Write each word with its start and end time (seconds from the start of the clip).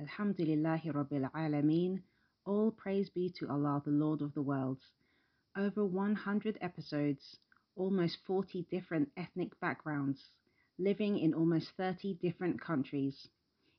Alhamdulillahi 0.00 0.92
Rabbil 0.92 1.30
Alameen. 1.30 2.02
All 2.44 2.72
praise 2.72 3.10
be 3.10 3.30
to 3.38 3.48
Allah, 3.48 3.80
the 3.84 3.92
Lord 3.92 4.22
of 4.22 4.34
the 4.34 4.42
worlds. 4.42 4.82
Over 5.56 5.84
100 5.86 6.58
episodes, 6.60 7.36
almost 7.76 8.18
40 8.26 8.66
different 8.72 9.12
ethnic 9.16 9.58
backgrounds, 9.60 10.30
living 10.80 11.16
in 11.18 11.32
almost 11.32 11.70
30 11.76 12.14
different 12.14 12.60
countries. 12.60 13.28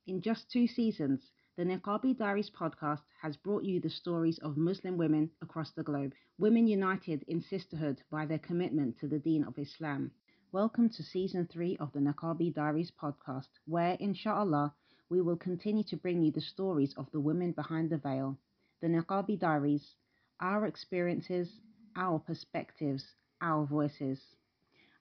In 0.07 0.21
just 0.21 0.49
two 0.49 0.67
seasons, 0.67 1.31
the 1.57 1.65
Niqabi 1.65 2.17
Diaries 2.17 2.49
podcast 2.49 3.03
has 3.21 3.35
brought 3.35 3.65
you 3.65 3.81
the 3.81 3.89
stories 3.89 4.39
of 4.39 4.55
Muslim 4.55 4.95
women 4.97 5.29
across 5.41 5.71
the 5.73 5.83
globe, 5.83 6.13
women 6.37 6.65
united 6.65 7.23
in 7.27 7.41
sisterhood 7.41 8.01
by 8.09 8.25
their 8.25 8.39
commitment 8.39 8.97
to 8.99 9.09
the 9.09 9.19
deen 9.19 9.43
of 9.43 9.59
Islam. 9.59 10.11
Welcome 10.53 10.87
to 10.91 11.03
season 11.03 11.45
three 11.47 11.75
of 11.75 11.91
the 11.91 11.99
Niqabi 11.99 12.53
Diaries 12.53 12.91
podcast, 12.91 13.49
where, 13.65 13.97
inshallah, 13.99 14.73
we 15.09 15.21
will 15.21 15.35
continue 15.37 15.83
to 15.83 15.97
bring 15.97 16.21
you 16.23 16.31
the 16.31 16.41
stories 16.41 16.93
of 16.97 17.07
the 17.11 17.19
women 17.19 17.51
behind 17.51 17.89
the 17.89 17.97
veil, 17.97 18.37
the 18.81 18.87
Niqabi 18.87 19.39
Diaries, 19.39 19.95
our 20.39 20.65
experiences, 20.65 21.49
our 21.95 22.19
perspectives, 22.19 23.03
our 23.41 23.65
voices. 23.65 24.19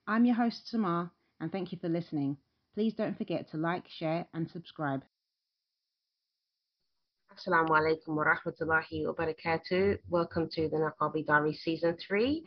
I'm 0.06 0.24
your 0.24 0.36
host, 0.36 0.68
Samar, 0.68 1.10
and 1.40 1.50
thank 1.50 1.72
you 1.72 1.78
for 1.80 1.88
listening. 1.88 2.36
Please 2.74 2.94
don't 2.94 3.16
forget 3.16 3.50
to 3.50 3.56
like, 3.56 3.84
share, 3.88 4.26
and 4.34 4.50
subscribe. 4.50 5.02
Assalamu 7.34 7.70
alaikum 7.70 8.14
wa 8.14 8.24
rahmatullahi 8.24 9.06
wa 9.06 9.12
barakatuh. 9.12 9.98
Welcome 10.08 10.48
to 10.52 10.68
the 10.68 10.76
Niqabi 10.76 11.26
Diaries 11.26 11.60
Season 11.64 11.96
3. 12.06 12.44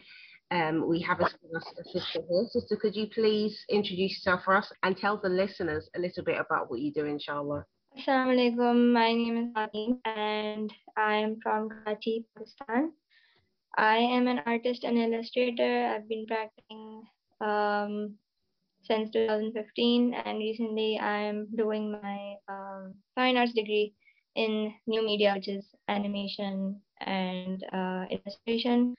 Um, 0.49 0.87
we 0.87 1.01
have 1.01 1.19
a, 1.19 1.25
a 1.25 1.61
sister 1.91 2.21
here. 2.29 2.47
Sister, 2.51 2.77
could 2.77 2.95
you 2.95 3.07
please 3.13 3.57
introduce 3.69 4.11
yourself 4.11 4.41
for 4.45 4.55
us 4.55 4.71
and 4.83 4.95
tell 4.95 5.19
the 5.21 5.29
listeners 5.29 5.89
a 5.95 5.99
little 5.99 6.23
bit 6.23 6.39
about 6.39 6.69
what 6.71 6.79
you 6.79 6.93
do, 6.93 7.05
inshallah? 7.05 7.65
Assalamu 7.97 8.37
alaikum. 8.37 8.93
My 8.93 9.11
name 9.11 9.37
is 9.37 9.47
Nadeem 9.53 9.99
and 10.05 10.71
I 10.95 11.15
am 11.15 11.39
from 11.43 11.67
Karachi, 11.69 12.25
Pakistan. 12.35 12.93
I 13.77 13.97
am 13.97 14.27
an 14.27 14.39
artist 14.45 14.83
and 14.83 14.97
illustrator. 14.97 15.87
I've 15.87 16.07
been 16.07 16.25
practicing 16.27 17.03
um, 17.41 18.15
since 18.83 19.09
2015 19.11 20.13
and 20.13 20.37
recently 20.37 20.97
I 21.01 21.19
am 21.27 21.47
doing 21.57 21.91
my 21.91 22.35
um, 22.47 22.93
fine 23.15 23.35
arts 23.35 23.53
degree 23.53 23.93
in 24.35 24.73
new 24.85 25.03
media, 25.03 25.33
which 25.35 25.49
is 25.49 25.65
animation 25.89 26.79
and 27.01 27.63
uh, 27.73 28.05
illustration. 28.09 28.95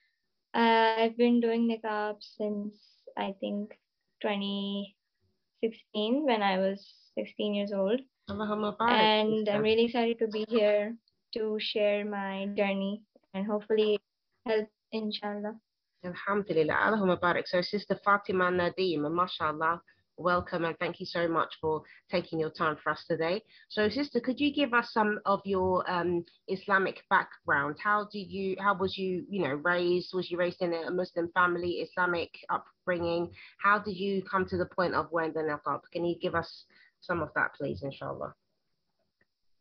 Uh, 0.53 0.95
I've 0.97 1.17
been 1.17 1.39
doing 1.39 1.69
niqab 1.69 2.17
since 2.21 2.75
I 3.17 3.33
think 3.39 3.79
2016 4.21 6.25
when 6.25 6.41
I 6.41 6.57
was 6.57 6.85
16 7.15 7.53
years 7.53 7.71
old. 7.73 8.01
And 8.29 9.49
I'm 9.49 9.61
really 9.61 9.85
excited 9.85 10.19
to 10.19 10.27
be 10.27 10.45
here 10.49 10.95
to 11.33 11.57
share 11.59 12.05
my 12.05 12.47
journey 12.57 13.01
and 13.33 13.45
hopefully 13.45 13.99
help, 14.45 14.67
inshallah. 14.91 15.55
Alhamdulillah. 16.03 16.73
Allahumma 16.73 17.19
barak. 17.19 17.47
So, 17.47 17.61
Sister 17.61 17.99
Fatimah 18.05 18.53
Nadeem, 18.53 19.11
mashallah, 19.11 19.81
welcome 20.19 20.65
and 20.65 20.77
thank 20.79 20.99
you 20.99 21.05
so 21.05 21.27
much 21.27 21.53
for 21.61 21.81
taking 22.11 22.39
your 22.39 22.49
time 22.51 22.75
for 22.83 22.91
us 22.91 23.03
today. 23.09 23.41
So, 23.69 23.89
sister, 23.89 24.19
could 24.19 24.39
you 24.39 24.53
give 24.53 24.73
us 24.73 24.89
some 24.91 25.19
of 25.25 25.41
your 25.45 25.89
um, 25.89 26.25
Islamic 26.47 27.03
background? 27.09 27.77
How 27.81 28.07
did 28.11 28.29
you, 28.29 28.55
how 28.59 28.75
was 28.75 28.97
you, 28.97 29.25
you 29.29 29.41
know, 29.41 29.53
raised? 29.53 30.13
Was 30.13 30.29
you 30.29 30.37
raised 30.37 30.61
in 30.61 30.73
a 30.73 30.91
Muslim 30.91 31.29
family, 31.33 31.87
Islamic 31.87 32.29
upbringing? 32.49 33.31
How 33.61 33.79
did 33.79 33.95
you 33.95 34.21
come 34.29 34.45
to 34.47 34.57
the 34.57 34.65
point 34.65 34.93
of 34.93 35.11
wearing 35.11 35.33
the 35.33 35.39
niqab? 35.39 35.81
Can 35.91 36.05
you 36.05 36.17
give 36.21 36.35
us 36.35 36.65
some 37.01 37.21
of 37.21 37.29
that, 37.35 37.53
please, 37.55 37.81
inshallah? 37.81 38.33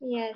Yes. 0.01 0.35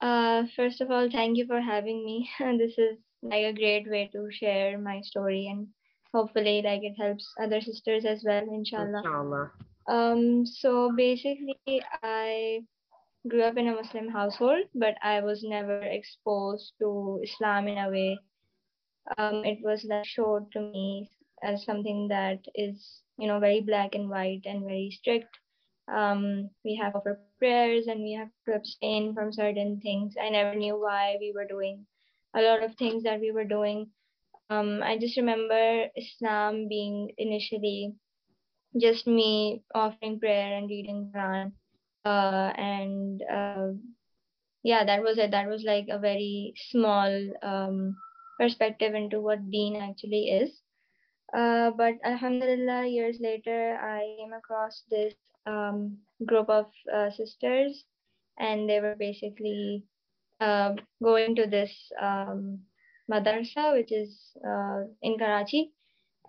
Uh, 0.00 0.42
first 0.56 0.80
of 0.80 0.90
all, 0.90 1.08
thank 1.10 1.38
you 1.38 1.46
for 1.46 1.60
having 1.60 2.04
me. 2.04 2.28
this 2.58 2.76
is 2.76 2.98
like 3.22 3.44
a 3.44 3.52
great 3.52 3.88
way 3.88 4.10
to 4.12 4.28
share 4.32 4.78
my 4.78 5.00
story 5.02 5.46
and 5.48 5.68
hopefully 6.12 6.62
like 6.62 6.82
it 6.82 6.94
helps 7.00 7.32
other 7.42 7.60
sisters 7.60 8.04
as 8.04 8.22
well 8.26 8.44
inshallah, 8.52 9.04
inshallah. 9.04 9.50
um 9.88 10.44
so 10.46 10.92
basically 10.96 11.82
i 12.02 12.60
grew 13.28 13.42
up 13.42 13.56
in 13.56 13.68
a 13.68 13.74
muslim 13.74 14.08
household 14.08 14.64
but 14.74 14.96
i 15.02 15.20
was 15.20 15.42
never 15.44 15.80
exposed 15.82 16.72
to 16.78 17.20
islam 17.22 17.68
in 17.68 17.78
a 17.78 17.90
way. 17.90 18.18
Um 19.18 19.44
it 19.44 19.58
was 19.62 19.84
like 19.84 20.04
showed 20.06 20.50
to 20.52 20.60
me 20.60 21.10
as 21.42 21.64
something 21.64 22.08
that 22.08 22.40
is 22.54 23.02
you 23.18 23.26
know 23.28 23.38
very 23.40 23.60
black 23.60 23.94
and 23.94 24.08
white 24.08 24.42
and 24.44 24.64
very 24.64 24.90
strict. 24.90 25.38
Um 25.88 26.50
we 26.64 26.76
have 26.76 26.94
our 26.96 27.18
prayers 27.38 27.86
and 27.88 28.02
we 28.02 28.12
have 28.12 28.30
to 28.46 28.54
abstain 28.54 29.14
from 29.14 29.32
certain 29.32 29.80
things. 29.80 30.14
I 30.20 30.30
never 30.30 30.54
knew 30.54 30.76
why 30.80 31.16
we 31.20 31.32
were 31.34 31.46
doing 31.46 31.86
a 32.34 32.42
lot 32.42 32.62
of 32.62 32.76
things 32.76 33.02
that 33.04 33.20
we 33.20 33.30
were 33.32 33.44
doing 33.44 33.90
um, 34.52 34.82
I 34.82 34.98
just 34.98 35.16
remember 35.16 35.86
Islam 35.96 36.68
being 36.68 37.12
initially 37.18 37.94
just 38.80 39.06
me 39.06 39.62
offering 39.74 40.18
prayer 40.20 40.56
and 40.58 40.68
reading 40.68 41.10
Quran. 41.14 41.52
Uh, 42.04 42.52
and 42.56 43.22
uh, 43.30 43.68
yeah, 44.62 44.84
that 44.84 45.02
was 45.02 45.18
it. 45.18 45.30
That 45.30 45.48
was 45.48 45.64
like 45.64 45.86
a 45.90 45.98
very 45.98 46.54
small 46.70 47.08
um, 47.42 47.96
perspective 48.38 48.94
into 48.94 49.20
what 49.20 49.50
Deen 49.50 49.76
actually 49.76 50.30
is. 50.30 50.50
Uh, 51.34 51.70
but 51.70 51.94
Alhamdulillah, 52.04 52.86
years 52.86 53.16
later, 53.20 53.78
I 53.80 54.16
came 54.18 54.32
across 54.32 54.82
this 54.90 55.14
um, 55.46 55.98
group 56.26 56.48
of 56.50 56.66
uh, 56.92 57.10
sisters, 57.10 57.84
and 58.38 58.68
they 58.68 58.80
were 58.80 58.96
basically 58.98 59.84
uh, 60.40 60.74
going 61.02 61.34
to 61.36 61.46
this 61.46 61.72
um, 62.00 62.60
madrasa, 63.10 63.72
which 63.74 63.92
is 63.92 64.36
uh, 64.46 64.82
in 65.02 65.18
Karachi, 65.18 65.72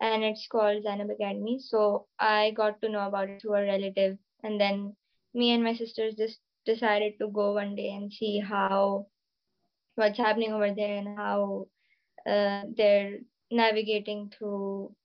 and 0.01 0.23
it's 0.23 0.47
called 0.47 0.83
Zainab 0.83 1.09
Academy. 1.09 1.59
So 1.59 2.07
I 2.19 2.51
got 2.51 2.81
to 2.81 2.89
know 2.89 3.07
about 3.07 3.29
it 3.29 3.41
through 3.41 3.55
a 3.55 3.63
relative, 3.63 4.17
and 4.43 4.59
then 4.59 4.95
me 5.33 5.51
and 5.51 5.63
my 5.63 5.73
sisters 5.73 6.15
just 6.15 6.39
decided 6.65 7.13
to 7.19 7.27
go 7.27 7.53
one 7.53 7.75
day 7.75 7.91
and 7.91 8.11
see 8.11 8.39
how 8.39 9.07
what's 9.95 10.17
happening 10.17 10.53
over 10.53 10.73
there 10.73 10.97
and 10.97 11.17
how 11.17 11.67
uh, 12.27 12.63
they're 12.75 13.19
navigating 13.51 14.31
through 14.35 14.95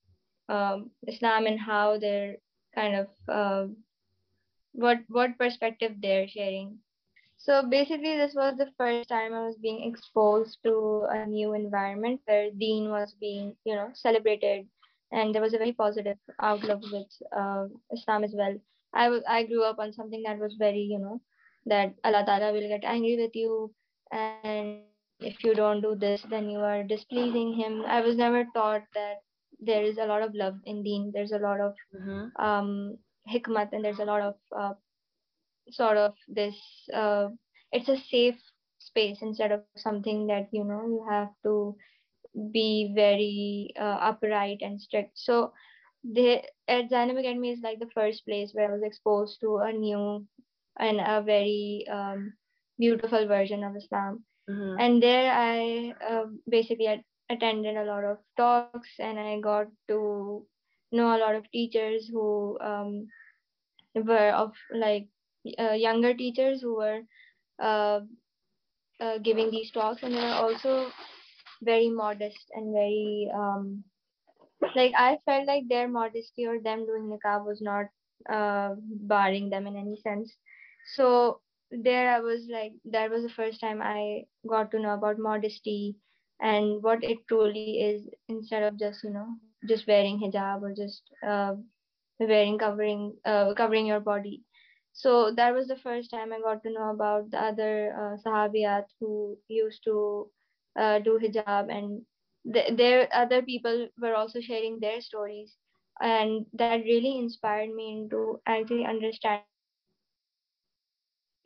um, 0.49 0.91
Islam 1.07 1.47
and 1.47 1.61
how 1.61 1.99
they're 1.99 2.37
kind 2.75 2.97
of 2.97 3.09
uh, 3.29 3.67
what 4.73 4.99
what 5.09 5.37
perspective 5.39 5.93
they're 6.01 6.29
sharing 6.29 6.79
so 7.39 7.63
basically, 7.71 8.17
this 8.17 8.35
was 8.35 8.57
the 8.59 8.71
first 8.77 9.09
time 9.09 9.33
I 9.35 9.47
was 9.47 9.57
being 9.63 9.89
exposed 9.89 10.59
to 10.65 11.07
a 11.11 11.27
new 11.27 11.55
environment 11.55 12.21
where 12.27 12.51
Deen 12.51 12.91
was 12.91 13.15
being, 13.21 13.57
you 13.65 13.75
know, 13.75 13.91
celebrated, 13.95 14.67
and 15.13 15.35
there 15.35 15.43
was 15.43 15.55
a 15.55 15.59
very 15.59 15.73
positive 15.73 16.19
outlook 16.41 16.83
with 16.93 17.07
uh, 17.37 17.67
Islam 17.93 18.25
as 18.25 18.35
well. 18.37 18.57
I, 18.95 19.05
w- 19.05 19.23
I 19.29 19.45
grew 19.45 19.65
up 19.65 19.79
on 19.79 19.93
something 19.93 20.23
that 20.27 20.39
was 20.39 20.57
very, 20.59 20.81
you 20.81 20.99
know, 20.99 21.21
that 21.67 21.95
Allah 22.05 22.25
Ta'ala 22.27 22.53
will 22.53 22.69
get 22.69 22.85
angry 22.85 23.17
with 23.17 23.35
you, 23.35 23.73
and 24.13 24.81
if 25.21 25.45
you 25.45 25.55
don't 25.55 25.81
do 25.81 25.95
this, 25.95 26.23
then 26.31 26.51
you 26.51 26.59
are 26.59 26.83
displeasing 26.83 27.55
Him. 27.55 27.85
I 27.87 28.01
was 28.01 28.17
never 28.17 28.45
taught 28.55 28.83
that 28.95 29.17
there 29.61 29.83
is 29.83 29.99
a 29.99 30.07
lot 30.07 30.23
of 30.23 30.35
love 30.35 30.55
in 30.65 30.83
Deen. 30.83 31.13
There's 31.15 31.33
a 31.33 31.39
lot 31.39 31.61
of 31.61 31.75
mm-hmm. 31.95 32.45
um, 32.45 32.99
hikmat, 33.33 33.73
and 33.73 33.85
there's 33.85 34.01
a 34.01 34.05
lot 34.05 34.23
of 34.23 34.35
uh, 34.57 34.75
sort 35.71 35.97
of 35.97 36.15
this 36.29 36.57
uh, 36.93 37.29
it's 37.73 37.89
a 37.89 37.97
safe 38.11 38.41
space 38.79 39.19
instead 39.23 39.53
of 39.53 39.61
something 39.77 40.27
that 40.27 40.49
you 40.53 40.65
know 40.65 40.83
you 40.87 41.07
have 41.09 41.29
to 41.43 41.77
be 42.53 42.93
very 42.95 43.73
uh, 43.79 43.99
upright 44.01 44.59
and 44.61 44.81
strict 44.81 45.11
so 45.15 45.53
the 46.05 46.43
at 46.69 46.91
Zainab 46.91 47.17
Academy 47.17 47.51
is 47.51 47.61
like 47.63 47.79
the 47.81 47.91
first 47.95 48.25
place 48.25 48.51
where 48.53 48.69
I 48.69 48.73
was 48.73 48.83
exposed 48.83 49.41
to 49.41 49.59
a 49.59 49.73
new 49.73 50.27
and 50.79 51.01
a 51.01 51.23
very 51.23 51.85
um, 51.91 52.35
beautiful 52.79 53.27
version 53.27 53.65
of 53.65 53.77
Islam. 53.77 54.25
Mm-hmm. 54.49 54.81
And 54.81 55.03
there 55.03 55.33
I 55.33 55.95
uh, 56.09 56.25
basically 56.49 57.05
attended 57.29 57.77
a 57.77 57.85
lot 57.85 58.05
of 58.05 58.19
talks 58.37 58.89
and 58.99 59.19
I 59.19 59.41
got 59.41 59.67
to 59.89 60.47
know 60.93 61.17
a 61.17 61.19
lot 61.19 61.35
of 61.35 61.51
teachers 61.51 62.09
who 62.11 62.59
um, 62.61 63.09
were 63.95 64.31
of 64.31 64.53
like 64.73 65.09
uh, 65.59 65.73
younger 65.73 66.15
teachers 66.15 66.61
who 66.61 66.77
were 66.77 67.01
uh, 67.61 68.01
uh, 69.01 69.19
giving 69.19 69.51
these 69.51 69.71
talks, 69.71 70.03
and 70.03 70.15
they 70.15 70.21
were 70.21 70.41
also 70.45 70.91
very 71.63 71.89
modest 71.91 72.51
and 72.55 72.73
very 72.73 73.31
um, 73.35 73.85
like 74.75 74.93
I 74.97 75.19
felt 75.25 75.47
like 75.47 75.65
their 75.69 75.89
modesty 75.89 76.47
or 76.47 76.61
them 76.61 76.87
doing 76.87 77.09
niqab 77.11 77.45
was 77.47 77.61
not 77.63 77.87
uh, 78.31 78.75
barring 78.79 79.51
them 79.51 79.67
in 79.67 79.77
any 79.77 79.97
sense. 80.03 80.35
So 80.97 81.41
there 81.71 82.11
I 82.15 82.21
was 82.21 82.47
like 82.51 82.73
that 82.93 83.11
was 83.11 83.23
the 83.23 83.29
first 83.41 83.61
time 83.61 83.81
I 83.83 84.25
got 84.49 84.71
to 84.73 84.81
know 84.81 84.95
about 84.95 85.19
modesty 85.19 85.97
and 86.41 86.83
what 86.83 87.03
it 87.05 87.19
truly 87.29 87.73
is 87.75 87.97
instead 88.21 88.55
of 88.55 88.71
just 88.73 88.95
you 88.95 89.03
know 89.05 89.21
just 89.69 89.81
wearing 89.83 90.15
hijab 90.19 90.63
or 90.63 90.73
just 90.75 91.03
uh, 91.27 91.55
wearing 92.21 92.59
covering 92.59 93.17
uh, 93.25 93.53
covering 93.55 93.87
your 93.87 94.01
body 94.01 94.43
so 94.99 95.35
that 95.41 95.55
was 95.57 95.69
the 95.73 95.83
first 95.87 96.11
time 96.13 96.33
I 96.35 96.41
got 96.47 96.63
to 96.65 96.73
know 96.75 96.91
about 96.91 97.31
the 97.33 97.41
other 97.51 97.95
uh, 98.03 98.17
Sahabiyat 98.29 98.87
who 99.01 99.39
used 99.49 99.85
to 99.85 100.31
uh, 100.79 101.01
do 101.01 101.21
hijab, 101.25 101.73
and 101.77 102.07
th- 102.53 102.77
there 102.77 103.09
other 103.13 103.43
people 103.43 103.89
were 104.01 104.15
also 104.15 104.41
sharing 104.41 104.81
their 104.81 105.01
stories, 105.01 105.57
and 106.01 106.47
that 106.63 106.83
really 106.85 107.19
inspired 107.19 107.75
me 107.75 107.93
into 107.99 108.41
actually 108.47 108.85
understand 108.87 109.43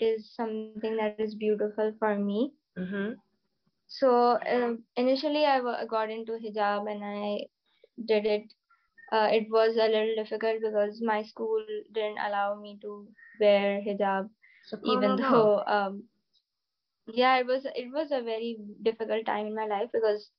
is 0.00 0.34
something 0.34 0.96
that 0.96 1.16
is 1.18 1.34
beautiful 1.34 1.92
for 1.98 2.16
me. 2.18 2.52
Mm-hmm. 2.78 3.12
So 3.88 4.38
uh, 4.54 4.74
initially, 4.96 5.44
I 5.44 5.58
w- 5.58 5.86
got 5.86 6.10
into 6.10 6.32
hijab 6.32 6.90
and 6.90 7.04
I 7.04 7.48
did 8.04 8.26
it. 8.26 8.54
Uh, 9.12 9.28
it 9.32 9.48
was 9.50 9.76
a 9.76 9.88
little 9.88 10.14
difficult 10.16 10.62
because 10.62 11.02
my 11.02 11.22
school 11.22 11.64
didn't 11.94 12.18
allow 12.18 12.56
me 12.60 12.78
to 12.82 13.08
wear 13.40 13.80
hijab, 13.82 14.30
even 14.84 15.16
though 15.16 15.62
um, 15.66 16.04
yeah, 17.06 17.38
it 17.38 17.46
was 17.46 17.66
it 17.74 17.92
was 17.92 18.10
a 18.12 18.22
very 18.22 18.58
difficult 18.82 19.26
time 19.26 19.46
in 19.46 19.54
my 19.54 19.66
life 19.66 19.90
because 19.92 20.30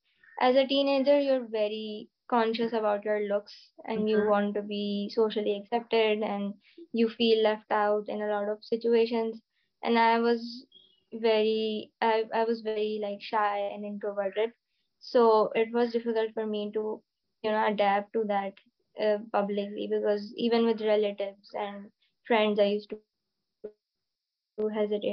as 0.42 0.56
a 0.56 0.66
teenager, 0.68 1.20
you're 1.20 1.46
very 1.48 2.10
conscious 2.30 2.74
about 2.74 3.06
your 3.06 3.22
looks 3.28 3.72
and 3.86 4.10
you 4.10 4.20
Mhm. 4.20 4.24
want 4.24 4.56
to 4.56 4.62
be 4.62 5.10
socially 5.14 5.58
accepted 5.62 6.22
and 6.22 6.54
you 6.94 7.10
feel 7.10 7.44
left 7.44 7.72
out 7.72 8.06
in 8.10 8.22
a 8.22 8.28
lot 8.28 8.50
of 8.50 8.64
situations. 8.64 9.42
And 9.84 10.00
I 10.00 10.20
was 10.20 10.66
very 11.14 11.92
I, 12.02 12.26
I 12.34 12.44
was 12.46 12.62
very 12.62 13.00
like 13.02 13.22
shy 13.22 13.58
and 13.60 13.80
introverted. 13.80 14.52
So 15.00 15.52
it 15.56 15.72
was 15.74 15.92
difficult 15.92 16.34
for 16.34 16.46
me 16.46 16.72
to, 16.74 17.02
you 17.44 17.52
know, 17.52 17.68
adapt 17.68 18.14
to 18.14 18.24
that 18.26 18.54
uh, 19.02 19.20
publicly 19.32 19.88
because 19.92 20.34
even 20.38 20.66
with 20.66 20.82
relatives 20.82 21.52
and 21.56 21.92
friends, 22.28 22.60
I 22.60 22.66
used 22.66 22.90
to 22.90 22.98
hesitate 23.00 23.46
a 23.52 23.84
lot. 24.28 24.30
So 24.68 25.04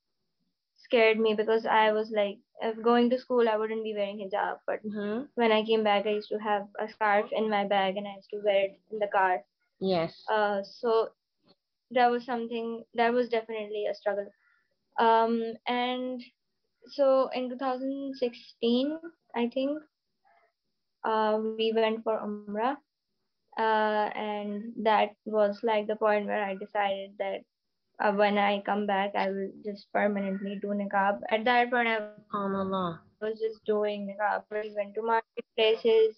scared 0.76 1.18
me 1.18 1.34
because 1.34 1.66
I 1.66 1.92
was 1.92 2.10
like, 2.10 2.38
if 2.60 2.82
going 2.82 3.10
to 3.10 3.18
school, 3.18 3.48
I 3.48 3.56
wouldn't 3.56 3.84
be 3.84 3.94
wearing 3.94 4.18
hijab. 4.18 4.60
But 4.66 4.80
Mhm. 4.84 5.28
when 5.34 5.52
I 5.52 5.64
came 5.64 5.84
back, 5.84 6.06
I 6.06 6.10
used 6.20 6.28
to 6.30 6.38
have 6.38 6.68
a 6.78 6.88
scarf 6.88 7.32
in 7.32 7.50
my 7.50 7.64
bag 7.66 7.96
and 7.96 8.08
I 8.08 8.16
used 8.16 8.30
to 8.30 8.40
wear 8.44 8.64
it 8.66 8.80
in 8.90 8.98
the 8.98 9.08
car. 9.08 9.44
Yes. 9.82 10.24
Uh, 10.30 10.62
so 10.64 11.10
that 11.90 12.10
was 12.10 12.24
something 12.24 12.84
that 12.94 13.12
was 13.12 13.28
definitely 13.28 13.86
a 13.86 13.94
struggle. 13.94 14.30
Um, 14.98 15.54
and 15.66 16.22
so 16.88 17.28
in 17.34 17.50
2016, 17.50 18.98
I 19.34 19.48
think, 19.52 19.78
uh, 21.04 21.38
we 21.58 21.72
went 21.74 22.04
for 22.04 22.18
Umrah. 22.20 22.76
Uh, 23.58 24.10
and 24.14 24.72
that 24.84 25.10
was 25.24 25.60
like 25.62 25.86
the 25.86 25.96
point 25.96 26.26
where 26.26 26.44
I 26.44 26.54
decided 26.54 27.12
that 27.18 27.40
uh, 28.00 28.12
when 28.12 28.38
I 28.38 28.60
come 28.62 28.86
back, 28.86 29.14
I 29.16 29.30
will 29.30 29.50
just 29.64 29.92
permanently 29.92 30.58
do 30.62 30.68
niqab. 30.68 31.20
At 31.30 31.44
that 31.44 31.70
point, 31.70 31.88
I 31.88 32.00
was 33.20 33.38
just 33.40 33.64
doing 33.64 34.06
niqab. 34.08 34.44
I 34.52 34.70
went 34.76 34.94
to 34.94 35.02
marketplaces 35.02 36.16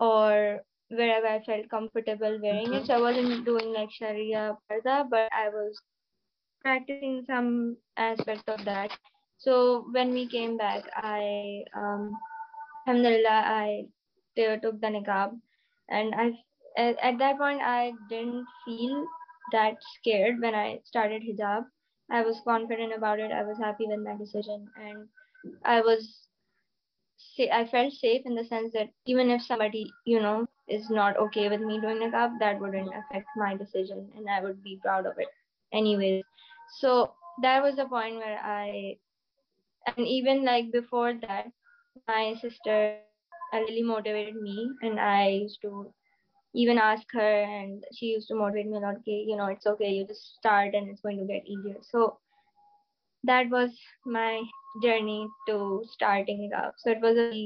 or 0.00 0.62
wherever 0.90 1.26
I 1.26 1.40
felt 1.42 1.68
comfortable 1.70 2.38
wearing 2.42 2.74
it. 2.74 2.86
So 2.86 2.94
I 2.94 3.00
wasn't 3.00 3.44
doing 3.44 3.72
like 3.72 3.90
Sharia 3.90 4.56
parda, 4.70 5.08
but 5.08 5.28
I 5.32 5.48
was 5.48 5.80
practicing 6.62 7.24
some 7.26 7.76
aspect 7.96 8.48
of 8.48 8.64
that. 8.64 8.90
So 9.38 9.86
when 9.92 10.12
we 10.12 10.26
came 10.28 10.56
back, 10.56 10.84
I, 10.96 11.64
um, 11.74 12.16
alhamdulillah, 12.86 13.42
I 13.60 13.88
took 14.36 14.80
the 14.80 14.88
niqab, 14.88 15.40
and 15.88 16.14
I 16.14 16.32
at, 16.76 16.96
at 17.02 17.18
that 17.18 17.38
point 17.38 17.60
I 17.62 17.92
didn't 18.08 18.46
feel 18.64 19.06
that 19.52 19.76
scared 19.96 20.40
when 20.40 20.54
I 20.54 20.80
started 20.84 21.22
hijab. 21.22 21.64
I 22.10 22.22
was 22.22 22.40
confident 22.44 22.92
about 22.94 23.20
it. 23.20 23.32
I 23.32 23.42
was 23.44 23.58
happy 23.58 23.86
with 23.86 24.00
my 24.00 24.16
decision, 24.16 24.68
and 24.76 25.08
I 25.64 25.80
was 25.80 26.28
I 27.52 27.64
felt 27.66 27.92
safe 27.92 28.22
in 28.26 28.34
the 28.34 28.44
sense 28.44 28.72
that 28.72 28.90
even 29.06 29.30
if 29.30 29.42
somebody 29.42 29.90
you 30.04 30.20
know 30.20 30.46
is 30.68 30.90
not 30.90 31.16
okay 31.16 31.48
with 31.48 31.60
me 31.60 31.80
doing 31.80 31.98
niqab, 31.98 32.38
that 32.40 32.60
wouldn't 32.60 32.92
affect 33.00 33.28
my 33.36 33.56
decision, 33.56 34.08
and 34.16 34.28
I 34.28 34.40
would 34.42 34.62
be 34.62 34.78
proud 34.82 35.06
of 35.06 35.18
it 35.18 35.28
anyways. 35.72 36.24
So 36.80 37.12
that 37.42 37.62
was 37.62 37.76
the 37.76 37.86
point 37.86 38.16
where 38.16 38.38
I, 38.42 38.98
and 39.86 40.06
even 40.06 40.44
like 40.44 40.72
before 40.72 41.14
that, 41.22 41.46
my 42.06 42.34
sister 42.40 42.96
uh, 43.52 43.58
really 43.58 43.82
motivated 43.82 44.36
me, 44.36 44.70
and 44.82 44.98
I 45.00 45.28
used 45.28 45.60
to 45.62 45.92
even 46.54 46.78
ask 46.78 47.06
her, 47.12 47.42
and 47.42 47.84
she 47.92 48.06
used 48.06 48.28
to 48.28 48.34
motivate 48.34 48.66
me 48.68 48.76
a 48.78 48.80
lot. 48.80 48.96
Okay, 48.98 49.24
you 49.26 49.36
know, 49.36 49.46
it's 49.46 49.66
okay. 49.66 49.90
You 49.90 50.06
just 50.06 50.34
start, 50.38 50.74
and 50.74 50.88
it's 50.88 51.00
going 51.00 51.18
to 51.18 51.26
get 51.26 51.46
easier. 51.46 51.76
So 51.82 52.18
that 53.24 53.48
was 53.50 53.78
my 54.06 54.42
journey 54.82 55.28
to 55.48 55.82
starting 55.92 56.44
it 56.44 56.54
up. 56.56 56.74
So 56.78 56.90
it 56.90 57.00
was 57.00 57.16
a, 57.18 57.44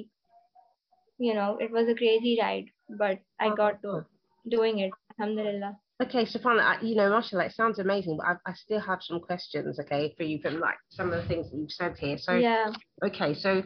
you 1.18 1.34
know, 1.34 1.56
it 1.60 1.70
was 1.70 1.88
a 1.88 1.94
crazy 1.94 2.38
ride, 2.40 2.66
but 2.98 3.18
I 3.40 3.54
got 3.54 3.82
to 3.82 4.04
doing 4.48 4.80
it. 4.80 4.92
Alhamdulillah. 5.18 5.76
Okay, 6.02 6.24
Subhanallah, 6.24 6.82
you 6.82 6.96
know, 6.96 7.10
mashallah, 7.10 7.44
it 7.46 7.52
sounds 7.52 7.78
amazing, 7.78 8.16
but 8.16 8.26
I, 8.26 8.50
I 8.50 8.54
still 8.54 8.80
have 8.80 8.98
some 9.02 9.20
questions, 9.20 9.78
okay, 9.78 10.12
for 10.16 10.24
you 10.24 10.40
from 10.42 10.58
like 10.58 10.74
some 10.90 11.12
of 11.12 11.22
the 11.22 11.28
things 11.28 11.50
that 11.50 11.56
you've 11.56 11.70
said 11.70 11.94
here. 11.96 12.16
So, 12.18 12.34
yeah. 12.34 12.72
okay, 13.04 13.34
so 13.34 13.62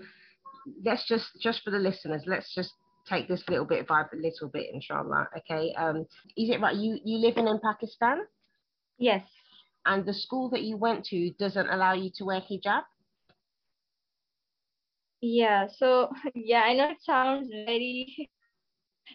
let's 0.84 1.06
just, 1.08 1.26
just 1.40 1.62
for 1.62 1.70
the 1.70 1.78
listeners, 1.78 2.22
let's 2.26 2.54
just 2.54 2.72
take 3.08 3.26
this 3.26 3.42
little 3.48 3.64
bit 3.64 3.86
by 3.86 4.02
a 4.02 4.16
little 4.16 4.48
bit, 4.52 4.66
inshallah, 4.72 5.28
okay? 5.38 5.72
Um, 5.78 6.06
is 6.36 6.50
it 6.50 6.60
right, 6.60 6.76
you, 6.76 6.98
you 7.04 7.18
living 7.18 7.46
in 7.46 7.58
Pakistan 7.60 8.18
Yes. 8.98 9.24
and 9.86 10.04
the 10.04 10.12
school 10.12 10.50
that 10.50 10.62
you 10.62 10.76
went 10.76 11.06
to 11.06 11.30
doesn't 11.38 11.68
allow 11.68 11.94
you 11.94 12.10
to 12.16 12.24
wear 12.24 12.40
hijab? 12.42 12.82
Yeah, 15.22 15.68
so 15.78 16.10
yeah, 16.34 16.60
I 16.60 16.74
know 16.74 16.90
it 16.90 16.98
sounds 17.02 17.48
very, 17.50 18.28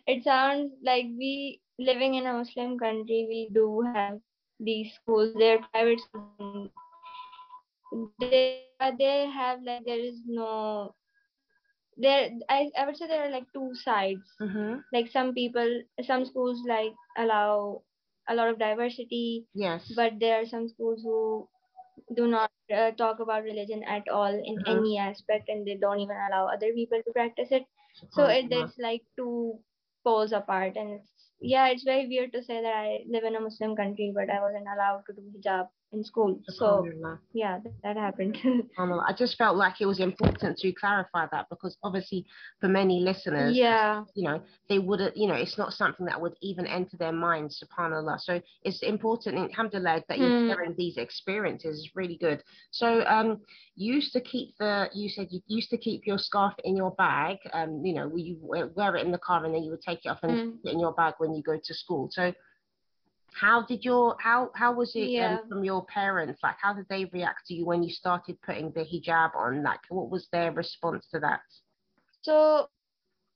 it 0.07 0.23
sounds 0.23 0.71
like 0.83 1.05
we 1.17 1.61
living 1.79 2.15
in 2.15 2.25
a 2.27 2.33
Muslim 2.33 2.77
country, 2.79 3.25
we 3.29 3.49
do 3.53 3.81
have 3.85 4.19
these 4.59 4.93
schools, 4.93 5.33
they're 5.35 5.59
private 5.59 5.99
schools. 6.01 6.37
They 8.19 8.57
they 8.97 9.27
have 9.27 9.61
like 9.63 9.85
there 9.85 9.99
is 9.99 10.19
no 10.25 10.95
there 11.97 12.29
I, 12.49 12.69
I 12.77 12.85
would 12.85 12.97
say 12.97 13.07
there 13.07 13.25
are 13.25 13.31
like 13.31 13.47
two 13.53 13.73
sides. 13.75 14.27
Mm-hmm. 14.41 14.79
Like 14.93 15.07
some 15.09 15.33
people 15.33 15.81
some 16.03 16.25
schools 16.25 16.61
like 16.67 16.93
allow 17.17 17.83
a 18.29 18.35
lot 18.35 18.49
of 18.49 18.59
diversity, 18.59 19.45
Yes. 19.53 19.83
but 19.95 20.13
there 20.19 20.41
are 20.41 20.45
some 20.45 20.67
schools 20.69 21.01
who 21.03 21.47
do 22.15 22.27
not 22.27 22.51
uh, 22.73 22.91
talk 22.91 23.19
about 23.19 23.43
religion 23.43 23.83
at 23.83 24.07
all 24.09 24.33
in 24.33 24.59
Mhm. 24.59 24.65
any 24.67 24.97
aspect 24.97 25.49
and 25.49 25.65
they 25.67 25.75
don't 25.75 25.99
even 25.99 26.17
allow 26.29 26.47
other 26.47 26.73
people 26.73 27.01
to 27.05 27.11
practice 27.11 27.49
it 27.51 27.65
so 28.09 28.25
it, 28.25 28.47
it's 28.51 28.77
like 28.79 29.01
two 29.17 29.59
poles 30.03 30.31
apart. 30.31 30.75
And 30.77 30.99
it's 30.99 31.09
yeah 31.41 31.67
it's 31.69 31.83
very 31.83 32.07
weird 32.07 32.31
to 32.33 32.41
say 32.43 32.61
that 32.61 32.75
i 32.75 32.99
live 33.09 33.23
in 33.23 33.35
a 33.35 33.39
muslim 33.41 33.75
country 33.75 34.11
but 34.15 34.29
i 34.29 34.39
wasn't 34.41 34.67
allowed 34.73 35.01
to 35.07 35.13
do 35.13 35.23
hijab 35.35 35.67
in 35.93 36.03
school. 36.03 36.39
So 36.47 36.87
yeah, 37.33 37.59
that, 37.63 37.73
that 37.83 37.97
happened. 37.97 38.37
I 38.77 39.13
just 39.17 39.37
felt 39.37 39.57
like 39.57 39.81
it 39.81 39.85
was 39.85 39.99
important 39.99 40.57
to 40.59 40.71
clarify 40.73 41.27
that 41.31 41.47
because 41.49 41.77
obviously 41.83 42.25
for 42.59 42.67
many 42.67 42.99
listeners, 42.99 43.55
yeah, 43.55 44.03
you 44.15 44.23
know, 44.23 44.41
they 44.69 44.79
wouldn't, 44.79 45.17
you 45.17 45.27
know, 45.27 45.35
it's 45.35 45.57
not 45.57 45.73
something 45.73 46.05
that 46.05 46.19
would 46.19 46.35
even 46.41 46.65
enter 46.65 46.97
their 46.97 47.11
minds, 47.11 47.63
subhanAllah. 47.63 48.19
So 48.19 48.41
it's 48.63 48.81
important, 48.81 49.37
alhamdulillah, 49.37 50.03
that 50.07 50.17
you're 50.17 50.41
hmm. 50.41 50.49
sharing 50.49 50.75
these 50.77 50.97
experiences 50.97 51.79
is 51.79 51.89
really 51.95 52.17
good. 52.17 52.41
So 52.71 53.03
um 53.05 53.41
you 53.75 53.93
used 53.95 54.13
to 54.13 54.21
keep 54.21 54.57
the 54.59 54.89
you 54.93 55.09
said 55.09 55.27
you 55.31 55.41
used 55.47 55.69
to 55.69 55.77
keep 55.77 56.05
your 56.05 56.17
scarf 56.17 56.53
in 56.63 56.75
your 56.75 56.91
bag, 56.91 57.37
um, 57.53 57.81
you 57.83 57.93
know, 57.93 58.11
you 58.15 58.37
wear 58.41 58.95
it 58.95 59.05
in 59.05 59.11
the 59.11 59.17
car 59.17 59.43
and 59.45 59.53
then 59.53 59.63
you 59.63 59.71
would 59.71 59.81
take 59.81 60.05
it 60.05 60.09
off 60.09 60.19
and 60.23 60.31
mm. 60.31 60.61
put 60.61 60.69
it 60.69 60.73
in 60.73 60.79
your 60.79 60.93
bag 60.93 61.15
when 61.17 61.33
you 61.33 61.41
go 61.43 61.57
to 61.61 61.73
school. 61.73 62.09
So 62.11 62.33
how 63.33 63.65
did 63.65 63.83
your 63.83 64.15
how 64.19 64.51
how 64.55 64.73
was 64.73 64.95
it 64.95 65.03
um, 65.03 65.09
yeah. 65.09 65.37
um, 65.41 65.49
from 65.49 65.63
your 65.63 65.85
parents? 65.85 66.39
Like 66.43 66.57
how 66.61 66.73
did 66.73 66.87
they 66.89 67.05
react 67.05 67.47
to 67.47 67.53
you 67.53 67.65
when 67.65 67.83
you 67.83 67.89
started 67.89 68.41
putting 68.41 68.71
the 68.71 68.81
hijab 68.81 69.35
on? 69.35 69.63
Like 69.63 69.79
what 69.89 70.09
was 70.09 70.27
their 70.31 70.51
response 70.51 71.07
to 71.11 71.19
that? 71.19 71.41
So 72.21 72.67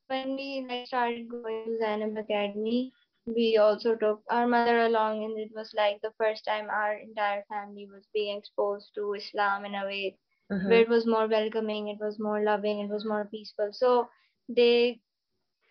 when 0.08 0.36
we 0.36 0.66
like, 0.68 0.88
started 0.88 1.30
going 1.30 1.66
to 1.66 1.78
Zainab 1.80 2.18
Academy 2.18 2.94
we 3.26 3.58
also 3.58 3.96
took 3.96 4.22
our 4.30 4.48
mother 4.48 4.82
along 4.82 5.24
and 5.24 5.38
it 5.40 5.50
was 5.56 5.74
like 5.76 6.00
the 6.02 6.14
first 6.18 6.46
time 6.46 6.70
our 6.70 6.94
entire 6.94 7.44
family 7.50 7.88
was 7.92 8.04
being 8.14 8.38
exposed 8.38 8.92
to 8.96 9.14
Islam 9.14 9.66
in 9.66 9.76
a 9.76 9.86
way. 9.86 10.18
Mm-hmm. 10.52 10.70
where 10.70 10.82
it 10.82 10.90
was 10.90 11.08
more 11.08 11.28
welcoming 11.28 11.88
it 11.88 11.98
was 12.00 12.20
more 12.20 12.44
loving 12.44 12.80
it 12.82 12.88
was 12.88 13.04
more 13.04 13.26
peaceful. 13.26 13.70
So 13.72 14.10
they 14.48 15.00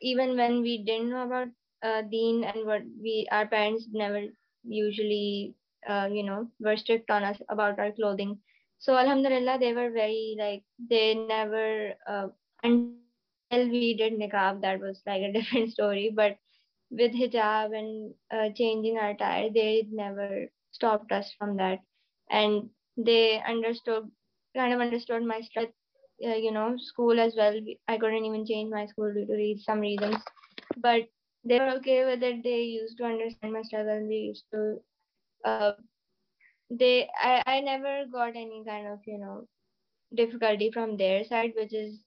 even 0.02 0.36
when 0.36 0.62
we 0.62 0.82
didn't 0.82 1.10
know 1.10 1.22
about 1.22 1.46
uh, 1.84 2.02
Deen 2.10 2.44
and 2.44 2.66
what 2.66 2.82
we 3.02 3.28
our 3.32 3.46
parents 3.46 3.88
never 3.92 4.22
usually 4.64 5.54
uh, 5.88 6.08
you 6.12 6.24
know 6.24 6.48
were 6.60 6.76
strict 6.76 7.10
on 7.10 7.24
us 7.24 7.42
about 7.50 7.78
our 7.80 7.92
clothing. 7.92 8.38
So 8.78 8.96
Alhamdulillah, 8.96 9.58
they 9.60 9.74
were 9.74 9.90
very 9.90 10.36
like 10.38 10.64
they 10.90 11.14
never 11.14 11.94
uh, 12.08 12.28
until 12.64 13.64
we 13.68 13.94
did 13.94 14.12
niqab 14.18 14.60
that 14.62 14.80
was 14.80 15.02
like 15.06 15.22
a 15.22 15.32
different 15.38 15.70
story. 15.72 16.10
But 16.14 16.38
with 16.90 17.12
hijab 17.12 17.76
and 17.78 18.14
uh, 18.32 18.50
changing 18.54 18.98
our 18.98 19.10
attire, 19.10 19.50
they 19.52 19.86
never 19.92 20.46
stopped 20.72 21.12
us 21.12 21.32
from 21.38 21.56
that, 21.56 21.80
and 22.30 22.70
they 22.96 23.40
understood 23.46 24.10
kind 24.56 24.72
of 24.74 24.80
understood 24.80 25.22
my 25.24 25.40
strength. 25.40 25.74
Uh, 26.24 26.34
you 26.36 26.52
know, 26.52 26.76
school 26.78 27.18
as 27.20 27.34
well. 27.36 27.58
I 27.88 27.98
couldn't 27.98 28.24
even 28.24 28.46
change 28.46 28.72
my 28.72 28.86
school 28.86 29.12
due 29.12 29.26
to 29.26 29.62
some 29.62 29.80
reasons, 29.80 30.16
but 30.76 31.08
they 31.44 31.58
were 31.60 31.70
okay 31.78 32.04
with 32.04 32.22
it. 32.22 32.42
They 32.42 32.62
used 32.62 32.98
to 32.98 33.04
understand 33.04 33.52
my 33.52 33.62
struggle. 33.62 33.92
And 33.94 34.10
they 34.10 34.16
used 34.32 34.44
to, 34.52 34.80
uh, 35.44 35.72
they, 36.70 37.08
I, 37.20 37.42
I 37.46 37.60
never 37.60 38.04
got 38.10 38.30
any 38.36 38.62
kind 38.66 38.86
of, 38.88 39.00
you 39.06 39.18
know, 39.18 39.46
difficulty 40.14 40.70
from 40.70 40.96
their 40.96 41.24
side, 41.24 41.52
which 41.56 41.72
is, 41.74 42.00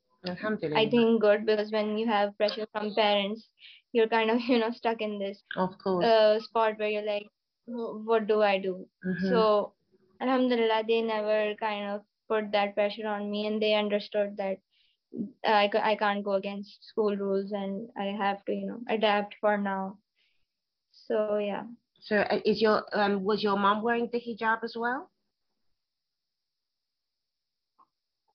I 0.75 0.88
think, 0.89 1.22
good 1.22 1.46
because 1.46 1.72
when 1.72 1.98
you 1.98 2.08
have 2.08 2.38
pressure 2.38 2.67
from 2.72 2.94
parents, 2.96 3.50
you're 3.94 4.08
kind 4.08 4.29
of, 4.32 4.41
you 4.48 4.60
know, 4.60 4.72
stuck 4.72 5.01
in 5.01 5.20
this 5.20 5.44
of 5.58 5.77
course. 5.79 6.06
Uh, 6.06 6.39
spot 6.39 6.77
where 6.79 6.89
you're 6.89 7.06
like, 7.06 7.27
what 7.67 8.27
do 8.27 8.41
I 8.41 8.58
do? 8.60 8.88
Mm-hmm. 9.06 9.27
So, 9.29 9.74
Alhamdulillah, 10.22 10.84
they 10.88 11.01
never 11.01 11.56
kind 11.56 11.89
of 11.89 12.01
put 12.29 12.51
that 12.51 12.75
pressure 12.75 13.08
on 13.08 13.29
me 13.32 13.46
and 13.48 13.62
they 13.62 13.74
understood 13.74 14.38
that 14.38 14.58
I, 15.45 15.69
I 15.81 15.95
can't 15.95 16.24
go 16.24 16.33
against 16.33 16.86
school 16.86 17.15
rules 17.15 17.51
and 17.51 17.89
I 17.97 18.15
have 18.17 18.43
to, 18.45 18.51
you 18.51 18.67
know, 18.67 18.79
adapt 18.89 19.36
for 19.41 19.57
now. 19.57 19.97
So 21.07 21.38
yeah. 21.38 21.63
So 22.01 22.17
uh, 22.17 22.39
is 22.45 22.62
your 22.62 22.83
um 22.93 23.24
was 23.24 23.43
your 23.43 23.57
mom 23.57 23.81
wearing 23.81 24.09
the 24.12 24.19
hijab 24.19 24.63
as 24.63 24.75
well? 24.77 25.09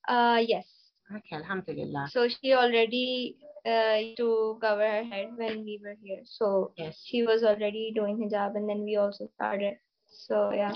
Uh 0.09 0.43
yes. 0.47 0.67
Okay, 1.11 1.37
alhamdulillah. 1.37 2.09
So 2.11 2.29
she 2.29 2.53
already 2.53 3.37
uh 3.67 4.17
to 4.17 4.59
cover 4.61 4.83
her 4.83 5.05
head 5.05 5.31
when 5.37 5.65
we 5.65 5.81
were 5.83 5.97
here. 6.03 6.23
So 6.25 6.73
yes. 6.77 7.01
she 7.05 7.23
was 7.23 7.45
already 7.45 7.93
doing 7.95 8.19
hijab 8.19 8.57
and 8.57 8.69
then 8.69 8.85
we 8.85 8.97
also 8.97 9.29
started. 9.35 9.77
So 10.07 10.53
yeah. 10.53 10.75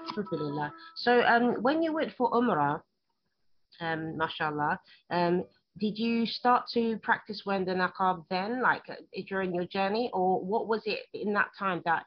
Alhamdulillah. 0.00 0.72
So 0.96 1.22
um 1.22 1.62
when 1.62 1.82
you 1.82 1.92
went 1.92 2.12
for 2.16 2.30
Umrah, 2.30 2.82
um, 3.80 4.16
mashallah. 4.16 4.78
Um, 5.10 5.44
did 5.78 5.98
you 5.98 6.26
start 6.26 6.64
to 6.74 6.98
practice 6.98 7.42
wearing 7.46 7.64
the 7.64 7.72
niqab 7.72 8.24
then, 8.30 8.60
like 8.60 8.82
uh, 8.88 8.94
during 9.28 9.54
your 9.54 9.66
journey, 9.66 10.10
or 10.12 10.44
what 10.44 10.66
was 10.66 10.82
it 10.86 11.00
in 11.14 11.32
that 11.34 11.50
time 11.58 11.82
that 11.84 12.04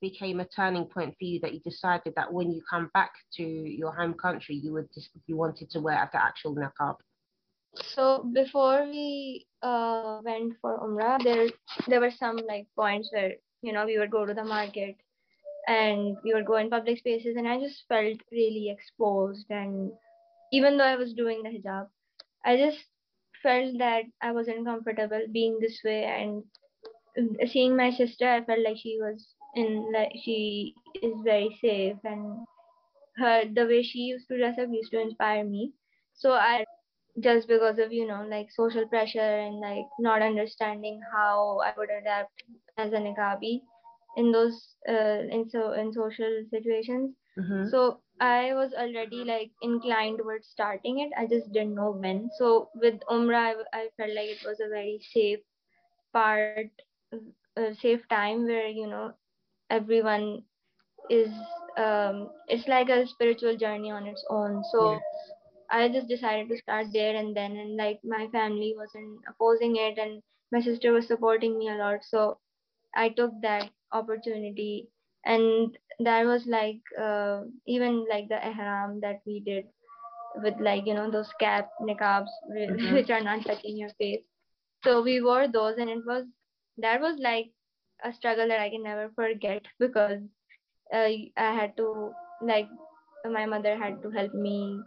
became 0.00 0.40
a 0.40 0.46
turning 0.46 0.86
point 0.86 1.14
for 1.18 1.24
you 1.24 1.40
that 1.40 1.52
you 1.52 1.60
decided 1.60 2.14
that 2.16 2.32
when 2.32 2.50
you 2.50 2.62
come 2.68 2.90
back 2.94 3.10
to 3.36 3.42
your 3.42 3.92
home 3.92 4.14
country, 4.14 4.54
you 4.54 4.72
would 4.72 4.88
just 4.94 5.10
you 5.26 5.36
wanted 5.36 5.70
to 5.70 5.80
wear 5.80 6.08
the 6.12 6.22
actual 6.22 6.54
niqab? 6.54 6.96
So 7.94 8.28
before 8.32 8.86
we 8.86 9.46
uh, 9.62 10.20
went 10.24 10.54
for 10.60 10.78
Umrah, 10.80 11.22
there 11.22 11.48
there 11.88 12.00
were 12.00 12.10
some 12.10 12.36
like 12.48 12.66
points 12.76 13.10
where 13.12 13.34
you 13.62 13.72
know 13.72 13.86
we 13.86 13.98
would 13.98 14.10
go 14.10 14.26
to 14.26 14.34
the 14.34 14.44
market 14.44 14.96
and 15.68 16.16
we 16.24 16.34
would 16.34 16.46
go 16.46 16.56
in 16.56 16.70
public 16.70 16.98
spaces, 16.98 17.36
and 17.36 17.46
I 17.46 17.60
just 17.60 17.84
felt 17.88 18.18
really 18.32 18.70
exposed 18.70 19.46
and 19.50 19.92
even 20.52 20.76
though 20.76 20.84
I 20.84 20.96
was 20.96 21.14
doing 21.14 21.42
the 21.42 21.50
hijab, 21.50 21.88
I 22.44 22.56
just 22.56 22.86
felt 23.42 23.78
that 23.78 24.04
I 24.22 24.32
wasn't 24.32 24.66
comfortable 24.66 25.22
being 25.32 25.58
this 25.60 25.80
way 25.84 26.04
and 26.04 26.44
seeing 27.46 27.76
my 27.76 27.90
sister, 27.90 28.28
I 28.28 28.44
felt 28.44 28.60
like 28.64 28.78
she 28.78 28.98
was 29.00 29.34
in 29.54 29.92
like 29.92 30.12
she 30.24 30.74
is 30.94 31.12
very 31.24 31.50
safe 31.60 31.96
and 32.04 32.46
her 33.16 33.44
the 33.52 33.66
way 33.66 33.82
she 33.82 33.98
used 34.00 34.28
to 34.28 34.36
dress 34.38 34.58
up 34.58 34.68
used 34.70 34.90
to 34.92 35.00
inspire 35.00 35.44
me. 35.44 35.72
So 36.14 36.32
I 36.32 36.64
just 37.20 37.48
because 37.48 37.78
of 37.78 37.92
you 37.92 38.06
know 38.06 38.24
like 38.28 38.50
social 38.50 38.86
pressure 38.88 39.38
and 39.46 39.60
like 39.60 39.86
not 40.00 40.22
understanding 40.22 41.00
how 41.12 41.60
I 41.64 41.74
would 41.76 41.90
adapt 41.90 42.42
as 42.78 42.92
a 42.92 42.96
niqabi 42.98 43.60
in 44.16 44.32
those 44.32 44.76
uh, 44.88 45.22
in 45.36 45.48
so 45.50 45.72
in 45.72 45.92
social 45.92 46.44
situations. 46.50 47.14
Mm-hmm. 47.40 47.68
So 47.70 48.00
I 48.20 48.54
was 48.54 48.72
already 48.74 49.24
like 49.24 49.50
inclined 49.62 50.18
towards 50.18 50.48
starting 50.48 51.00
it. 51.00 51.12
I 51.16 51.26
just 51.26 51.52
didn't 51.52 51.74
know 51.74 51.92
when. 51.92 52.30
So 52.38 52.70
with 52.74 53.00
Umrah, 53.10 53.54
I, 53.72 53.78
I 53.78 53.88
felt 53.96 54.10
like 54.14 54.28
it 54.30 54.44
was 54.46 54.60
a 54.60 54.68
very 54.68 55.00
safe 55.12 55.40
part, 56.12 56.66
a 57.56 57.74
safe 57.74 58.08
time 58.08 58.44
where 58.46 58.66
you 58.68 58.86
know 58.86 59.12
everyone 59.70 60.42
is. 61.10 61.30
Um, 61.76 62.30
it's 62.48 62.68
like 62.68 62.88
a 62.90 63.06
spiritual 63.06 63.56
journey 63.56 63.90
on 63.90 64.06
its 64.06 64.24
own. 64.30 64.64
So. 64.72 65.00
I 65.70 65.88
just 65.88 66.08
decided 66.08 66.48
to 66.48 66.58
start 66.58 66.88
there 66.92 67.16
and 67.16 67.36
then, 67.36 67.56
and 67.56 67.76
like 67.76 68.00
my 68.04 68.28
family 68.28 68.74
wasn't 68.76 69.20
opposing 69.28 69.76
it, 69.76 69.98
and 69.98 70.22
my 70.52 70.60
sister 70.60 70.92
was 70.92 71.06
supporting 71.06 71.58
me 71.58 71.68
a 71.68 71.74
lot. 71.76 72.04
So 72.04 72.38
I 72.94 73.08
took 73.10 73.32
that 73.42 73.70
opportunity 73.92 74.88
and 75.24 75.76
that 76.04 76.24
was 76.26 76.46
like 76.46 76.80
uh, 77.00 77.42
even 77.66 78.06
like 78.10 78.28
the 78.28 78.40
ihram 78.46 79.00
that 79.00 79.20
we 79.26 79.40
did 79.40 79.64
with 80.42 80.54
like 80.60 80.86
you 80.86 80.94
know 80.94 81.10
those 81.10 81.32
cap 81.40 81.70
niqabs 81.82 82.34
mm-hmm. 82.56 82.94
which 82.94 83.10
are 83.10 83.20
not 83.20 83.44
touching 83.46 83.76
your 83.76 83.90
face. 83.98 84.22
So 84.84 85.02
we 85.02 85.20
wore 85.20 85.48
those 85.48 85.76
and 85.78 85.90
it 85.90 86.04
was 86.06 86.24
that 86.78 87.00
was 87.00 87.18
like 87.20 87.50
a 88.04 88.12
struggle 88.12 88.48
that 88.48 88.60
i 88.60 88.70
can 88.70 88.82
never 88.82 89.10
forget 89.14 89.62
because 89.78 90.20
uh, 90.94 91.08
i 91.36 91.52
had 91.60 91.76
to 91.76 92.12
like 92.42 92.68
my 93.30 93.44
mother 93.44 93.76
had 93.76 94.02
to 94.02 94.10
help 94.10 94.32
me 94.34 94.80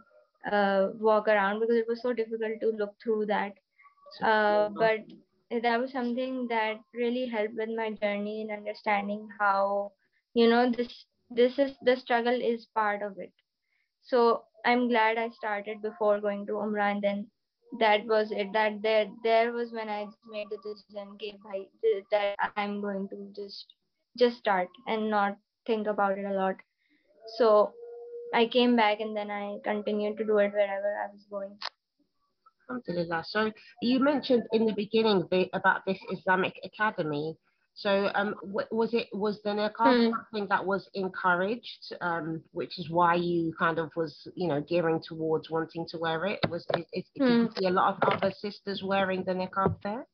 uh, 0.50 0.88
walk 0.98 1.28
around 1.28 1.60
because 1.60 1.76
it 1.76 1.86
was 1.88 2.02
so 2.02 2.12
difficult 2.12 2.60
to 2.60 2.72
look 2.76 2.94
through 3.02 3.26
that. 3.26 3.52
Uh, 4.22 4.68
but 4.70 4.98
that 5.62 5.80
was 5.80 5.92
something 5.92 6.46
that 6.48 6.80
really 6.92 7.26
helped 7.26 7.54
with 7.56 7.68
my 7.76 7.90
journey 7.92 8.42
in 8.42 8.50
understanding 8.50 9.28
how 9.38 9.92
you 10.34 10.48
know 10.48 10.70
this 10.70 11.06
this 11.30 11.58
is 11.58 11.72
the 11.82 11.96
struggle 11.96 12.38
is 12.52 12.66
part 12.74 13.02
of 13.02 13.18
it 13.18 13.32
so 14.02 14.42
i'm 14.66 14.88
glad 14.88 15.18
i 15.18 15.28
started 15.30 15.80
before 15.82 16.20
going 16.20 16.46
to 16.46 16.52
umrah 16.64 16.90
and 16.92 17.02
then 17.02 17.26
that 17.80 18.04
was 18.06 18.30
it 18.30 18.52
that 18.52 18.80
there 18.82 19.06
there 19.22 19.52
was 19.52 19.72
when 19.72 19.88
i 19.88 20.06
made 20.30 20.46
the 20.50 20.58
decision 20.64 21.08
okay, 21.14 21.36
that 22.10 22.52
i'm 22.56 22.80
going 22.80 23.08
to 23.08 23.16
just 23.34 23.74
just 24.18 24.38
start 24.38 24.68
and 24.86 25.10
not 25.10 25.36
think 25.66 25.86
about 25.86 26.18
it 26.18 26.24
a 26.24 26.34
lot 26.34 26.54
so 27.36 27.72
i 28.34 28.46
came 28.46 28.76
back 28.76 29.00
and 29.00 29.16
then 29.16 29.30
i 29.30 29.56
continued 29.64 30.16
to 30.16 30.24
do 30.24 30.38
it 30.38 30.52
wherever 30.52 30.92
i 31.04 31.08
was 31.12 31.24
going 31.30 31.56
Alhamdulillah. 32.68 33.24
So 33.28 33.52
you 33.82 34.00
mentioned 34.00 34.44
in 34.52 34.64
the 34.64 34.72
beginning 34.72 35.28
about 35.52 35.82
this 35.86 35.98
Islamic 36.10 36.54
Academy. 36.64 37.36
So 37.76 38.10
um, 38.14 38.36
was 38.42 38.94
it 38.94 39.08
was 39.12 39.42
the 39.42 39.50
niqab 39.50 39.74
mm. 39.80 40.10
something 40.12 40.46
that 40.48 40.64
was 40.64 40.88
encouraged, 40.94 41.92
um, 42.00 42.40
which 42.52 42.78
is 42.78 42.88
why 42.88 43.16
you 43.16 43.52
kind 43.58 43.80
of 43.80 43.90
was 43.96 44.28
you 44.36 44.46
know 44.46 44.60
gearing 44.60 45.02
towards 45.06 45.50
wanting 45.50 45.84
to 45.90 45.98
wear 45.98 46.24
it? 46.26 46.38
Was 46.48 46.64
is, 46.76 46.84
is, 46.92 47.04
mm. 47.20 47.26
did 47.26 47.34
you 47.34 47.46
hmm. 47.46 47.52
see 47.58 47.66
a 47.66 47.70
lot 47.70 47.98
of 48.00 48.12
other 48.12 48.30
sisters 48.30 48.82
wearing 48.84 49.24
the 49.24 49.32
niqab 49.32 49.74
there? 49.82 50.06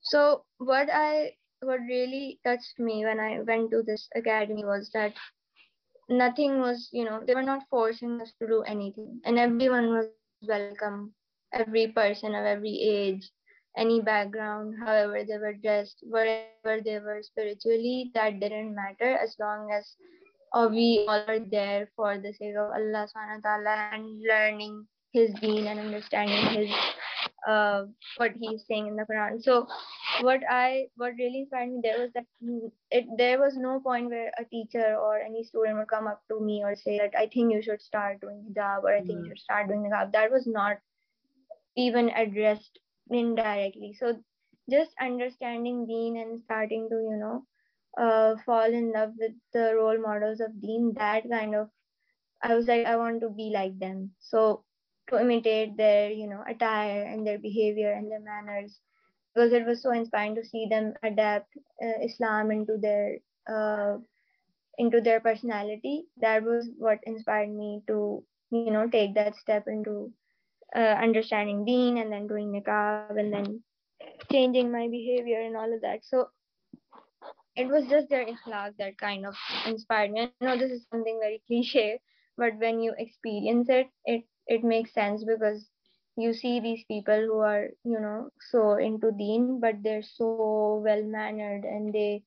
So 0.00 0.44
what 0.56 0.88
I 0.90 1.32
what 1.60 1.80
really 1.80 2.40
touched 2.42 2.78
me 2.78 3.04
when 3.04 3.20
I 3.20 3.40
went 3.40 3.70
to 3.72 3.82
this 3.82 4.08
academy 4.16 4.64
was 4.64 4.90
that 4.94 5.12
nothing 6.08 6.60
was, 6.60 6.88
you 6.92 7.04
know, 7.04 7.22
they 7.26 7.34
were 7.34 7.42
not 7.42 7.62
forcing 7.68 8.20
us 8.22 8.32
to 8.40 8.46
do 8.46 8.62
anything, 8.62 9.20
and 9.26 9.38
everyone 9.38 9.90
was 9.90 10.06
welcome. 10.42 11.12
Every 11.52 11.88
person 11.88 12.34
of 12.34 12.46
every 12.46 12.80
age, 12.80 13.28
any 13.76 14.00
background, 14.00 14.74
however 14.84 15.24
they 15.24 15.38
were 15.38 15.54
dressed, 15.54 16.02
wherever 16.02 16.80
they 16.82 16.98
were 16.98 17.22
spiritually, 17.22 18.10
that 18.14 18.40
didn't 18.40 18.74
matter 18.74 19.16
as 19.16 19.36
long 19.38 19.70
as 19.72 19.96
uh, 20.52 20.68
we 20.70 21.04
all 21.08 21.22
are 21.26 21.38
there 21.38 21.88
for 21.96 22.18
the 22.18 22.32
sake 22.32 22.56
of 22.58 22.70
Allah 22.74 23.06
subhanahu 23.06 23.42
wa 23.42 23.46
ta'ala 23.46 23.76
and 23.94 24.22
learning 24.26 24.86
his 25.12 25.32
deen 25.40 25.66
and 25.66 25.78
understanding 25.78 26.44
his 26.54 26.70
uh, 27.46 27.84
what 28.16 28.32
he's 28.38 28.64
saying 28.66 28.86
in 28.88 28.96
the 28.96 29.04
Quran. 29.04 29.42
So 29.42 29.66
what 30.20 30.40
I 30.50 30.86
what 30.96 31.14
really 31.18 31.40
inspired 31.40 31.72
me 31.72 31.80
there 31.82 32.00
was 32.00 32.10
that 32.14 32.26
it 32.90 33.06
there 33.16 33.38
was 33.38 33.56
no 33.56 33.80
point 33.80 34.10
where 34.10 34.30
a 34.38 34.44
teacher 34.44 34.96
or 34.96 35.18
any 35.18 35.44
student 35.44 35.78
would 35.78 35.88
come 35.88 36.06
up 36.06 36.22
to 36.28 36.40
me 36.40 36.62
or 36.64 36.74
say 36.76 36.98
that 36.98 37.14
I 37.16 37.26
think 37.32 37.52
you 37.52 37.62
should 37.62 37.80
start 37.80 38.20
doing 38.20 38.44
hijab 38.50 38.82
or 38.84 38.94
I 38.94 39.00
think 39.02 39.24
you 39.24 39.30
should 39.30 39.46
start 39.46 39.68
doing 39.68 39.82
hijab. 39.88 40.12
That 40.12 40.30
was 40.30 40.46
not 40.46 40.78
even 41.76 42.10
addressed 42.10 42.78
indirectly. 43.10 43.94
So 43.94 44.22
just 44.70 44.94
understanding 45.00 45.86
Deen 45.86 46.16
and 46.16 46.40
starting 46.40 46.88
to, 46.90 46.96
you 46.96 47.16
know, 47.18 47.46
uh, 48.02 48.36
fall 48.44 48.72
in 48.72 48.92
love 48.92 49.12
with 49.18 49.32
the 49.52 49.74
role 49.76 50.00
models 50.00 50.40
of 50.40 50.60
Deen 50.60 50.94
that 50.96 51.28
kind 51.30 51.54
of 51.54 51.70
I 52.42 52.54
was 52.54 52.66
like, 52.68 52.84
I 52.86 52.96
want 52.96 53.20
to 53.22 53.28
be 53.30 53.50
like 53.50 53.78
them. 53.78 54.12
So 54.18 54.64
to 55.08 55.20
imitate 55.20 55.76
their, 55.76 56.10
you 56.10 56.28
know, 56.28 56.42
attire 56.48 57.04
and 57.04 57.26
their 57.26 57.38
behavior 57.38 57.92
and 57.92 58.10
their 58.10 58.20
manners, 58.20 58.80
because 59.34 59.52
it 59.52 59.66
was 59.66 59.82
so 59.82 59.92
inspiring 59.92 60.34
to 60.36 60.44
see 60.44 60.66
them 60.70 60.94
adapt 61.02 61.56
uh, 61.82 61.98
Islam 62.02 62.50
into 62.50 62.76
their 62.78 63.18
uh, 63.50 63.98
into 64.78 65.00
their 65.00 65.20
personality. 65.20 66.06
That 66.18 66.42
was 66.44 66.68
what 66.78 67.00
inspired 67.04 67.50
me 67.50 67.82
to, 67.88 68.24
you 68.52 68.62
know, 68.64 68.78
take 68.88 69.06
that 69.06 69.26
step 69.36 69.56
into 69.68 70.12
uh, 70.74 70.96
understanding 71.02 71.64
Deen 71.64 71.98
and 71.98 72.12
then 72.12 72.26
doing 72.28 72.52
niqab 72.52 73.18
and 73.18 73.32
then 73.32 73.62
changing 74.30 74.70
my 74.72 74.88
behavior 74.88 75.40
and 75.40 75.56
all 75.56 75.72
of 75.72 75.82
that. 75.82 76.04
So 76.04 76.28
it 77.56 77.68
was 77.68 77.86
just 77.88 78.08
their 78.08 78.26
akhlaq 78.26 78.76
that 78.78 78.98
kind 78.98 79.26
of 79.26 79.34
inspired 79.66 80.12
me. 80.12 80.22
I 80.22 80.44
know 80.44 80.56
this 80.58 80.70
is 80.70 80.86
something 80.90 81.18
very 81.20 81.42
cliche, 81.46 82.00
but 82.36 82.56
when 82.58 82.80
you 82.80 82.94
experience 82.98 83.68
it, 83.68 83.88
it 84.04 84.24
it 84.46 84.64
makes 84.64 84.92
sense 84.94 85.24
because 85.24 85.68
you 86.16 86.32
see 86.32 86.60
these 86.60 86.84
people 86.88 87.20
who 87.20 87.38
are 87.40 87.68
you 87.84 88.00
know 88.00 88.30
so 88.50 88.74
into 88.76 89.12
Deen, 89.12 89.60
but 89.60 89.82
they're 89.82 90.02
so 90.02 90.80
well 90.84 91.02
mannered 91.04 91.64
and 91.64 91.92
they 91.92 92.22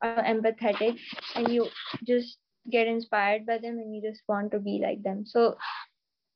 are 0.00 0.22
empathetic, 0.24 0.98
and 1.34 1.48
you 1.48 1.66
just 2.04 2.38
get 2.70 2.86
inspired 2.86 3.46
by 3.46 3.58
them 3.58 3.78
and 3.78 3.94
you 3.94 4.02
just 4.02 4.22
want 4.28 4.50
to 4.52 4.58
be 4.58 4.80
like 4.82 5.02
them. 5.02 5.24
So 5.26 5.56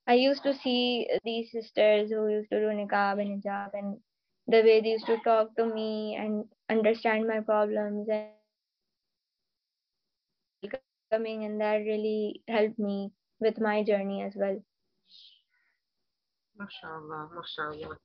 I 0.07 0.15
used 0.15 0.43
to 0.43 0.55
see 0.55 1.09
these 1.25 1.53
sisters 1.53 2.11
who 2.11 2.29
used 2.29 2.51
to 2.51 2.59
do 2.59 2.67
niqab 2.67 3.21
and 3.21 3.43
hijab 3.43 3.71
and 3.75 3.99
the 4.49 4.63
way 4.63 4.81
they 4.81 4.89
used 4.89 5.07
to 5.07 5.19
talk 5.19 5.55
to 5.57 5.67
me 5.67 6.17
and 6.19 6.45
understand 6.69 7.29
my 7.29 7.41
problems 7.41 8.09
and 8.09 8.29
coming 11.13 11.45
and 11.45 11.61
that 11.61 11.77
really 11.77 12.43
helped 12.49 12.79
me 12.79 13.13
with 13.39 13.61
my 13.61 13.85
journey 13.85 14.23
as 14.23 14.33
well. 14.35 14.61
MashaAllah, 16.59 17.29
MashaAllah. 17.37 17.97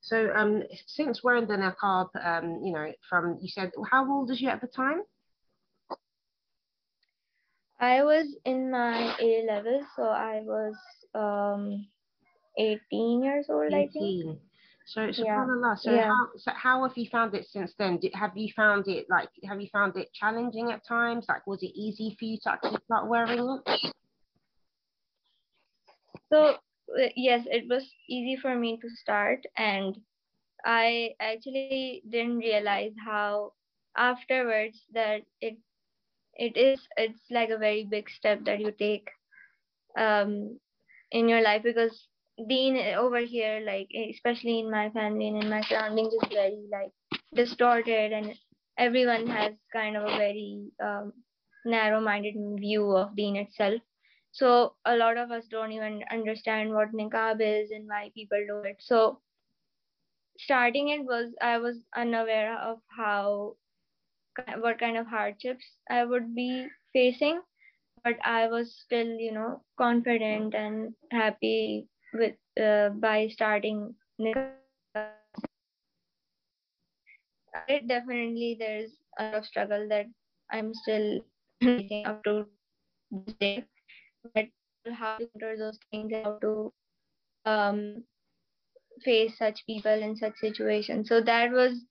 So 0.00 0.30
um, 0.36 0.62
since 0.86 1.24
wearing 1.24 1.48
the 1.48 1.54
niqab, 1.54 2.08
um, 2.24 2.60
you 2.62 2.72
know, 2.72 2.92
from, 3.08 3.38
you 3.40 3.48
said, 3.48 3.72
how 3.90 4.08
old 4.08 4.28
was 4.28 4.40
you 4.40 4.48
at 4.48 4.60
the 4.60 4.68
time? 4.68 5.02
I 7.78 8.02
was 8.04 8.26
in 8.44 8.70
my 8.70 9.14
A 9.20 9.44
level, 9.46 9.84
so 9.94 10.04
I 10.04 10.40
was 10.42 10.74
um 11.14 11.86
18 12.58 13.22
years 13.22 13.46
old, 13.48 13.72
18. 13.72 13.74
I 13.74 13.86
think. 13.92 14.38
So 14.86 15.00
subhanallah. 15.00 15.76
Yeah. 15.76 15.82
So 15.82 15.90
yeah. 15.92 16.08
how 16.08 16.26
so 16.36 16.50
how 16.54 16.82
have 16.86 16.96
you 16.96 17.08
found 17.10 17.34
it 17.34 17.46
since 17.50 17.74
then? 17.78 17.98
Did, 17.98 18.14
have 18.14 18.36
you 18.36 18.48
found 18.54 18.86
it 18.88 19.06
like 19.10 19.28
have 19.44 19.60
you 19.60 19.68
found 19.72 19.96
it 19.96 20.08
challenging 20.14 20.70
at 20.72 20.86
times? 20.86 21.26
Like 21.28 21.46
was 21.46 21.62
it 21.62 21.72
easy 21.74 22.16
for 22.18 22.24
you 22.24 22.38
to 22.44 22.52
actually 22.52 22.78
start 22.84 23.08
wearing 23.08 23.60
it? 23.66 23.92
So 26.32 26.56
yes, 27.16 27.42
it 27.46 27.68
was 27.68 27.84
easy 28.08 28.40
for 28.40 28.56
me 28.56 28.78
to 28.80 28.88
start 29.02 29.40
and 29.56 29.96
I 30.64 31.10
actually 31.20 32.02
didn't 32.08 32.38
realize 32.38 32.92
how 33.04 33.52
afterwards 33.96 34.78
that 34.92 35.22
it 35.40 35.56
it 36.36 36.56
is 36.56 36.88
it's 36.96 37.20
like 37.30 37.50
a 37.50 37.58
very 37.58 37.84
big 37.84 38.08
step 38.10 38.44
that 38.44 38.60
you 38.60 38.72
take 38.72 39.08
um 39.98 40.58
in 41.10 41.28
your 41.28 41.42
life 41.42 41.62
because 41.62 42.08
deen 42.48 42.76
over 42.96 43.20
here 43.20 43.60
like 43.66 43.88
especially 44.12 44.60
in 44.60 44.70
my 44.70 44.88
family 44.90 45.28
and 45.28 45.42
in 45.42 45.50
my 45.50 45.60
surroundings 45.62 46.12
is 46.14 46.28
very 46.32 46.64
like 46.72 46.92
distorted 47.34 48.12
and 48.12 48.34
everyone 48.78 49.26
has 49.26 49.54
kind 49.72 49.96
of 49.96 50.04
a 50.04 50.16
very 50.16 50.70
um, 50.82 51.12
narrow-minded 51.66 52.34
view 52.58 52.90
of 52.96 53.14
deen 53.16 53.36
itself. 53.36 53.80
So 54.32 54.74
a 54.84 54.96
lot 54.96 55.16
of 55.18 55.30
us 55.30 55.46
don't 55.48 55.72
even 55.72 56.02
understand 56.10 56.72
what 56.72 56.92
niqab 56.92 57.40
is 57.40 57.70
and 57.70 57.86
why 57.88 58.10
people 58.14 58.38
do 58.48 58.58
it. 58.60 58.76
So 58.80 59.20
starting 60.38 60.88
it 60.88 61.04
was 61.04 61.34
i 61.42 61.58
was 61.58 61.76
unaware 61.96 62.56
of 62.58 62.78
how 62.96 63.54
what 64.58 64.78
kind 64.78 64.96
of 64.96 65.06
hardships 65.06 65.64
I 65.88 66.04
would 66.04 66.34
be 66.34 66.68
facing, 66.92 67.40
but 68.04 68.16
I 68.24 68.46
was 68.48 68.74
still, 68.76 69.06
you 69.06 69.32
know, 69.32 69.62
confident 69.78 70.54
and 70.54 70.94
happy 71.10 71.88
with 72.12 72.36
uh, 72.60 72.90
by 72.90 73.28
starting. 73.28 73.94
It 77.68 77.88
definitely 77.88 78.56
there's 78.58 78.96
a 79.18 79.24
lot 79.24 79.34
of 79.34 79.46
struggle 79.46 79.88
that 79.88 80.06
I'm 80.50 80.74
still 80.74 81.20
facing 81.62 82.00
up 82.04 82.22
to 82.24 82.46
this 83.10 83.28
day, 83.28 83.64
but 84.24 84.48
how 84.84 84.84
to 84.84 85.20
enter 85.24 85.56
those 85.56 85.78
things, 85.90 86.10
how 86.12 86.32
to 86.40 86.72
um, 87.44 88.04
face 89.04 89.38
such 89.38 89.66
people 89.66 89.92
in 90.02 90.16
such 90.16 90.36
situations. 90.36 91.08
So 91.08 91.20
that 91.22 91.50
was 91.52 91.84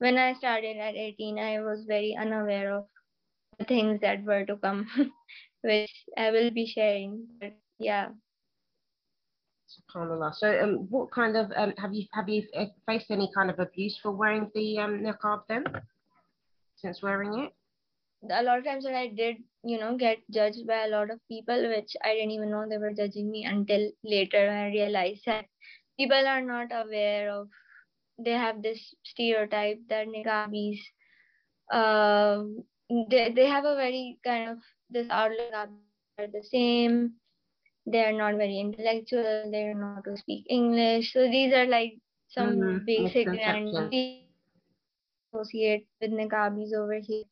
when 0.00 0.16
I 0.16 0.32
started 0.32 0.78
at 0.78 0.96
18, 0.96 1.38
I 1.38 1.60
was 1.60 1.84
very 1.86 2.16
unaware 2.18 2.74
of 2.74 2.86
the 3.58 3.66
things 3.66 4.00
that 4.00 4.24
were 4.24 4.44
to 4.46 4.56
come, 4.56 4.86
which 5.62 5.92
I 6.16 6.30
will 6.30 6.50
be 6.50 6.66
sharing. 6.66 7.26
But 7.38 7.52
yeah. 7.78 8.08
SubhanAllah. 9.70 10.34
So, 10.34 10.58
um, 10.62 10.86
what 10.88 11.12
kind 11.12 11.36
of 11.36 11.52
um, 11.54 11.74
have 11.76 11.94
you 11.94 12.06
have 12.12 12.28
you 12.28 12.42
uh, 12.56 12.66
faced 12.88 13.10
any 13.10 13.30
kind 13.34 13.50
of 13.50 13.60
abuse 13.60 13.98
for 14.02 14.10
wearing 14.10 14.50
the 14.54 14.78
um 14.78 15.00
niqab 15.00 15.42
then? 15.48 15.64
Since 16.76 17.02
wearing 17.02 17.38
it. 17.44 17.52
A 18.30 18.42
lot 18.42 18.58
of 18.58 18.64
times 18.64 18.84
when 18.84 18.94
I 18.94 19.08
did, 19.08 19.36
you 19.64 19.78
know, 19.78 19.96
get 19.96 20.18
judged 20.30 20.66
by 20.66 20.84
a 20.84 20.88
lot 20.88 21.10
of 21.10 21.20
people, 21.28 21.68
which 21.68 21.94
I 22.02 22.14
didn't 22.14 22.32
even 22.32 22.50
know 22.50 22.66
they 22.68 22.78
were 22.78 22.92
judging 22.92 23.30
me 23.30 23.44
until 23.44 23.90
later 24.02 24.46
when 24.46 24.56
I 24.56 24.68
realized 24.68 25.22
that 25.26 25.44
people 25.98 26.26
are 26.26 26.42
not 26.42 26.68
aware 26.72 27.30
of 27.30 27.48
they 28.24 28.32
have 28.32 28.62
this 28.62 28.94
stereotype 29.04 29.80
that 29.88 30.06
niqabis 30.06 30.78
um 31.72 32.64
they, 33.08 33.32
they 33.32 33.46
have 33.46 33.64
a 33.64 33.76
very 33.76 34.18
kind 34.24 34.50
of 34.50 34.58
this 34.90 35.06
outlook 35.10 35.52
are 35.54 36.26
the 36.26 36.42
same. 36.42 37.12
They 37.86 38.04
are 38.04 38.12
not 38.12 38.34
very 38.36 38.58
intellectual. 38.58 39.48
They 39.50 39.62
don't 39.66 39.80
know 39.80 39.94
how 39.94 40.02
to 40.02 40.16
speak 40.16 40.46
english. 40.50 41.12
So 41.12 41.28
these 41.30 41.54
are 41.54 41.66
like 41.66 41.94
some 42.28 42.56
mm-hmm. 42.56 42.84
basic 42.84 43.28
and 43.28 43.68
associate 45.32 45.86
with 46.00 46.10
niqabis 46.10 46.74
over 46.74 46.98
here. 47.00 47.24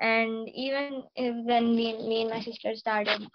And 0.00 0.48
even 0.48 1.04
if 1.14 1.34
when 1.46 1.74
me, 1.74 1.96
me 2.08 2.22
and 2.22 2.30
my 2.30 2.40
sister 2.40 2.74
started 2.74 3.26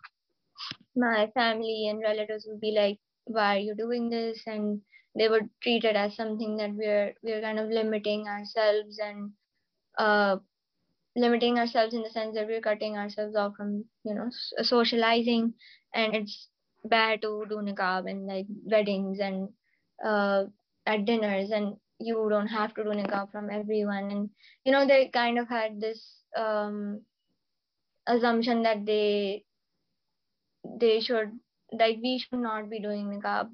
my 0.96 1.32
family 1.34 1.88
and 1.90 2.02
relatives 2.02 2.46
would 2.48 2.60
be 2.60 2.72
like 2.72 3.00
why 3.26 3.56
are 3.56 3.60
you 3.60 3.76
doing 3.76 4.10
this? 4.10 4.42
And 4.46 4.82
they 5.16 5.28
were 5.28 5.42
treated 5.62 5.96
as 5.96 6.16
something 6.16 6.58
that 6.58 6.74
we're 6.74 7.14
we're 7.24 7.42
kind 7.42 7.60
of 7.60 7.70
limiting 7.70 8.28
ourselves 8.28 9.00
and 9.00 9.32
uh, 9.98 10.38
limiting 11.16 11.60
ourselves 11.60 11.94
in 11.94 12.02
the 12.02 12.10
sense 12.10 12.36
that 12.36 12.48
we're 12.48 12.62
cutting 12.62 12.98
ourselves 12.98 13.36
off 13.36 13.56
from 13.56 13.86
you 14.04 14.14
know 14.14 14.30
socializing. 14.62 15.54
And 15.94 16.16
it's 16.16 16.48
bad 16.86 17.22
to 17.24 17.46
do 17.50 17.56
niqab 17.56 18.10
in 18.10 18.26
like 18.28 18.48
weddings 18.66 19.20
and 19.20 19.50
uh, 20.04 20.46
at 20.86 21.06
dinners. 21.06 21.52
And 21.52 21.76
you 22.00 22.28
don't 22.30 22.48
have 22.48 22.74
to 22.76 22.84
do 22.84 22.90
niqab 22.92 23.32
from 23.32 23.50
everyone. 23.50 24.12
And 24.12 24.30
you 24.64 24.72
know 24.72 24.88
they 24.88 25.10
kind 25.14 25.38
of 25.38 25.50
had 25.50 25.82
this 25.82 26.02
um, 26.38 27.02
assumption 28.08 28.64
that 28.64 28.86
they 28.86 29.44
they 30.80 31.02
should 31.02 31.32
like 31.78 31.98
we 32.02 32.20
should 32.20 32.40
not 32.40 32.70
be 32.70 32.80
doing 32.80 33.08
niqab 33.08 33.50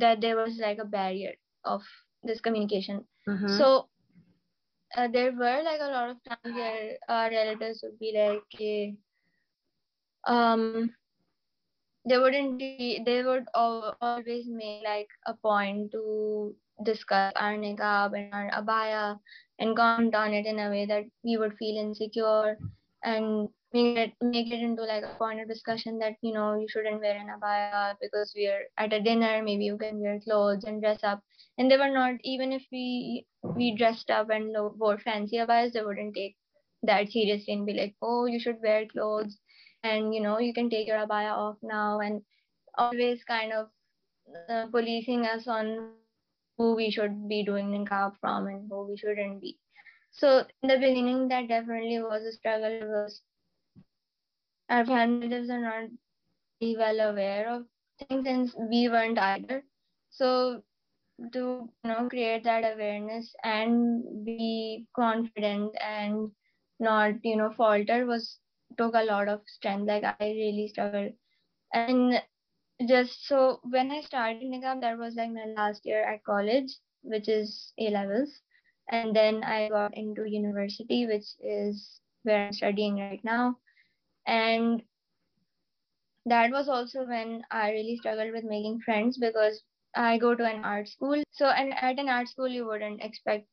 that 0.00 0.20
there 0.20 0.36
was 0.36 0.58
like 0.58 0.78
a 0.78 0.84
barrier 0.84 1.32
of 1.64 1.82
this 2.22 2.40
communication 2.40 3.04
Mhm. 3.26 3.46
so 3.46 3.88
uh, 4.96 5.08
there 5.08 5.32
were 5.32 5.62
like 5.64 5.80
a 5.80 5.90
lot 5.90 6.10
of 6.10 6.22
times 6.24 6.54
where 6.54 6.96
our 7.08 7.30
relatives 7.30 7.80
would 7.82 7.98
be 7.98 8.12
like 8.16 8.96
um 10.26 10.94
they 12.08 12.18
wouldn't 12.18 12.58
be 12.58 13.02
they 13.04 13.22
would 13.22 13.46
always 13.54 14.46
make 14.48 14.82
like 14.84 15.08
a 15.26 15.34
point 15.34 15.92
to 15.92 16.54
discuss 16.84 17.32
our 17.36 17.54
niqab 17.56 18.16
and 18.18 18.32
our 18.32 18.50
abaya 18.50 19.18
and 19.58 19.76
comment 19.76 20.14
on 20.14 20.32
it 20.34 20.46
in 20.46 20.58
a 20.58 20.70
way 20.70 20.86
that 20.86 21.04
we 21.24 21.36
would 21.36 21.56
feel 21.58 21.76
insecure 21.82 22.56
and 23.04 23.48
make 23.72 23.96
it 23.98 24.12
make 24.22 24.52
it 24.52 24.60
into 24.60 24.82
like 24.84 25.04
a 25.04 25.14
point 25.18 25.40
of 25.40 25.48
discussion 25.48 25.98
that 25.98 26.14
you 26.22 26.32
know 26.34 26.54
you 26.58 26.66
shouldn't 26.68 27.00
wear 27.00 27.16
an 27.16 27.28
abaya 27.36 27.94
because 28.00 28.32
we're 28.36 28.64
at 28.78 28.92
a 28.92 29.00
dinner 29.00 29.42
maybe 29.42 29.64
you 29.64 29.76
can 29.78 30.00
wear 30.00 30.20
clothes 30.20 30.64
and 30.64 30.80
dress 30.82 31.00
up. 31.02 31.20
And 31.58 31.70
they 31.70 31.76
were 31.76 31.90
not 31.90 32.14
even 32.24 32.52
if 32.52 32.62
we 32.72 33.26
we 33.42 33.74
dressed 33.76 34.10
up 34.10 34.30
and 34.30 34.54
wore 34.78 34.98
fancy 34.98 35.36
abayas 35.38 35.72
they 35.72 35.82
wouldn't 35.82 36.14
take 36.14 36.36
that 36.82 37.10
seriously 37.10 37.54
and 37.54 37.66
be 37.66 37.74
like 37.74 37.94
oh 38.02 38.26
you 38.26 38.40
should 38.40 38.58
wear 38.62 38.86
clothes 38.86 39.38
and 39.82 40.14
you 40.14 40.20
know 40.20 40.38
you 40.38 40.52
can 40.54 40.70
take 40.70 40.86
your 40.86 40.98
abaya 41.06 41.32
off 41.32 41.56
now. 41.62 42.00
And 42.00 42.22
always 42.78 43.24
kind 43.24 43.52
of 43.52 43.68
uh, 44.48 44.66
policing 44.70 45.26
us 45.26 45.46
on 45.48 45.92
who 46.62 46.82
we 46.86 47.00
should 47.02 47.32
be 47.38 47.50
doing 47.50 47.84
niqab 47.86 48.26
from 48.26 48.58
and 48.58 48.78
who 48.82 48.98
we 48.98 49.06
shouldn't 49.06 49.52
be. 49.52 49.68
So 50.12 50.48
in 50.62 50.68
the 50.70 50.78
beginning 50.78 51.28
that 51.28 51.48
definitely 51.48 52.00
was 52.02 52.24
a 52.24 52.32
struggle 52.32 52.80
because 52.80 53.28
our 54.78 54.86
families 54.96 55.50
are 55.50 55.60
not 55.60 55.88
very 56.40 56.76
well 56.76 57.00
aware 57.10 57.48
of 57.50 57.66
things 57.98 58.26
and 58.26 58.50
we 58.70 58.88
weren't 58.88 59.18
either. 59.18 59.64
So 60.10 60.62
to 61.32 61.68
you 61.84 61.90
know 61.90 62.08
create 62.08 62.44
that 62.44 62.64
awareness 62.74 63.34
and 63.44 64.24
be 64.26 64.86
confident 64.96 65.74
and 65.80 66.30
not 66.80 67.14
you 67.24 67.36
know 67.36 67.50
falter 67.50 68.06
was 68.06 68.40
took 68.78 68.94
a 68.94 69.04
lot 69.04 69.28
of 69.28 69.40
strength. 69.48 69.88
Like 69.88 70.04
i 70.04 70.24
really 70.26 70.68
struggled. 70.68 71.12
And 71.74 72.22
just 72.88 73.26
so 73.26 73.60
when 73.64 73.90
i 73.92 74.00
started 74.00 74.42
niqab 74.52 74.80
that 74.80 74.98
was 74.98 75.14
like 75.16 75.30
my 75.32 75.46
last 75.46 75.84
year 75.86 76.02
at 76.04 76.24
college 76.24 76.72
which 77.02 77.28
is 77.28 77.72
a 77.78 77.90
levels. 77.90 78.42
And 78.90 79.14
then 79.16 79.42
i 79.44 79.68
got 79.68 79.96
into 79.96 80.24
university 80.28 81.06
which 81.06 81.28
is 81.40 82.00
where 82.22 82.38
i'm 82.40 82.52
studying 82.52 82.96
right 82.98 83.22
now. 83.24 83.58
And 84.26 84.82
that 86.26 86.50
was 86.50 86.68
also 86.68 87.04
when 87.06 87.42
i 87.50 87.70
really 87.70 87.96
struggled 87.96 88.32
with 88.32 88.44
making 88.44 88.80
friends 88.80 89.18
because 89.18 89.62
i 89.94 90.18
go 90.18 90.34
to 90.34 90.44
an 90.44 90.60
art 90.64 90.88
school. 90.88 91.22
So 91.32 91.46
and 91.46 91.74
at 91.74 91.98
an 91.98 92.08
art 92.08 92.28
school 92.28 92.48
you 92.48 92.66
wouldn't 92.66 93.02
expect 93.02 93.46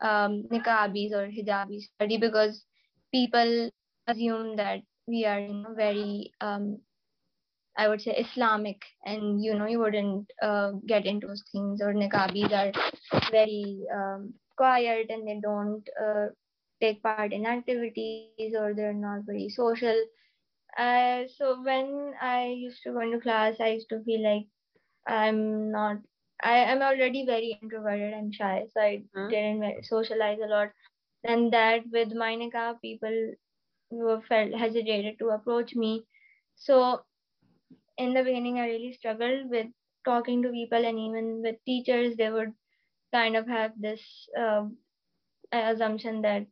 um 0.00 0.44
niqabis 0.52 1.12
or 1.12 1.28
hijabis 1.28 1.84
study 1.94 2.18
because 2.18 2.64
people 3.12 3.70
assume 4.06 4.56
that 4.56 4.80
we 5.06 5.24
are 5.24 5.40
you 5.40 5.54
know 5.54 5.74
very 5.74 6.32
um 6.40 6.78
I 7.78 7.88
would 7.88 8.02
say 8.02 8.12
Islamic, 8.16 8.82
and 9.06 9.42
you 9.44 9.54
know 9.54 9.66
you 9.66 9.80
wouldn't 9.80 10.30
uh, 10.42 10.72
get 10.86 11.06
into 11.06 11.28
those 11.28 11.44
things. 11.52 11.80
Or 11.82 11.94
niqabis 11.94 12.52
are 12.62 12.72
very 13.30 13.86
um, 13.94 14.34
quiet 14.56 15.08
and 15.10 15.26
they 15.28 15.40
don't 15.42 15.88
uh, 16.06 16.26
take 16.80 17.02
part 17.02 17.32
in 17.32 17.46
activities, 17.46 18.26
or 18.26 18.74
they're 18.74 18.92
not 18.94 19.22
very 19.26 19.48
social. 19.48 19.64
Uh, 20.78 21.24
so 21.36 21.62
when 21.62 22.14
I 22.20 22.46
used 22.46 22.82
to 22.84 22.92
go 22.92 23.00
into 23.00 23.20
class, 23.20 23.60
I 23.60 23.68
used 23.70 23.88
to 23.90 24.02
feel 24.04 24.22
like 24.22 24.46
I'm 25.06 25.70
not. 25.72 25.98
I 26.42 26.58
am 26.72 26.82
already 26.82 27.24
very 27.26 27.58
introverted 27.60 28.12
and 28.14 28.34
shy, 28.34 28.66
so 28.72 28.80
I 28.80 29.02
Mhm. 29.14 29.28
didn't 29.30 29.84
socialize 29.84 30.38
a 30.42 30.46
lot. 30.46 30.70
And 31.24 31.52
that 31.52 31.88
with 31.90 32.12
my 32.14 32.34
niqab, 32.36 32.80
people 32.82 33.34
were 33.90 34.20
felt 34.22 34.52
hesitated 34.52 35.18
to 35.18 35.30
approach 35.30 35.74
me. 35.74 36.04
So 36.56 37.04
in 37.98 38.14
the 38.14 38.22
beginning, 38.24 38.58
I 38.58 38.68
really 38.68 38.92
struggled 38.92 39.50
with 39.50 39.68
talking 40.04 40.42
to 40.42 40.50
people, 40.50 40.84
and 40.84 40.98
even 40.98 41.42
with 41.42 41.56
teachers, 41.66 42.16
they 42.16 42.30
would 42.30 42.52
kind 43.12 43.36
of 43.36 43.46
have 43.48 43.72
this 43.80 44.02
um 44.38 44.78
assumption 45.52 46.22
that 46.22 46.46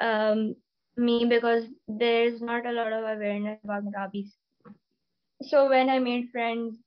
um, 0.00 0.54
me 0.96 1.24
because 1.26 1.64
there's 1.88 2.40
not 2.40 2.66
a 2.66 2.72
lot 2.72 2.92
of 2.92 3.04
awareness 3.04 3.58
about 3.64 3.84
niqabis. 3.84 4.30
So 5.42 5.68
when 5.68 5.88
I 5.90 5.98
made 5.98 6.30
friends, 6.30 6.78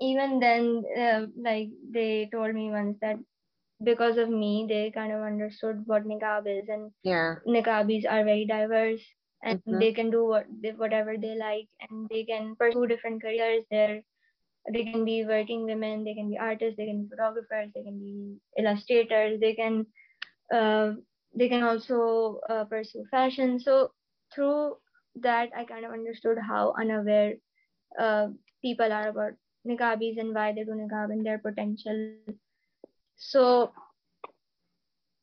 even 0.00 0.38
then, 0.40 0.84
uh, 0.98 1.26
like 1.36 1.68
they 1.92 2.28
told 2.32 2.54
me 2.54 2.70
once 2.70 2.98
that 3.00 3.16
because 3.82 4.16
of 4.18 4.28
me, 4.28 4.66
they 4.68 4.90
kind 4.90 5.12
of 5.12 5.22
understood 5.22 5.82
what 5.86 6.04
niqab 6.04 6.46
is, 6.46 6.68
and 6.68 6.90
Yeah. 7.02 7.36
niqabis 7.46 8.06
are 8.10 8.24
very 8.24 8.46
diverse, 8.46 9.02
and 9.42 9.60
Mhm. 9.66 9.80
they 9.80 9.92
can 9.92 10.10
do 10.10 10.24
what 10.26 10.46
they, 10.62 10.72
whatever 10.72 11.16
they 11.16 11.34
like, 11.36 11.68
and 11.80 12.08
they 12.10 12.24
can 12.24 12.56
pursue 12.56 12.86
different 12.86 13.22
careers. 13.22 13.64
There, 13.70 14.02
they 14.72 14.84
can 14.84 15.04
be 15.04 15.24
working 15.24 15.64
women, 15.64 16.04
they 16.04 16.14
can 16.14 16.28
be 16.30 16.38
artists, 16.38 16.76
they 16.76 16.86
can 16.86 17.02
be 17.04 17.08
photographers, 17.08 17.70
they 17.74 17.82
can 17.82 17.98
be 17.98 18.38
illustrators, 18.58 19.40
they 19.40 19.54
can 19.54 19.86
uh, 20.52 20.92
they 21.34 21.48
can 21.48 21.62
also 21.62 22.40
uh, 22.48 22.64
pursue 22.64 23.04
fashion. 23.10 23.58
So 23.60 23.92
through 24.34 24.76
that, 25.16 25.50
I 25.56 25.64
kind 25.64 25.84
of 25.84 25.92
understood 25.92 26.38
how 26.38 26.74
unaware 26.80 27.34
uh, 27.98 28.28
people 28.62 28.92
are 28.92 29.08
about 29.08 29.32
niqabis 29.66 30.18
and 30.18 30.34
why 30.34 30.52
they 30.52 30.64
do 30.64 30.72
niqab 30.72 31.12
and 31.12 31.24
their 31.26 31.38
potential. 31.38 32.04
So 32.94 33.46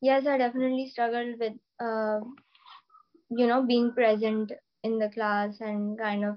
yes, 0.00 0.26
I 0.26 0.36
definitely 0.38 0.88
struggled 0.88 1.38
with 1.38 1.52
uh, 1.80 2.20
you 3.30 3.46
know 3.46 3.62
being 3.64 3.92
present 3.92 4.52
in 4.82 4.98
the 4.98 5.08
class 5.10 5.60
and 5.60 5.98
kind 5.98 6.24
of 6.24 6.36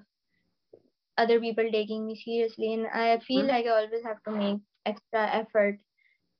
other 1.17 1.39
people 1.39 1.69
taking 1.71 2.05
me 2.05 2.15
seriously, 2.15 2.73
and 2.73 2.87
I 2.87 3.19
feel 3.19 3.45
Mhm. 3.45 3.47
like 3.47 3.65
I 3.65 3.69
always 3.69 4.03
have 4.03 4.23
to 4.23 4.31
make 4.31 4.59
extra 4.85 5.27
effort 5.41 5.79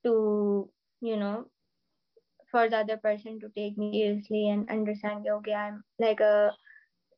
to 0.04 0.70
you 1.02 1.18
know 1.18 1.46
for 2.54 2.70
the 2.70 2.78
other 2.78 2.98
person 2.98 3.42
to 3.42 3.50
take 3.58 3.78
me 3.78 3.92
seriously 4.00 4.50
and 4.50 4.70
understand 4.70 5.28
okay 5.38 5.54
i'm 5.56 5.84
like 6.00 6.22
a 6.22 6.54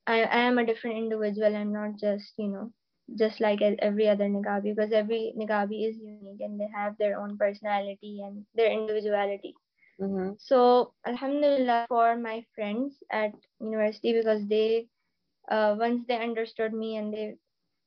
I, 0.08 0.24
I 0.24 0.40
am 0.50 0.58
a 0.60 0.66
different 0.66 0.98
individual. 0.98 1.56
I'm 1.56 1.72
not 1.74 1.98
just 2.00 2.34
you 2.38 2.48
know 2.50 2.72
just 3.18 3.42
like 3.42 3.62
every 3.62 4.10
other 4.10 4.26
niqabi 4.26 4.76
because 4.76 4.92
every 4.94 5.34
niqabi 5.38 5.90
is 5.90 5.98
unique 5.98 6.42
and 6.42 6.60
they 6.60 6.70
have 6.76 6.98
their 6.98 7.20
own 7.22 7.38
personality 7.38 8.22
and 8.26 8.46
their 8.56 8.72
individuality. 8.72 9.56
Mhm. 10.02 10.40
so 10.40 10.94
alhamdulillah 11.10 11.86
for 11.90 12.18
my 12.18 12.44
friends 12.56 12.98
at 13.12 13.34
university 13.60 14.14
because 14.14 14.48
they 14.48 14.88
uh, 15.50 15.76
once 15.80 16.06
they 16.08 16.18
understood 16.28 16.74
me 16.74 16.98
and 16.98 17.14
they 17.14 17.36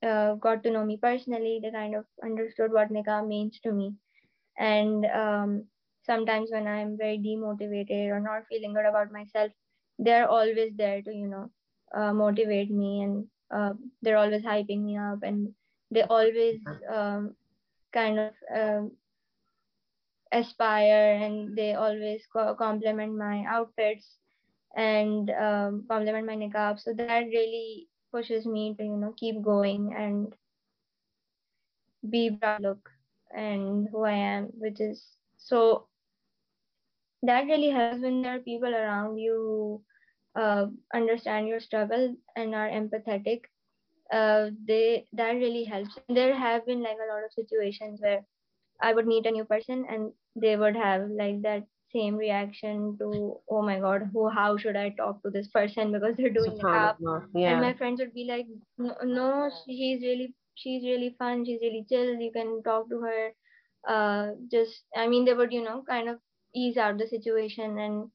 uh, 0.08 0.34
got 0.46 0.62
to 0.64 0.70
know 0.70 0.84
me 0.84 0.96
personally 0.96 1.60
they 1.62 1.70
kind 1.70 1.94
of 1.94 2.06
understood 2.24 2.72
what 2.72 2.90
niqab 2.98 3.26
means 3.28 3.60
to 3.60 3.72
me. 3.72 3.94
And 4.58 5.06
um, 5.06 5.64
sometimes 6.08 6.50
when 6.52 6.66
i'm 6.68 6.96
very 6.98 7.18
demotivated 7.18 8.08
or 8.16 8.20
not 8.20 8.46
feeling 8.50 8.74
good 8.74 8.86
about 8.90 9.12
myself 9.12 9.52
they're 9.98 10.28
always 10.28 10.72
there 10.76 11.02
to 11.02 11.12
you 11.12 11.28
know 11.28 11.50
uh, 11.96 12.12
motivate 12.12 12.70
me 12.70 13.02
and 13.02 13.26
uh, 13.54 13.74
they're 14.02 14.18
always 14.18 14.42
hyping 14.44 14.84
me 14.84 14.98
up 14.98 15.20
and 15.22 15.48
they 15.90 16.02
always 16.04 16.60
um, 16.94 17.34
kind 17.92 18.18
of 18.18 18.32
um, 18.54 18.92
aspire 20.32 21.14
and 21.22 21.56
they 21.56 21.74
always 21.74 22.26
co- 22.32 22.54
compliment 22.54 23.14
my 23.16 23.44
outfits 23.48 24.18
and 24.76 25.30
um, 25.30 25.84
compliment 25.88 26.26
my 26.26 26.36
niqab 26.36 26.78
so 26.80 26.92
that 26.94 27.18
really 27.24 27.88
pushes 28.12 28.46
me 28.46 28.74
to 28.76 28.84
you 28.84 28.96
know 28.96 29.12
keep 29.16 29.42
going 29.42 29.94
and 29.96 30.34
be 32.08 32.30
proud 32.30 32.58
look 32.58 32.90
and 33.34 33.88
who 33.90 34.04
i 34.04 34.12
am 34.12 34.44
which 34.64 34.80
is 34.80 35.16
so 35.36 35.86
that 37.22 37.46
really 37.46 37.70
helps 37.70 38.02
when 38.02 38.22
there 38.22 38.36
are 38.36 38.40
people 38.40 38.74
around 38.74 39.18
you 39.18 39.34
who 40.34 40.40
uh, 40.40 40.66
understand 40.94 41.48
your 41.48 41.60
struggle 41.60 42.14
and 42.36 42.54
are 42.54 42.68
empathetic 42.68 43.42
uh, 44.12 44.50
they 44.66 45.06
that 45.12 45.32
really 45.32 45.64
helps 45.64 45.98
there 46.08 46.34
have 46.34 46.64
been 46.66 46.82
like 46.82 46.96
a 46.96 47.12
lot 47.12 47.24
of 47.24 47.32
situations 47.32 48.00
where 48.00 48.24
i 48.80 48.92
would 48.92 49.06
meet 49.06 49.26
a 49.26 49.30
new 49.30 49.44
person 49.44 49.84
and 49.90 50.12
they 50.36 50.56
would 50.56 50.76
have 50.76 51.08
like 51.10 51.42
that 51.42 51.64
same 51.92 52.16
reaction 52.16 52.96
to 52.98 53.36
oh 53.50 53.62
my 53.62 53.78
god 53.80 54.08
who 54.12 54.28
how 54.28 54.56
should 54.56 54.76
i 54.76 54.88
talk 54.90 55.22
to 55.22 55.30
this 55.30 55.48
person 55.48 55.92
because 55.96 56.16
they're 56.16 56.38
doing 56.38 56.52
niqab 56.52 56.96
yeah. 57.34 57.52
and 57.52 57.60
my 57.60 57.74
friends 57.74 58.00
would 58.00 58.14
be 58.14 58.24
like 58.24 58.46
no, 58.78 58.94
no 59.04 59.50
she's 59.66 60.02
really 60.02 60.34
she's 60.54 60.84
really 60.84 61.14
fun 61.18 61.44
she's 61.44 61.60
really 61.62 61.84
chill 61.88 62.14
you 62.14 62.30
can 62.32 62.62
talk 62.62 62.88
to 62.88 63.00
her 63.00 63.30
uh 63.88 64.28
just 64.50 64.84
i 64.96 65.06
mean 65.06 65.24
they 65.24 65.34
would 65.34 65.52
you 65.52 65.62
know 65.62 65.82
kind 65.88 66.08
of 66.08 66.18
ease 66.54 66.76
out 66.76 66.98
the 66.98 67.06
situation 67.06 67.78
and 67.78 68.10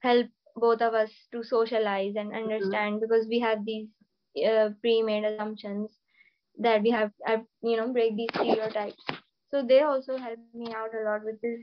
help 0.00 0.26
both 0.56 0.80
of 0.80 0.94
us 0.94 1.10
to 1.32 1.42
socialize 1.42 2.14
and 2.16 2.32
Mm-hmm. 2.34 2.48
understand 2.52 3.00
because 3.00 3.26
we 3.28 3.40
have 3.40 3.64
these 3.64 3.88
uh, 4.46 4.70
pre-made 4.80 5.24
assumptions 5.24 5.90
that 6.58 6.82
we 6.82 6.90
have 6.90 7.12
uh, 7.26 7.38
you 7.62 7.76
know 7.76 7.92
break 7.92 8.16
these 8.16 8.30
stereotypes 8.34 9.04
so 9.50 9.62
they 9.66 9.82
also 9.82 10.16
help 10.16 10.38
me 10.42 10.58
out 10.74 10.80
a 10.94 11.04
lot 11.04 11.24
which 11.24 11.42
is 11.42 11.60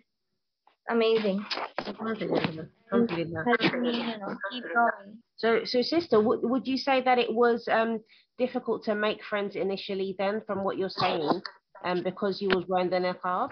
amazing 0.89 1.43
Alhamdulillah. 1.87 2.67
Alhamdulillah. 2.91 3.45
helps 3.45 3.73
me 3.73 3.91
you 4.01 4.17
know 4.17 4.35
keep 4.49 4.63
going 4.73 5.17
So, 5.37 5.63
so 5.65 5.81
sister, 5.81 6.19
would 6.19 6.39
would 6.43 6.67
you 6.67 6.77
say 6.77 7.01
that 7.01 7.17
it 7.19 7.33
was 7.33 7.67
um 7.67 7.99
difficult 8.37 8.83
to 8.85 8.95
make 8.95 9.23
friends 9.23 9.55
initially 9.55 10.15
then, 10.17 10.41
from 10.45 10.63
what 10.63 10.77
you're 10.77 10.89
saying, 10.89 11.41
um, 11.83 12.03
because 12.03 12.41
you 12.41 12.49
was 12.49 12.65
wearing 12.67 12.89
the 12.89 12.97
niqab? 12.97 13.49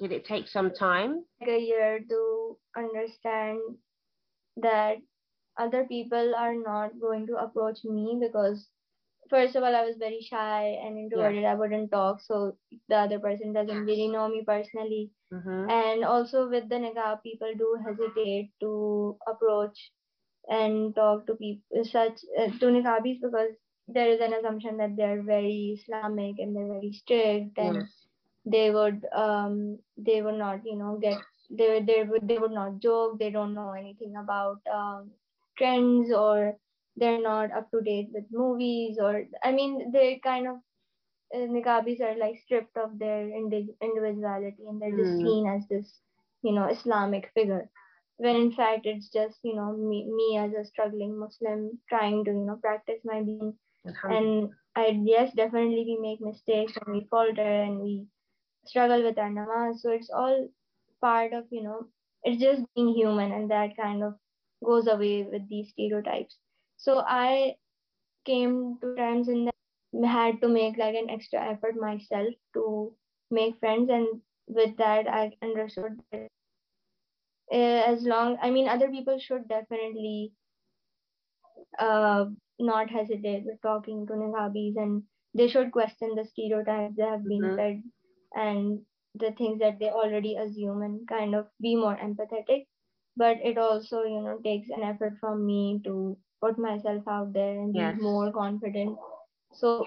Did 0.00 0.12
it 0.12 0.24
take 0.24 0.48
some 0.48 0.72
time? 0.72 1.24
like 1.40 1.50
a 1.50 1.60
year 1.60 2.00
to 2.08 2.56
understand 2.76 3.60
that 4.56 4.96
other 5.58 5.84
people 5.84 6.34
are 6.36 6.54
not 6.54 6.98
going 7.00 7.26
to 7.26 7.36
approach 7.36 7.84
me 7.84 8.18
because 8.20 8.68
first 9.30 9.56
of 9.56 9.62
all 9.62 9.74
I 9.74 9.84
was 9.84 9.96
very 9.98 10.20
shy 10.20 10.76
and 10.84 10.98
introverted. 10.98 11.44
I 11.44 11.54
wouldn't 11.54 11.90
talk, 11.90 12.20
so 12.20 12.56
the 12.88 12.96
other 12.96 13.18
person 13.18 13.52
doesn't 13.52 13.84
really 13.84 14.08
know 14.08 14.28
me 14.28 14.44
personally. 14.46 15.10
Mm-hmm. 15.32 15.70
And 15.70 16.04
also 16.04 16.48
with 16.48 16.68
the 16.68 16.76
niqab, 16.76 17.22
people 17.22 17.52
do 17.56 17.76
hesitate 17.84 18.50
to 18.60 19.16
approach 19.28 19.90
and 20.48 20.94
talk 20.94 21.26
to 21.26 21.34
people 21.34 21.84
such 21.84 22.18
uh, 22.38 22.50
to 22.58 22.66
niqabis 22.66 23.18
because 23.22 23.54
there 23.88 24.10
is 24.10 24.20
an 24.20 24.32
assumption 24.34 24.76
that 24.78 24.96
they're 24.96 25.22
very 25.22 25.78
Islamic 25.80 26.36
and 26.38 26.54
they're 26.54 26.68
very 26.68 26.92
strict 26.92 27.58
and 27.58 27.84
Yes. 27.84 28.06
they 28.44 28.70
would 28.70 29.04
um 29.14 29.78
they 29.96 30.22
would 30.22 30.36
not 30.38 30.60
you 30.64 30.76
know 30.76 30.98
get 31.00 31.18
they 31.50 31.80
they 31.82 32.02
would 32.04 32.26
they 32.26 32.38
would 32.38 32.52
not 32.52 32.78
joke 32.80 33.18
they 33.18 33.30
don't 33.30 33.54
know 33.54 33.72
anything 33.72 34.14
about 34.16 34.58
um 34.72 35.10
trends 35.58 36.12
or 36.12 36.56
they're 36.96 37.20
not 37.22 37.52
up 37.52 37.70
to 37.70 37.80
date 37.82 38.08
with 38.12 38.24
movies 38.30 38.98
or 39.00 39.24
i 39.44 39.52
mean 39.52 39.90
they 39.92 40.18
kind 40.24 40.46
of 40.48 40.56
uh, 41.34 41.38
niqabis 41.54 42.00
are 42.00 42.16
like 42.16 42.36
stripped 42.38 42.76
of 42.76 42.98
their 42.98 43.28
indi- 43.28 43.74
individuality 43.82 44.64
and 44.68 44.80
they're 44.80 44.96
just 44.96 45.18
Mm. 45.18 45.20
seen 45.20 45.46
as 45.46 45.66
this 45.68 46.00
you 46.42 46.52
know 46.52 46.66
islamic 46.66 47.30
figure 47.34 47.68
when 48.16 48.36
in 48.36 48.50
fact 48.52 48.86
it's 48.86 49.08
just 49.10 49.38
you 49.42 49.54
know 49.54 49.72
me, 49.72 50.04
me 50.18 50.38
as 50.38 50.52
a 50.54 50.64
struggling 50.64 51.18
muslim 51.18 51.78
trying 51.88 52.24
to 52.24 52.30
you 52.30 52.44
know 52.46 52.56
practice 52.62 53.00
my 53.04 53.22
Alhamdulillah. 53.22 53.54
And 54.08 54.50
I 54.76 54.86
yes, 55.04 55.32
definitely 55.34 55.84
we 55.86 55.98
make 56.00 56.20
mistakes 56.20 56.76
and 56.76 56.94
we 56.94 57.06
falter 57.10 57.42
and 57.64 57.80
we 57.80 58.06
struggle 58.66 59.02
with 59.02 59.18
our 59.18 59.30
namaz. 59.30 59.78
So 59.80 59.90
it's 59.90 60.10
all 60.10 60.48
part 61.00 61.32
of 61.32 61.44
you 61.50 61.62
know 61.62 61.86
it's 62.24 62.40
just 62.42 62.62
being 62.74 62.94
human, 62.94 63.32
and 63.32 63.50
that 63.50 63.76
kind 63.76 64.02
of 64.04 64.14
goes 64.64 64.86
away 64.88 65.24
with 65.24 65.48
these 65.48 65.70
stereotypes. 65.70 66.38
So 66.76 67.02
I 67.06 67.56
came 68.24 68.78
to 68.82 68.94
terms 68.96 69.28
in 69.28 69.44
that 69.46 69.54
I 70.04 70.06
had 70.06 70.40
to 70.42 70.48
make 70.48 70.76
like 70.78 70.94
an 70.96 71.10
extra 71.10 71.40
effort 71.52 71.76
myself 71.76 72.34
to 72.54 72.94
make 73.30 73.58
friends, 73.58 73.90
and 73.90 74.20
with 74.48 74.76
that 74.78 75.08
I 75.08 75.32
understood 75.42 75.98
that 76.00 76.28
uh, 77.52 77.82
as 77.92 78.02
long 78.04 78.36
I 78.42 78.50
mean 78.50 78.68
other 78.68 78.90
people 78.90 79.18
should 79.18 79.48
definitely 79.48 80.32
uh, 81.78 82.26
not 82.58 82.90
hesitate 82.90 83.44
with 83.44 83.60
talking 83.62 84.06
to 84.06 84.14
Niqabis 84.14 84.76
and 84.76 85.02
they 85.34 85.48
should 85.48 85.72
question 85.72 86.14
the 86.14 86.24
stereotypes 86.24 86.96
that 86.96 87.08
have 87.08 87.28
been 87.28 87.42
Mhm. 87.42 87.56
fed 87.56 87.82
and 88.34 88.84
the 89.14 89.32
things 89.32 89.58
that 89.60 89.78
they 89.78 89.90
already 89.90 90.36
assume 90.36 90.82
and 90.82 91.06
kind 91.08 91.34
of 91.34 91.46
be 91.60 91.74
more 91.76 91.96
empathetic. 91.96 92.66
But 93.16 93.38
it 93.42 93.58
also, 93.58 94.02
you 94.04 94.20
know, 94.22 94.38
takes 94.44 94.68
an 94.70 94.82
effort 94.82 95.14
from 95.20 95.46
me 95.46 95.80
to 95.84 96.16
put 96.40 96.58
myself 96.58 97.02
out 97.08 97.32
there 97.32 97.52
and 97.60 97.72
Yes. 97.72 97.94
be 97.94 97.94
more 97.94 98.32
confident. 98.32 98.98
So 99.52 99.86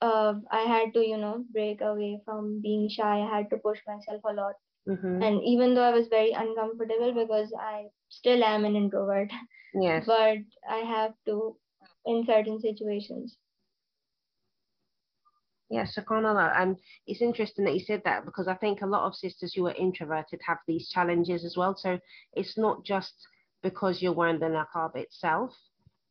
uh, 0.00 0.34
I 0.50 0.60
had 0.62 0.92
to, 0.94 1.00
you 1.06 1.16
know, 1.16 1.44
break 1.52 1.80
away 1.80 2.20
from 2.24 2.60
being 2.62 2.88
shy. 2.88 3.20
I 3.20 3.28
had 3.36 3.50
to 3.50 3.58
push 3.58 3.80
myself 3.86 4.22
a 4.24 4.32
lot. 4.32 4.54
Mm-hmm. 4.88 5.22
And 5.22 5.42
even 5.44 5.74
though 5.74 5.82
I 5.82 5.90
was 5.92 6.08
very 6.08 6.32
uncomfortable 6.32 7.12
because 7.14 7.52
I 7.58 7.90
still 8.08 8.42
am 8.44 8.64
an 8.64 8.76
introvert, 8.76 9.30
Yes. 9.74 10.06
but 10.06 10.38
I 10.68 10.78
have 10.78 11.14
to 11.26 11.56
in 12.06 12.24
certain 12.26 12.60
situations. 12.60 13.36
Yes, 15.70 15.96
subhanAllah. 15.98 16.60
Um, 16.60 16.76
it's 17.06 17.22
interesting 17.22 17.64
that 17.64 17.72
you 17.74 17.80
said 17.80 18.02
that 18.04 18.26
because 18.26 18.46
I 18.46 18.54
think 18.54 18.82
a 18.82 18.86
lot 18.86 19.06
of 19.06 19.14
sisters 19.14 19.54
who 19.54 19.66
are 19.66 19.74
introverted 19.74 20.40
have 20.46 20.58
these 20.66 20.88
challenges 20.90 21.44
as 21.44 21.56
well. 21.56 21.74
So 21.76 21.98
it's 22.34 22.58
not 22.58 22.84
just 22.84 23.14
because 23.62 24.02
you're 24.02 24.12
wearing 24.12 24.38
the 24.40 24.46
niqab 24.46 24.96
itself. 24.96 25.54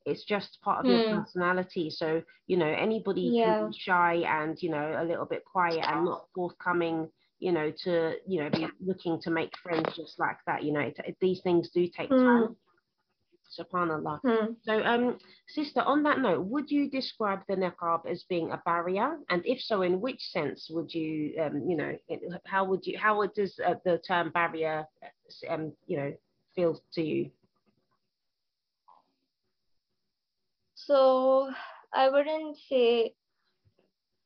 It's 0.05 0.23
just 0.25 0.59
part 0.63 0.79
of 0.79 0.89
your 0.89 0.99
Hmm. 0.99 1.19
personality. 1.21 1.91
So, 1.91 2.23
you 2.47 2.57
know, 2.57 2.65
anybody 2.67 3.35
Yeah. 3.35 3.59
can 3.59 3.67
be 3.67 3.77
shy 3.77 4.15
and, 4.25 4.57
you 4.61 4.71
know, 4.71 4.95
a 4.99 5.05
little 5.05 5.25
bit 5.25 5.45
quiet 5.45 5.85
and 5.87 6.05
not 6.05 6.25
forthcoming, 6.33 7.11
you 7.39 7.51
know, 7.51 7.71
to, 7.83 8.15
you 8.27 8.41
know, 8.41 8.49
be 8.49 8.67
looking 8.79 9.21
to 9.21 9.29
make 9.29 9.55
friends 9.61 9.95
just 9.95 10.17
like 10.19 10.37
that. 10.47 10.63
You 10.63 10.73
know, 10.73 10.79
it, 10.81 10.97
it- 11.05 11.17
these 11.21 11.41
things 11.43 11.69
do 11.69 11.87
take 11.87 12.09
Hmm. 12.09 12.15
time. 12.17 12.55
Subhanallah. 13.59 14.19
Hmm. 14.21 14.53
So, 14.63 14.81
um, 14.83 15.17
sister, 15.49 15.81
on 15.81 16.03
that 16.03 16.19
note, 16.19 16.45
would 16.45 16.71
you 16.71 16.89
describe 16.89 17.41
the 17.47 17.55
niqab 17.55 18.05
as 18.09 18.23
being 18.29 18.51
a 18.51 18.61
barrier? 18.65 19.17
And 19.29 19.41
if 19.45 19.61
so, 19.61 19.81
in 19.81 19.99
which 19.99 20.21
sense 20.21 20.67
would 20.69 20.93
you, 20.93 21.33
um, 21.41 21.65
you 21.67 21.75
know, 21.75 21.93
how 22.45 22.63
would 22.65 22.85
you, 22.85 22.97
how 22.97 23.17
would 23.17 23.33
does 23.33 23.59
uh, 23.65 23.75
the 23.83 23.99
term 24.07 24.31
barrier, 24.31 24.85
um, 25.49 25.73
you 25.85 25.97
know, 25.97 26.13
feel 26.55 26.79
to 26.93 27.01
you? 27.01 27.31
So 30.75 31.51
I 31.93 32.09
wouldn't 32.09 32.57
say 32.69 33.13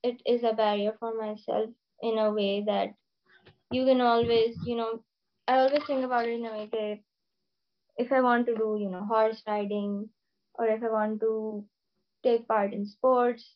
it 0.04 0.22
is 0.26 0.44
a 0.44 0.54
barrier 0.54 0.94
for 1.00 1.18
myself 1.18 1.70
in 2.02 2.18
a 2.20 2.32
way 2.32 2.64
that 2.68 2.90
you 3.72 3.86
can 3.86 4.02
always, 4.02 4.56
you 4.66 4.76
know, 4.76 5.04
I 5.48 5.58
always 5.58 5.84
think 5.86 6.06
about 6.06 6.28
it 6.28 6.40
in 6.40 6.46
a 6.46 6.52
way 6.52 6.70
that 6.72 7.00
if 7.98 8.12
I 8.12 8.22
want 8.22 8.46
to 8.48 8.56
do, 8.56 8.78
you 8.80 8.90
know, 8.90 9.06
horse 9.06 9.42
riding 9.48 10.10
or 10.56 10.68
if 10.68 10.84
I 10.84 10.90
want 10.90 11.20
to 11.22 11.66
take 12.24 12.48
part 12.48 12.74
in 12.74 12.86
sports, 12.86 13.56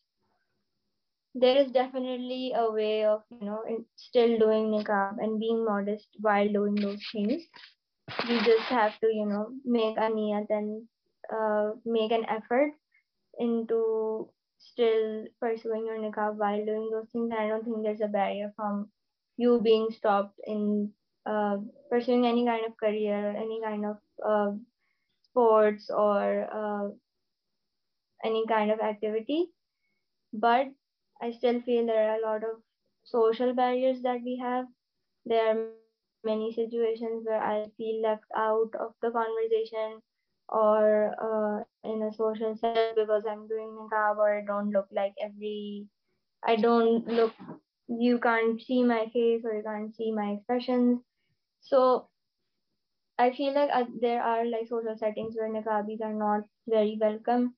there 1.34 1.56
is 1.56 1.70
definitely 1.72 2.52
a 2.56 2.70
way 2.70 3.04
of, 3.04 3.22
you 3.30 3.44
know, 3.46 3.62
still 3.96 4.38
doing 4.38 4.70
niqab 4.70 5.18
and 5.18 5.38
being 5.38 5.64
modest 5.64 6.08
while 6.20 6.48
doing 6.48 6.74
those 6.74 7.02
things. 7.12 7.42
You 8.28 8.40
just 8.42 8.68
have 8.68 8.98
to, 9.00 9.06
you 9.06 9.26
know, 9.26 9.50
make 9.64 9.96
a 9.96 10.10
niyat 10.10 10.46
and 10.50 10.88
uh, 11.32 11.72
make 11.84 12.12
an 12.12 12.24
effort 12.28 12.72
into 13.38 14.28
still 14.58 15.26
pursuing 15.40 15.86
your 15.86 15.98
niqab 15.98 16.36
while 16.36 16.64
doing 16.64 16.90
those 16.92 17.08
things. 17.12 17.32
I 17.36 17.48
don't 17.48 17.64
think 17.64 17.82
there's 17.82 18.00
a 18.00 18.08
barrier 18.08 18.52
from 18.56 18.90
you 19.36 19.60
being 19.62 19.88
stopped 19.90 20.38
in 20.46 20.92
uh, 21.26 21.58
pursuing 21.90 22.26
any 22.26 22.44
kind 22.46 22.66
of 22.66 22.76
career, 22.76 23.30
any 23.36 23.60
kind 23.62 23.86
of 23.86 23.98
uh, 24.26 24.52
sports, 25.22 25.90
or 25.90 26.46
uh, 26.52 26.90
any 28.24 28.46
kind 28.46 28.70
of 28.70 28.80
activity. 28.80 29.50
But 30.32 30.68
I 31.22 31.30
still 31.30 31.60
feel 31.60 31.86
there 31.86 32.10
are 32.10 32.18
a 32.18 32.22
lot 32.26 32.44
of 32.44 32.62
social 33.04 33.54
barriers 33.54 34.02
that 34.02 34.20
we 34.24 34.38
have. 34.38 34.66
There 35.26 35.46
are 35.50 35.54
many 36.24 36.52
situations 36.52 37.24
where 37.26 37.42
I 37.42 37.68
feel 37.76 38.02
left 38.02 38.24
out 38.36 38.74
of 38.78 38.94
the 39.02 39.10
conversation 39.10 40.02
or 40.48 41.14
uh, 41.20 41.64
in 41.88 42.02
a 42.02 42.12
social 42.12 42.56
setting 42.56 42.92
because 42.96 43.24
I'm 43.26 43.46
doing 43.48 43.68
niqab 43.78 44.16
or 44.16 44.38
I 44.38 44.44
don't 44.44 44.70
look 44.70 44.88
like 44.92 45.14
every 45.22 45.86
I 46.44 46.56
don't 46.56 47.06
look 47.08 47.32
you 47.88 48.18
can't 48.18 48.60
see 48.60 48.82
my 48.82 49.06
face 49.12 49.44
or 49.44 49.54
you 49.54 49.62
can't 49.62 49.94
see 49.94 50.12
my 50.12 50.32
expressions 50.32 51.00
So 51.60 52.09
I 53.20 53.30
feel 53.36 53.54
like 53.54 53.70
uh, 53.72 53.84
there 54.00 54.22
are 54.22 54.44
like 54.46 54.68
social 54.68 54.96
settings 54.98 55.36
where 55.36 55.50
niqabis 55.50 56.02
are 56.02 56.14
not 56.14 56.44
very 56.68 56.98
welcome. 57.00 57.54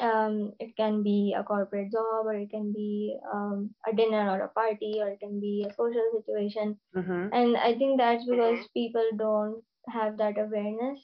Um, 0.00 0.52
it 0.58 0.76
can 0.76 1.02
be 1.02 1.34
a 1.38 1.42
corporate 1.44 1.92
job, 1.92 2.26
or 2.26 2.34
it 2.34 2.50
can 2.50 2.72
be 2.72 3.16
um, 3.32 3.74
a 3.90 3.94
dinner 3.94 4.30
or 4.30 4.40
a 4.44 4.48
party, 4.48 4.94
or 5.00 5.08
it 5.08 5.20
can 5.20 5.40
be 5.40 5.66
a 5.68 5.74
social 5.74 6.08
situation. 6.16 6.78
Mm-hmm. 6.96 7.28
And 7.32 7.56
I 7.56 7.74
think 7.76 7.98
that's 7.98 8.24
because 8.24 8.66
people 8.74 9.08
don't 9.18 9.62
have 9.88 10.16
that 10.18 10.38
awareness, 10.38 11.00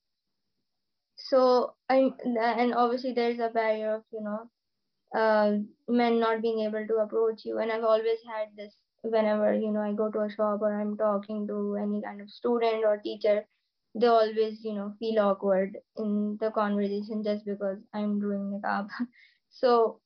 So 1.17 1.75
I 1.91 2.11
and 2.25 2.75
obviously 2.75 3.13
there's 3.13 3.39
a 3.39 3.51
barrier 3.51 3.97
of 3.97 4.05
you 4.13 4.23
know, 4.23 4.51
uh, 5.19 5.59
men 5.89 6.21
not 6.21 6.43
being 6.43 6.61
able 6.61 6.87
to 6.87 6.97
approach 6.99 7.45
you, 7.45 7.59
and 7.59 7.73
I've 7.73 7.85
always 7.85 8.21
had 8.27 8.49
this 8.57 8.75
whenever 9.03 9.55
you 9.55 9.73
know 9.73 9.81
I 9.81 9.93
go 9.95 10.11
to 10.11 10.21
a 10.23 10.31
shop 10.31 10.63
or 10.63 10.81
I'm 10.81 10.97
talking 10.97 11.47
to 11.49 11.77
any 11.77 12.03
kind 12.03 12.21
of 12.23 12.31
student 12.31 12.85
or 12.85 12.99
teacher 12.99 13.47
they 14.01 14.07
always 14.09 14.65
you 14.65 14.75
know 14.75 14.93
feel 15.01 15.19
awkward 15.21 15.77
in 15.97 16.39
the 16.41 16.51
conversation 16.51 17.23
just 17.25 17.45
because 17.47 17.79
i'm 17.95 18.21
doing 18.21 18.45
niqab 18.55 18.89
so 19.51 20.01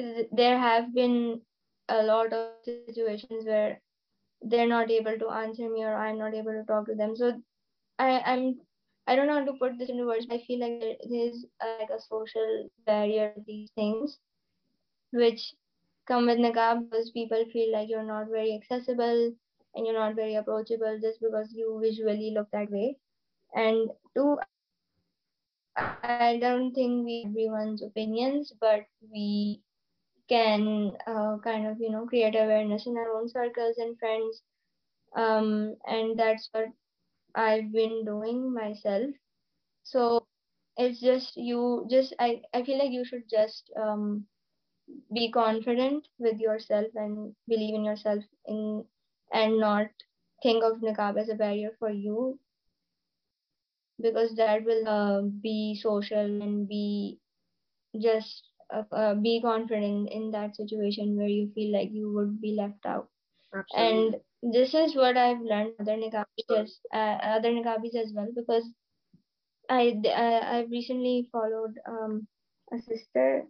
uh, 0.00 0.22
there 0.32 0.58
have 0.58 0.94
been 0.94 1.40
a 1.88 2.02
lot 2.02 2.32
of 2.32 2.46
situations 2.46 3.18
where 3.18 3.80
they're 4.42 4.68
not 4.68 4.90
able 4.90 5.18
to 5.18 5.28
answer 5.30 5.68
me 5.70 5.84
or 5.84 5.94
i'm 5.94 6.18
not 6.18 6.34
able 6.34 6.52
to 6.52 6.64
talk 6.66 6.86
to 6.86 6.94
them. 6.94 7.14
So 7.16 7.32
i 7.98 8.20
i'm 8.32 8.60
i 9.06 9.16
don't 9.16 9.26
know 9.28 9.38
how 9.40 9.44
to 9.46 9.58
put 9.60 9.78
this 9.78 9.90
into 9.90 10.06
words 10.06 10.26
but 10.26 10.36
i 10.36 10.44
feel 10.46 10.60
like 10.60 10.78
there 10.80 11.26
is 11.28 11.46
like 11.64 11.90
a 11.90 12.00
social 12.00 12.68
barrier 12.86 13.30
to 13.34 13.40
these 13.46 13.70
things 13.74 14.18
which 15.12 15.54
come 16.06 16.26
with 16.26 16.38
niqab 16.38 16.82
because 16.84 17.10
people 17.10 17.44
feel 17.52 17.72
like 17.72 17.88
you're 17.88 18.08
not 18.10 18.28
very 18.30 18.52
accessible 18.54 19.20
and 19.74 19.86
you're 19.86 19.98
not 20.00 20.14
very 20.16 20.34
approachable 20.34 20.98
just 21.02 21.20
because 21.20 21.52
you 21.54 21.78
visually 21.82 22.32
look 22.36 22.50
that 22.52 22.70
way 22.70 22.96
and 23.54 23.90
two 24.14 24.36
i 24.48 26.36
don't 26.40 26.72
think 26.74 27.04
we 27.04 27.24
everyone's 27.26 27.82
opinions 27.82 28.52
but 28.60 28.84
we 29.12 29.60
can 30.28 30.92
uh, 31.06 31.36
kind 31.44 31.66
of 31.66 31.78
you 31.80 31.90
know 31.90 32.06
create 32.06 32.34
awareness 32.34 32.86
in 32.86 32.96
our 32.96 33.10
own 33.16 33.28
circles 33.28 33.76
and 33.78 33.98
friends. 33.98 34.42
Um, 35.16 35.76
and 35.86 36.18
that's 36.18 36.48
what 36.52 36.68
i've 37.34 37.72
been 37.72 38.04
doing 38.04 38.52
myself. 38.54 39.10
So 39.82 40.26
it's 40.76 41.00
just 41.00 41.36
you 41.36 41.86
just 41.90 42.14
i, 42.18 42.42
I 42.52 42.62
feel 42.64 42.78
like 42.78 42.92
you 42.92 43.04
should 43.04 43.28
just 43.30 43.70
um, 43.76 44.26
be 45.12 45.30
confident 45.30 46.06
with 46.18 46.38
yourself 46.40 46.86
and 46.94 47.34
believe 47.48 47.74
in 47.74 47.84
yourself 47.84 48.24
in 48.46 48.84
and 49.32 49.58
not 49.58 49.88
think 50.42 50.62
of 50.64 50.80
niqab 50.80 51.18
as 51.20 51.28
a 51.28 51.34
barrier 51.34 51.70
for 51.78 51.90
you 51.90 52.38
because 54.02 54.34
that 54.36 54.64
will 54.64 54.88
uh, 54.88 55.22
be 55.42 55.78
social 55.80 56.42
and 56.42 56.68
be 56.68 57.18
just 58.00 58.48
uh, 58.74 58.84
uh, 58.92 59.14
be 59.14 59.40
confident 59.42 60.10
in 60.10 60.30
that 60.32 60.56
situation 60.56 61.16
where 61.16 61.28
you 61.28 61.50
feel 61.54 61.72
like 61.72 61.90
you 61.92 62.12
would 62.12 62.40
be 62.40 62.54
left 62.58 62.86
out. 62.86 63.08
Absolutely. 63.54 64.20
And 64.42 64.54
this 64.54 64.74
is 64.74 64.96
what 64.96 65.16
I've 65.16 65.40
learned 65.40 65.74
other 65.80 65.96
niqabis 65.96 66.50
as 66.50 66.78
uh, 66.92 67.18
other 67.36 67.50
niqabis 67.52 67.94
as 67.94 68.12
well 68.14 68.28
because 68.34 68.64
I 69.68 70.00
I 70.06 70.58
I've 70.58 70.70
recently 70.70 71.28
followed 71.32 71.78
um 71.86 72.26
a 72.72 72.78
sister 72.80 73.46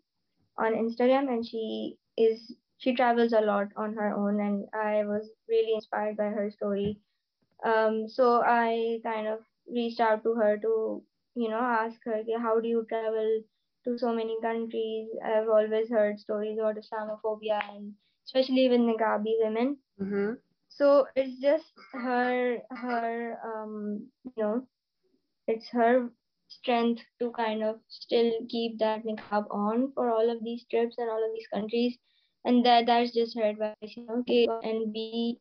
on 0.59 0.75
Instagram 0.75 1.29
and 1.29 1.47
she 1.47 1.99
is 2.17 2.55
she 2.79 2.95
travels 2.95 3.33
a 3.33 3.41
lot 3.41 3.69
on 3.77 3.95
her 3.95 4.15
own 4.15 4.41
and 4.41 4.67
I 4.75 5.05
was 5.05 5.31
really 5.49 5.75
inspired 5.75 6.17
by 6.17 6.31
her 6.31 6.51
story. 6.51 7.01
Um, 7.65 8.09
so 8.09 8.43
I 8.45 9.01
kind 9.05 9.29
of 9.29 9.41
reached 9.73 10.01
out 10.01 10.23
to 10.25 10.35
her 10.35 10.57
to 10.59 11.03
you 11.35 11.49
know 11.49 11.61
ask 11.61 11.99
her 12.05 12.23
how 12.41 12.61
do 12.61 12.69
you 12.69 12.87
travel 12.89 13.43
to 13.85 13.99
so 13.99 14.13
many 14.13 14.37
countries? 14.43 15.09
I've 15.25 15.49
always 15.49 15.91
heard 15.91 16.21
stories 16.21 16.59
about 16.59 16.77
islamophobia 16.77 17.61
and 17.75 17.95
especially 18.27 18.69
with 18.69 18.81
niqabi 18.81 19.35
women. 19.43 19.79
Mm-hmm. 20.01 20.33
so 20.69 21.07
it's 21.17 21.41
just 21.41 21.73
her 21.93 22.59
her 22.71 23.39
um 23.45 24.09
you 24.25 24.43
know 24.43 24.67
it's 25.49 25.69
her 25.71 26.11
strength 26.49 27.03
to 27.21 27.31
kind 27.33 27.63
of 27.63 27.81
still 27.89 28.33
keep 28.49 28.79
that 28.79 29.05
niqab 29.05 29.47
on 29.51 29.93
for 29.95 30.11
all 30.11 30.31
of 30.31 30.43
these 30.45 30.65
trips 30.71 30.97
and 30.99 31.11
all 31.11 31.25
of 31.25 31.33
these 31.35 31.49
countries. 31.55 31.97
And 32.45 32.65
that 32.67 32.87
that's 32.87 33.13
just 33.15 33.37
her 33.39 33.45
advice 33.45 33.97
you 33.97 34.07
know 34.07 34.19
okay 34.21 34.47
and 34.63 34.93
be 34.93 35.41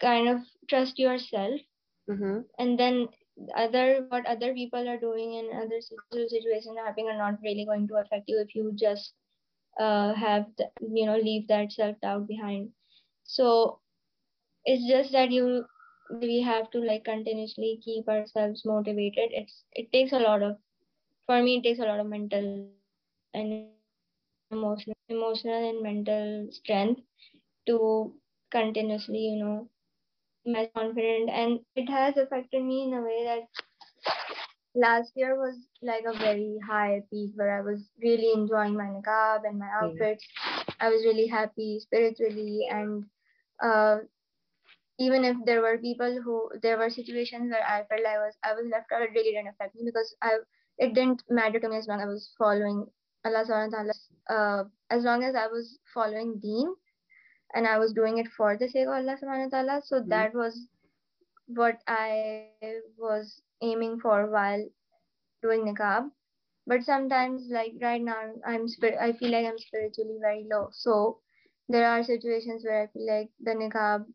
kind 0.00 0.28
of 0.28 0.40
trust 0.68 0.98
yourself 0.98 1.60
mm-hmm. 2.10 2.40
and 2.58 2.78
then 2.78 3.08
other 3.56 4.06
what 4.08 4.26
other 4.26 4.52
people 4.54 4.88
are 4.88 4.98
doing 4.98 5.34
in 5.34 5.50
other 5.62 5.80
situations 5.80 6.76
happening 6.84 7.08
are 7.08 7.18
not 7.18 7.38
really 7.42 7.64
going 7.64 7.86
to 7.88 7.96
affect 7.96 8.24
you 8.28 8.38
if 8.40 8.54
you 8.54 8.72
just 8.76 9.14
uh, 9.80 10.14
have 10.14 10.46
the, 10.58 10.66
you 10.80 11.06
know 11.06 11.16
leave 11.16 11.46
that 11.48 11.72
self 11.72 11.96
doubt 12.00 12.26
behind 12.28 12.70
so 13.24 13.80
it's 14.64 14.86
just 14.88 15.12
that 15.12 15.30
you 15.30 15.64
we 16.20 16.40
have 16.42 16.70
to 16.70 16.78
like 16.80 17.04
continuously 17.04 17.80
keep 17.84 18.08
ourselves 18.08 18.64
motivated 18.64 19.30
it's 19.40 19.64
it 19.72 19.90
takes 19.92 20.12
a 20.12 20.18
lot 20.18 20.42
of 20.42 20.56
for 21.26 21.42
me 21.42 21.56
it 21.58 21.62
takes 21.62 21.80
a 21.80 21.88
lot 21.90 22.00
of 22.00 22.06
mental 22.06 22.68
and 23.34 23.66
emotional 24.50 24.96
emotional 25.08 25.68
and 25.70 25.82
mental 25.82 26.48
strength 26.50 27.00
to 27.66 28.12
continuously 28.50 29.18
you 29.18 29.36
know 29.44 29.68
my 30.46 30.68
confident 30.76 31.28
and 31.30 31.60
it 31.74 31.88
has 31.90 32.16
affected 32.16 32.62
me 32.62 32.84
in 32.84 32.94
a 32.94 33.02
way 33.02 33.24
that 33.24 33.64
last 34.74 35.12
year 35.16 35.36
was 35.36 35.56
like 35.82 36.04
a 36.06 36.16
very 36.18 36.58
high 36.66 37.02
peak 37.10 37.32
where 37.34 37.58
I 37.58 37.62
was 37.62 37.88
really 38.02 38.32
enjoying 38.34 38.74
my 38.74 38.84
niqab 38.84 39.40
and 39.44 39.58
my 39.58 39.68
outfits. 39.82 40.24
I 40.80 40.88
was 40.88 41.04
really 41.04 41.26
happy 41.26 41.80
spiritually 41.80 42.68
and 42.70 43.04
uh, 43.62 43.98
even 44.98 45.24
if 45.24 45.36
there 45.44 45.62
were 45.62 45.78
people 45.78 46.20
who 46.22 46.50
there 46.62 46.78
were 46.78 46.90
situations 46.90 47.50
where 47.50 47.66
I 47.66 47.84
felt 47.88 48.06
I 48.06 48.18
was 48.18 48.34
I 48.44 48.52
was 48.54 48.66
left 48.70 48.92
out, 48.92 49.02
it 49.02 49.10
really 49.14 49.32
didn't 49.32 49.48
affect 49.48 49.74
me 49.74 49.82
because 49.84 50.14
I 50.22 50.38
it 50.78 50.94
didn't 50.94 51.22
matter 51.28 51.58
to 51.58 51.68
me 51.68 51.76
as 51.76 51.86
long 51.88 52.00
as 52.00 52.04
I 52.04 52.08
was 52.08 52.30
following 52.38 52.86
Allah 53.24 53.44
subhanahu 53.44 53.72
wa 53.72 53.76
ta'ala 53.76 53.94
uh, 54.30 54.64
as 54.90 55.04
long 55.04 55.24
as 55.24 55.34
I 55.34 55.46
was 55.48 55.78
following 55.92 56.38
deen 56.38 56.74
and 57.54 57.66
I 57.66 57.78
was 57.78 57.92
doing 57.92 58.18
it 58.18 58.28
for 58.36 58.56
the 58.56 58.68
sake 58.68 58.86
of 58.86 58.94
Allah 58.94 59.16
subhanahu 59.22 59.50
wa 59.50 59.58
ta'ala. 59.58 59.82
So 59.84 60.00
mm-hmm. 60.00 60.08
that 60.10 60.34
was 60.34 60.66
what 61.46 61.78
I 61.86 62.48
was 62.98 63.40
aiming 63.62 64.00
for 64.00 64.30
while 64.30 64.64
doing 65.42 65.64
niqab. 65.64 66.10
But 66.66 66.82
sometimes, 66.82 67.48
like 67.50 67.74
right 67.80 68.02
now, 68.02 68.32
I'm 68.44 68.66
spir- 68.68 68.98
I 69.00 69.12
feel 69.12 69.30
like 69.30 69.46
I'm 69.46 69.58
spiritually 69.58 70.18
very 70.20 70.46
low. 70.50 70.68
So 70.72 71.20
there 71.68 71.88
are 71.88 72.02
situations 72.02 72.64
where 72.64 72.82
I 72.82 72.86
feel 72.88 73.06
like 73.06 73.30
the 73.40 73.52
niqab 73.52 74.06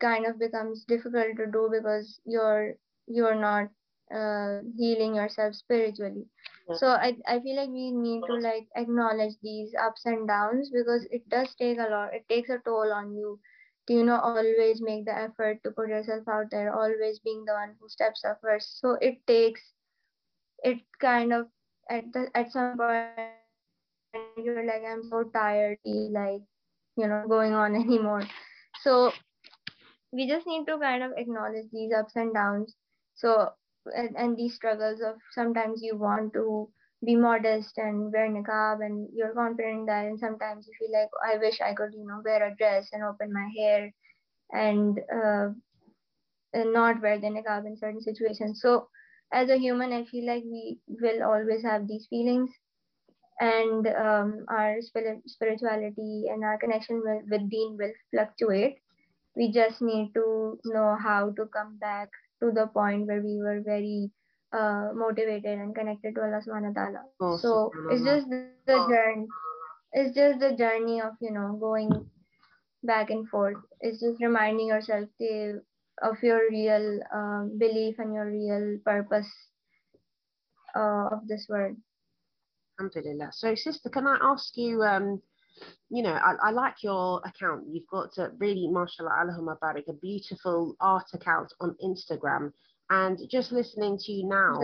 kind 0.00 0.26
of 0.26 0.38
becomes 0.38 0.84
difficult 0.84 1.36
to 1.36 1.46
do 1.46 1.68
because 1.72 2.20
you're 2.24 2.74
you're 3.06 3.34
not 3.34 3.68
uh, 4.14 4.60
healing 4.76 5.14
yourself 5.14 5.54
spiritually 5.54 6.26
so 6.72 6.88
I, 6.88 7.16
I 7.26 7.40
feel 7.40 7.56
like 7.56 7.70
we 7.70 7.90
need 7.92 8.26
to 8.26 8.34
like 8.36 8.68
acknowledge 8.76 9.34
these 9.42 9.74
ups 9.80 10.06
and 10.06 10.26
downs 10.28 10.70
because 10.72 11.06
it 11.10 11.28
does 11.28 11.54
take 11.56 11.78
a 11.78 11.88
lot 11.90 12.14
it 12.14 12.28
takes 12.28 12.50
a 12.50 12.58
toll 12.64 12.92
on 12.92 13.14
you 13.14 13.40
to 13.88 13.94
you 13.94 14.04
know 14.04 14.18
always 14.20 14.80
make 14.80 15.04
the 15.04 15.16
effort 15.16 15.62
to 15.62 15.70
put 15.70 15.88
yourself 15.88 16.26
out 16.28 16.50
there 16.50 16.72
always 16.74 17.18
being 17.20 17.44
the 17.44 17.52
one 17.52 17.74
who 17.80 17.88
steps 17.88 18.24
up 18.24 18.40
first. 18.40 18.80
So 18.80 18.96
it 19.00 19.26
takes 19.26 19.72
it 20.64 20.78
kind 21.00 21.32
of 21.32 21.48
at 21.90 22.12
the, 22.12 22.30
at 22.34 22.50
some 22.52 22.76
point 22.76 23.10
you're 23.16 23.36
like 23.36 23.62
i'm 23.74 23.82
so 23.90 24.04
tired 24.12 24.68
like 25.24 25.32
you 26.96 27.06
know 27.06 27.24
going 27.28 27.52
on 27.52 27.74
anymore. 27.84 28.24
So 28.82 29.12
we 30.12 30.26
just 30.28 30.46
need 30.46 30.66
to 30.66 30.78
kind 30.78 31.02
of 31.02 31.12
acknowledge 31.16 31.70
these 31.72 31.92
ups 31.92 32.16
and 32.16 32.34
downs. 32.34 32.76
So 33.14 33.50
and, 33.94 34.16
and 34.16 34.36
these 34.36 34.54
struggles 34.54 35.00
of 35.00 35.16
sometimes 35.32 35.82
you 35.82 35.96
want 35.96 36.32
to 36.34 36.68
be 37.04 37.16
modest 37.16 37.78
and 37.78 38.12
wear 38.12 38.28
niqab 38.28 38.84
and 38.84 39.08
you're 39.14 39.34
confident 39.34 39.80
in 39.80 39.86
that 39.86 40.06
and 40.06 40.18
sometimes 40.20 40.66
you 40.66 40.74
feel 40.78 40.92
like 40.92 41.08
i 41.24 41.38
wish 41.38 41.60
i 41.60 41.74
could 41.74 41.92
you 41.94 42.06
know 42.06 42.20
wear 42.24 42.46
a 42.46 42.54
dress 42.56 42.88
and 42.92 43.02
open 43.02 43.32
my 43.32 43.48
hair 43.56 43.90
and, 44.52 45.00
uh, 45.14 45.48
and 46.52 46.72
not 46.72 47.00
wear 47.02 47.18
the 47.18 47.26
niqab 47.28 47.66
in 47.66 47.76
certain 47.76 48.00
situations. 48.02 48.60
So 48.62 48.88
as 49.32 49.48
a 49.50 49.56
human 49.58 49.92
i 49.92 50.04
feel 50.04 50.26
like 50.26 50.42
we 50.44 50.78
will 50.88 51.22
always 51.22 51.62
have 51.62 51.86
these 51.86 52.06
feelings 52.08 52.50
and 53.40 53.86
um, 53.88 54.44
our 54.48 54.76
spirituality 55.26 56.24
and 56.28 56.44
our 56.44 56.58
connection 56.58 57.02
with, 57.04 57.24
with 57.30 57.50
deen 57.50 57.76
will 57.78 57.92
fluctuate. 58.10 58.78
We 59.36 59.52
just 59.52 59.82
need 59.82 60.12
to 60.14 60.58
know 60.64 60.96
how 61.02 61.30
to 61.36 61.46
come 61.46 61.78
back 61.78 62.08
to 62.40 62.50
the 62.52 62.66
point 62.68 63.06
where 63.06 63.20
we 63.20 63.38
were 63.38 63.60
very 63.64 64.10
uh, 64.52 64.90
motivated 64.94 65.58
and 65.58 65.74
connected 65.74 66.14
to 66.14 66.22
Allah 66.22 66.42
subhanahu 66.42 66.74
wa 66.74 66.78
ta'ala. 66.82 67.02
Oh, 67.20 67.36
so 67.36 67.70
it's 67.90 68.04
just 68.04 68.28
the 68.30 68.78
journey 68.88 69.28
it's 69.92 70.14
just 70.14 70.38
the 70.38 70.54
journey 70.56 71.00
of 71.00 71.14
you 71.20 71.32
know 71.32 71.56
going 71.58 71.90
back 72.82 73.10
and 73.10 73.28
forth. 73.28 73.56
It's 73.80 74.00
just 74.00 74.22
reminding 74.22 74.68
yourself 74.68 75.08
to, 75.20 75.60
of 76.02 76.16
your 76.22 76.48
real 76.50 77.00
um, 77.12 77.58
belief 77.58 77.96
and 77.98 78.14
your 78.14 78.26
real 78.26 78.78
purpose 78.84 79.28
uh, 80.74 81.08
of 81.12 81.26
this 81.26 81.46
world. 81.48 81.76
Alhamdulillah. 82.78 83.30
So 83.32 83.54
sister, 83.54 83.90
can 83.90 84.06
I 84.06 84.16
ask 84.22 84.56
you 84.56 84.82
um 84.82 85.20
you 85.90 86.02
know, 86.02 86.12
I, 86.12 86.48
I 86.48 86.50
like 86.50 86.82
your 86.82 87.20
account. 87.24 87.64
You've 87.68 87.88
got 87.90 88.16
a 88.18 88.30
really, 88.38 88.68
mashallah, 88.68 89.24
Allahumma 89.24 89.58
barik, 89.62 89.88
a 89.88 89.92
beautiful 89.94 90.76
art 90.80 91.06
account 91.12 91.52
on 91.60 91.76
Instagram. 91.84 92.52
And 92.90 93.18
just 93.30 93.52
listening 93.52 93.98
to 93.98 94.12
you 94.12 94.28
now, 94.28 94.56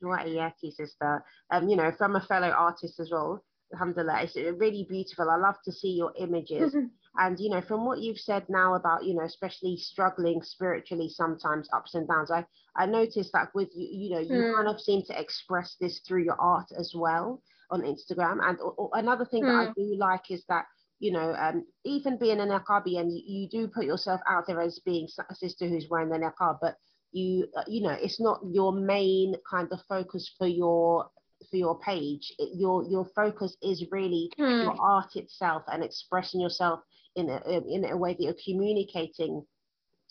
what 0.00 0.26
a 0.26 0.30
lucky 0.30 0.70
sister, 0.70 1.24
um, 1.50 1.68
you 1.68 1.76
know, 1.76 1.92
from 1.98 2.14
a 2.14 2.20
fellow 2.20 2.50
artist 2.50 3.00
as 3.00 3.10
well, 3.10 3.44
alhamdulillah, 3.72 4.22
it's 4.22 4.36
really 4.36 4.86
beautiful. 4.88 5.28
I 5.28 5.36
love 5.36 5.56
to 5.64 5.72
see 5.72 5.90
your 5.90 6.12
images. 6.18 6.74
and, 7.18 7.38
you 7.38 7.50
know, 7.50 7.60
from 7.60 7.84
what 7.84 7.98
you've 7.98 8.18
said 8.18 8.44
now 8.48 8.74
about, 8.74 9.04
you 9.04 9.14
know, 9.14 9.24
especially 9.24 9.76
struggling 9.76 10.40
spiritually 10.42 11.08
sometimes, 11.08 11.68
ups 11.72 11.94
and 11.94 12.06
downs, 12.06 12.30
I, 12.30 12.44
I 12.76 12.86
noticed 12.86 13.30
that 13.32 13.48
with 13.54 13.70
you, 13.74 13.88
you 13.90 14.10
know, 14.14 14.20
you 14.20 14.32
mm. 14.32 14.54
kind 14.54 14.68
of 14.68 14.80
seem 14.80 15.02
to 15.06 15.20
express 15.20 15.76
this 15.80 16.00
through 16.06 16.24
your 16.24 16.40
art 16.40 16.68
as 16.78 16.92
well 16.96 17.42
on 17.70 17.82
Instagram. 17.82 18.38
And 18.42 18.58
or, 18.60 18.72
or 18.72 18.90
another 18.94 19.24
thing 19.24 19.44
mm. 19.44 19.46
that 19.46 19.54
I 19.54 19.66
hmm. 19.66 19.72
do 19.76 19.96
like 19.98 20.30
is 20.30 20.44
that 20.48 20.64
you 21.00 21.12
know, 21.12 21.32
um, 21.34 21.64
even 21.84 22.18
being 22.18 22.40
an 22.40 22.50
and 22.50 23.12
you, 23.12 23.22
you, 23.24 23.48
do 23.48 23.68
put 23.68 23.84
yourself 23.84 24.20
out 24.28 24.46
there 24.46 24.60
as 24.60 24.80
being 24.84 25.06
a 25.30 25.34
sister 25.34 25.68
who's 25.68 25.86
wearing 25.88 26.08
the 26.08 26.18
niqab, 26.18 26.58
but 26.60 26.74
you 27.12 27.46
uh, 27.56 27.62
you 27.66 27.82
know 27.82 27.96
it's 28.02 28.20
not 28.20 28.40
your 28.50 28.72
main 28.72 29.34
kind 29.48 29.68
of 29.72 29.80
focus 29.88 30.30
for 30.36 30.46
your 30.46 31.08
for 31.50 31.56
your 31.56 31.78
page. 31.80 32.32
It, 32.38 32.50
your 32.58 32.84
your 32.84 33.06
focus 33.14 33.56
is 33.62 33.86
really 33.92 34.30
mm. 34.38 34.64
your 34.64 34.76
art 34.80 35.14
itself 35.14 35.62
and 35.68 35.84
expressing 35.84 36.40
yourself 36.40 36.80
in 37.14 37.30
a 37.30 37.60
in 37.68 37.84
a 37.84 37.96
way 37.96 38.14
that 38.14 38.22
you're 38.22 38.34
communicating, 38.44 39.44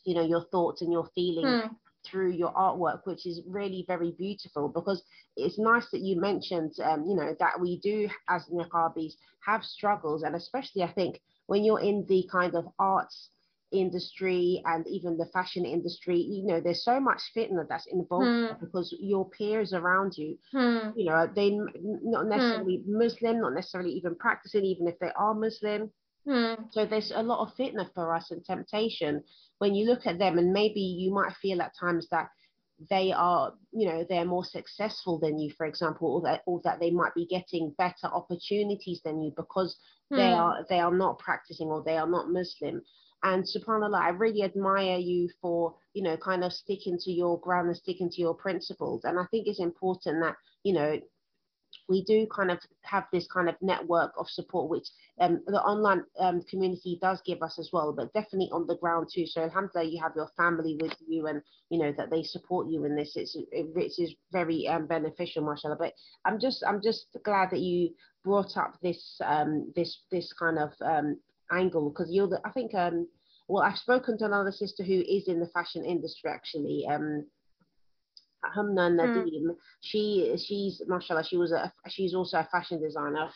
you 0.05 0.15
know, 0.15 0.25
your 0.25 0.45
thoughts 0.51 0.81
and 0.81 0.91
your 0.91 1.09
feelings 1.13 1.63
mm 1.63 1.69
through 2.09 2.31
your 2.31 2.53
artwork, 2.53 3.01
which 3.05 3.25
is 3.25 3.41
really 3.47 3.85
very 3.87 4.11
beautiful 4.11 4.69
because 4.69 5.03
it's 5.35 5.59
nice 5.59 5.89
that 5.91 6.01
you 6.01 6.19
mentioned, 6.19 6.73
um, 6.83 7.05
you 7.05 7.15
know, 7.15 7.35
that 7.39 7.59
we 7.59 7.79
do 7.79 8.09
as 8.29 8.45
niqabis 8.45 9.13
have 9.45 9.63
struggles, 9.63 10.23
and 10.23 10.35
especially 10.35 10.83
I 10.83 10.91
think 10.91 11.21
when 11.47 11.63
you're 11.63 11.79
in 11.79 12.05
the 12.07 12.27
kind 12.31 12.55
of 12.55 12.67
arts 12.79 13.29
industry 13.71 14.61
and 14.65 14.87
even 14.87 15.17
the 15.17 15.25
fashion 15.27 15.65
industry, 15.65 16.17
you 16.17 16.45
know, 16.45 16.61
there's 16.61 16.83
so 16.83 16.99
much 16.99 17.21
fitna 17.35 17.67
that's 17.67 17.87
involved 17.87 18.25
mm. 18.25 18.59
because 18.59 18.95
your 18.99 19.29
peers 19.29 19.73
around 19.73 20.17
you, 20.17 20.37
mm. 20.53 20.93
you 20.95 21.05
know, 21.05 21.29
they 21.35 21.51
not 21.51 22.23
hmm. 22.23 22.29
necessarily 22.29 22.77
mm. 22.79 22.83
Muslim, 22.87 23.41
not 23.41 23.53
necessarily 23.53 23.91
even 23.91 24.15
practicing, 24.15 24.63
even 24.63 24.87
if 24.87 24.97
they 24.99 25.11
are 25.17 25.33
Muslim. 25.33 25.91
Hmm. 26.27 26.63
So 26.71 26.85
there's 26.85 27.11
a 27.15 27.23
lot 27.23 27.47
of 27.47 27.55
fitna 27.55 27.89
for 27.93 28.13
us 28.13 28.31
and 28.31 28.43
temptation 28.43 29.23
when 29.59 29.73
you 29.73 29.85
look 29.85 30.05
at 30.05 30.19
them, 30.19 30.37
and 30.37 30.51
maybe 30.51 30.81
you 30.81 31.13
might 31.13 31.31
feel 31.41 31.61
at 31.61 31.71
times 31.79 32.07
that 32.11 32.29
they 32.89 33.11
are, 33.11 33.53
you 33.71 33.87
know, 33.87 34.05
they're 34.07 34.25
more 34.25 34.43
successful 34.43 35.19
than 35.19 35.39
you, 35.39 35.51
for 35.57 35.65
example, 35.65 36.13
or 36.13 36.21
that 36.21 36.41
or 36.45 36.61
that 36.63 36.79
they 36.79 36.91
might 36.91 37.15
be 37.15 37.25
getting 37.25 37.73
better 37.77 38.07
opportunities 38.13 39.01
than 39.03 39.21
you 39.21 39.31
because 39.35 39.77
they 40.11 40.31
hmm. 40.31 40.39
are 40.39 40.65
they 40.69 40.79
are 40.79 40.93
not 40.93 41.17
practicing 41.17 41.67
or 41.67 41.81
they 41.83 41.97
are 41.97 42.09
not 42.09 42.29
Muslim. 42.29 42.81
And 43.23 43.43
subhanAllah, 43.43 43.99
I 43.99 44.09
really 44.09 44.43
admire 44.43 44.97
you 44.97 45.29
for, 45.41 45.75
you 45.93 46.03
know, 46.03 46.17
kind 46.17 46.43
of 46.43 46.53
sticking 46.53 46.99
to 46.99 47.11
your 47.11 47.39
ground 47.39 47.67
and 47.67 47.77
sticking 47.77 48.09
to 48.11 48.21
your 48.21 48.35
principles. 48.35 49.05
And 49.05 49.17
I 49.17 49.25
think 49.31 49.47
it's 49.47 49.59
important 49.59 50.21
that, 50.21 50.35
you 50.63 50.73
know, 50.73 50.99
we 51.89 52.03
do 52.03 52.27
kind 52.35 52.51
of 52.51 52.59
have 52.81 53.05
this 53.11 53.27
kind 53.27 53.47
of 53.47 53.55
network 53.61 54.11
of 54.17 54.27
support, 54.29 54.69
which 54.69 54.87
um, 55.21 55.41
the 55.47 55.61
online 55.61 56.03
um, 56.19 56.41
community 56.49 56.99
does 57.01 57.21
give 57.25 57.41
us 57.41 57.57
as 57.59 57.69
well, 57.71 57.93
but 57.93 58.13
definitely 58.13 58.49
on 58.51 58.67
the 58.67 58.75
ground 58.77 59.07
too. 59.13 59.25
So 59.25 59.41
alhamdulillah, 59.41 59.89
you 59.89 60.01
have 60.01 60.13
your 60.15 60.29
family 60.35 60.77
with 60.81 60.93
you 61.07 61.27
and, 61.27 61.41
you 61.69 61.79
know, 61.79 61.93
that 61.97 62.09
they 62.09 62.23
support 62.23 62.67
you 62.69 62.85
in 62.85 62.95
this. 62.95 63.13
It's, 63.15 63.35
it, 63.35 63.47
it 63.51 63.93
is 63.97 64.13
very 64.31 64.67
um, 64.67 64.87
beneficial, 64.87 65.43
mashallah. 65.43 65.77
But 65.79 65.93
I'm 66.25 66.39
just, 66.39 66.63
I'm 66.67 66.81
just 66.81 67.05
glad 67.23 67.51
that 67.51 67.59
you 67.59 67.91
brought 68.23 68.57
up 68.57 68.75
this, 68.81 69.19
um, 69.23 69.71
this, 69.75 70.01
this 70.11 70.33
kind 70.37 70.59
of 70.59 70.71
um, 70.83 71.17
angle 71.51 71.89
because 71.89 72.09
you're 72.11 72.27
the, 72.27 72.41
I 72.43 72.51
think, 72.51 72.73
um, 72.73 73.07
well, 73.47 73.63
I've 73.63 73.77
spoken 73.77 74.17
to 74.17 74.25
another 74.25 74.51
sister 74.51 74.83
who 74.83 74.99
is 75.07 75.27
in 75.27 75.39
the 75.39 75.47
fashion 75.47 75.85
industry 75.85 76.29
actually. 76.29 76.85
Um, 76.91 77.25
Hamna. 78.45 78.89
Nadeem, 78.89 79.43
mm. 79.43 79.55
she 79.81 80.35
she's 80.37 80.81
mashallah, 80.87 81.23
she 81.23 81.37
was 81.37 81.51
a 81.51 81.71
she's 81.89 82.13
also 82.13 82.39
a 82.39 82.47
fashion 82.51 82.81
designer 82.81 83.29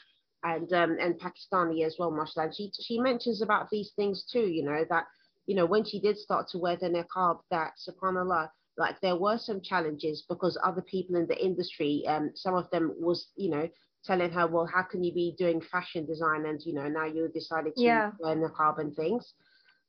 and 0.44 0.72
um, 0.74 0.98
and 1.00 1.20
Pakistani 1.20 1.86
as 1.86 1.96
well, 2.00 2.12
mashallah. 2.12 2.48
And 2.48 2.56
she 2.56 2.72
she 2.82 3.00
mentions 3.00 3.42
about 3.42 3.70
these 3.70 3.92
things 3.96 4.26
too, 4.32 4.48
you 4.48 4.64
know, 4.64 4.86
that 4.90 5.06
you 5.46 5.56
know 5.56 5.66
when 5.66 5.84
she 5.84 6.00
did 6.00 6.18
start 6.18 6.48
to 6.50 6.58
wear 6.58 6.78
the 6.78 6.90
niqab, 6.90 7.40
that 7.52 7.74
subhanallah, 7.88 8.50
like 8.78 9.00
there 9.02 9.16
were 9.16 9.38
some 9.38 9.62
challenges 9.62 10.26
because 10.28 10.58
other 10.64 10.82
people 10.82 11.16
in 11.16 11.28
the 11.28 11.38
industry, 11.44 12.04
um, 12.08 12.32
some 12.36 12.56
of 12.56 12.70
them 12.72 12.94
was 13.00 13.28
you 13.36 13.50
know 13.50 13.70
telling 14.04 14.32
her, 14.32 14.48
well, 14.48 14.66
how 14.66 14.82
can 14.82 15.04
you 15.04 15.14
be 15.14 15.36
doing 15.38 15.62
fashion 15.62 16.06
design 16.06 16.46
and 16.48 16.60
you 16.66 16.74
know 16.74 16.88
now 16.88 17.06
you 17.06 17.30
decided 17.34 17.76
to 17.76 17.84
yeah. 17.84 18.12
wear 18.20 18.36
niqab 18.36 18.80
and 18.80 18.96
things. 18.96 19.34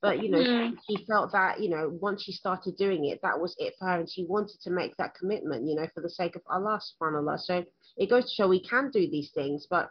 But 0.03 0.20
you 0.20 0.30
know, 0.30 0.38
mm. 0.38 0.76
she, 0.90 1.05
felt 1.07 1.30
that 1.30 1.61
you 1.61 1.70
know 1.70 1.96
once 2.00 2.24
she 2.24 2.32
started 2.32 2.76
doing 2.76 3.07
it, 3.07 3.20
that 3.22 3.40
was 3.40 3.55
it 3.59 3.74
for 3.78 3.86
her, 3.86 4.00
and 4.00 4.11
she 4.11 4.26
wanted 4.28 4.61
to 4.64 4.70
make 4.70 4.96
that 4.96 5.14
commitment, 5.14 5.68
you 5.68 5.76
know, 5.76 5.86
for 5.94 6.03
the 6.03 6.11
sake 6.11 6.34
of 6.34 6.42
Allah 6.50 6.80
Subhanallah. 7.00 7.38
So 7.38 7.64
it 7.96 8.11
goes 8.11 8.24
to 8.24 8.34
show 8.34 8.48
we 8.48 8.62
can 8.62 8.90
do 8.90 9.09
these 9.09 9.30
things, 9.30 9.68
but 9.70 9.90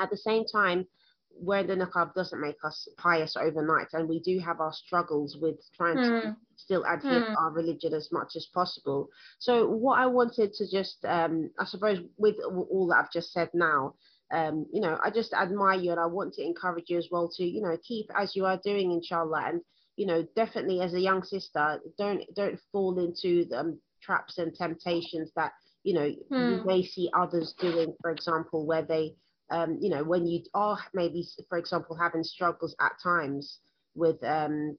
at 0.00 0.10
the 0.10 0.16
same 0.16 0.44
time, 0.46 0.84
wearing 1.40 1.68
the 1.68 1.76
niqab 1.76 2.12
doesn't 2.14 2.40
make 2.40 2.56
us 2.64 2.88
pious 2.98 3.36
overnight, 3.36 3.86
and 3.92 4.08
we 4.08 4.18
do 4.18 4.40
have 4.40 4.60
our 4.60 4.72
struggles 4.72 5.36
with 5.40 5.56
trying 5.76 5.96
mm. 5.96 6.22
to 6.22 6.36
still 6.56 6.84
adhere 6.84 7.22
mm. 7.22 7.26
to 7.26 7.38
our 7.38 7.52
religion 7.52 7.94
as 7.94 8.08
much 8.10 8.32
as 8.34 8.48
possible. 8.52 9.08
So 9.38 9.68
what 9.68 10.00
I 10.00 10.06
wanted 10.06 10.52
to 10.54 10.68
just, 10.68 11.04
um, 11.04 11.50
I 11.56 11.66
suppose, 11.66 11.98
with 12.18 12.34
all 12.44 12.88
that 12.88 13.04
I've 13.04 13.12
just 13.12 13.32
said 13.32 13.50
now, 13.54 13.94
um, 14.32 14.66
you 14.72 14.80
know, 14.80 14.98
I 15.02 15.10
just 15.10 15.32
admire 15.32 15.78
you 15.78 15.90
and 15.90 16.00
I 16.00 16.06
want 16.06 16.34
to 16.34 16.44
encourage 16.44 16.84
you 16.88 16.98
as 16.98 17.08
well 17.10 17.30
to, 17.36 17.44
you 17.44 17.60
know, 17.60 17.76
keep 17.86 18.06
as 18.16 18.36
you 18.36 18.46
are 18.46 18.60
doing, 18.62 18.92
inshallah. 18.92 19.44
And, 19.46 19.60
you 19.96 20.06
know, 20.06 20.24
definitely 20.36 20.80
as 20.80 20.94
a 20.94 21.00
young 21.00 21.22
sister, 21.22 21.80
don't 21.98 22.22
don't 22.34 22.58
fall 22.70 22.98
into 22.98 23.44
the 23.48 23.60
um, 23.60 23.80
traps 24.02 24.38
and 24.38 24.54
temptations 24.54 25.30
that, 25.36 25.52
you 25.82 25.94
know, 25.94 26.10
hmm. 26.28 26.34
you 26.34 26.62
may 26.64 26.82
see 26.82 27.10
others 27.16 27.54
doing, 27.58 27.94
for 28.00 28.10
example, 28.10 28.66
where 28.66 28.82
they, 28.82 29.14
um, 29.50 29.78
you 29.80 29.90
know, 29.90 30.04
when 30.04 30.26
you 30.26 30.42
are 30.54 30.78
maybe, 30.94 31.26
for 31.48 31.58
example, 31.58 31.96
having 31.96 32.22
struggles 32.22 32.74
at 32.80 32.92
times 33.02 33.58
with 33.94 34.22
um, 34.22 34.76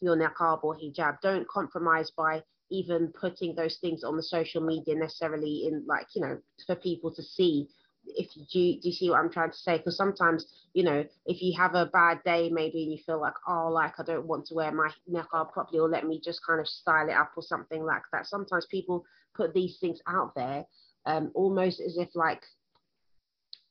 your 0.00 0.16
niqab 0.16 0.64
or 0.64 0.76
hijab, 0.76 1.20
don't 1.20 1.46
compromise 1.48 2.10
by 2.16 2.42
even 2.70 3.12
putting 3.20 3.54
those 3.54 3.76
things 3.80 4.02
on 4.02 4.16
the 4.16 4.22
social 4.22 4.62
media 4.62 4.94
necessarily 4.94 5.66
in 5.66 5.84
like, 5.86 6.06
you 6.14 6.22
know, 6.22 6.38
for 6.66 6.76
people 6.76 7.14
to 7.14 7.22
see 7.22 7.68
if 8.06 8.36
you 8.36 8.44
do, 8.44 8.80
do 8.80 8.88
you 8.88 8.92
see 8.92 9.10
what 9.10 9.20
I'm 9.20 9.30
trying 9.30 9.50
to 9.50 9.56
say? 9.56 9.78
Because 9.78 9.96
sometimes, 9.96 10.46
you 10.72 10.84
know, 10.84 11.04
if 11.26 11.42
you 11.42 11.54
have 11.56 11.74
a 11.74 11.86
bad 11.86 12.22
day, 12.24 12.50
maybe 12.50 12.82
and 12.82 12.92
you 12.92 12.98
feel 13.04 13.20
like, 13.20 13.34
oh, 13.48 13.68
like 13.70 13.94
I 13.98 14.02
don't 14.02 14.26
want 14.26 14.46
to 14.46 14.54
wear 14.54 14.72
my 14.72 14.90
niqab 15.10 15.52
properly, 15.52 15.80
or 15.80 15.88
let 15.88 16.06
me 16.06 16.20
just 16.22 16.40
kind 16.46 16.60
of 16.60 16.68
style 16.68 17.08
it 17.08 17.16
up 17.16 17.32
or 17.36 17.42
something 17.42 17.84
like 17.84 18.02
that. 18.12 18.26
Sometimes 18.26 18.66
people 18.70 19.04
put 19.34 19.54
these 19.54 19.78
things 19.80 20.00
out 20.06 20.34
there, 20.34 20.64
um, 21.06 21.30
almost 21.34 21.80
as 21.80 21.96
if 21.96 22.08
like, 22.14 22.42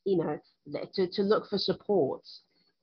you 0.05 0.17
know, 0.17 0.39
to, 0.95 1.07
to 1.07 1.21
look 1.21 1.49
for 1.49 1.57
support, 1.57 2.21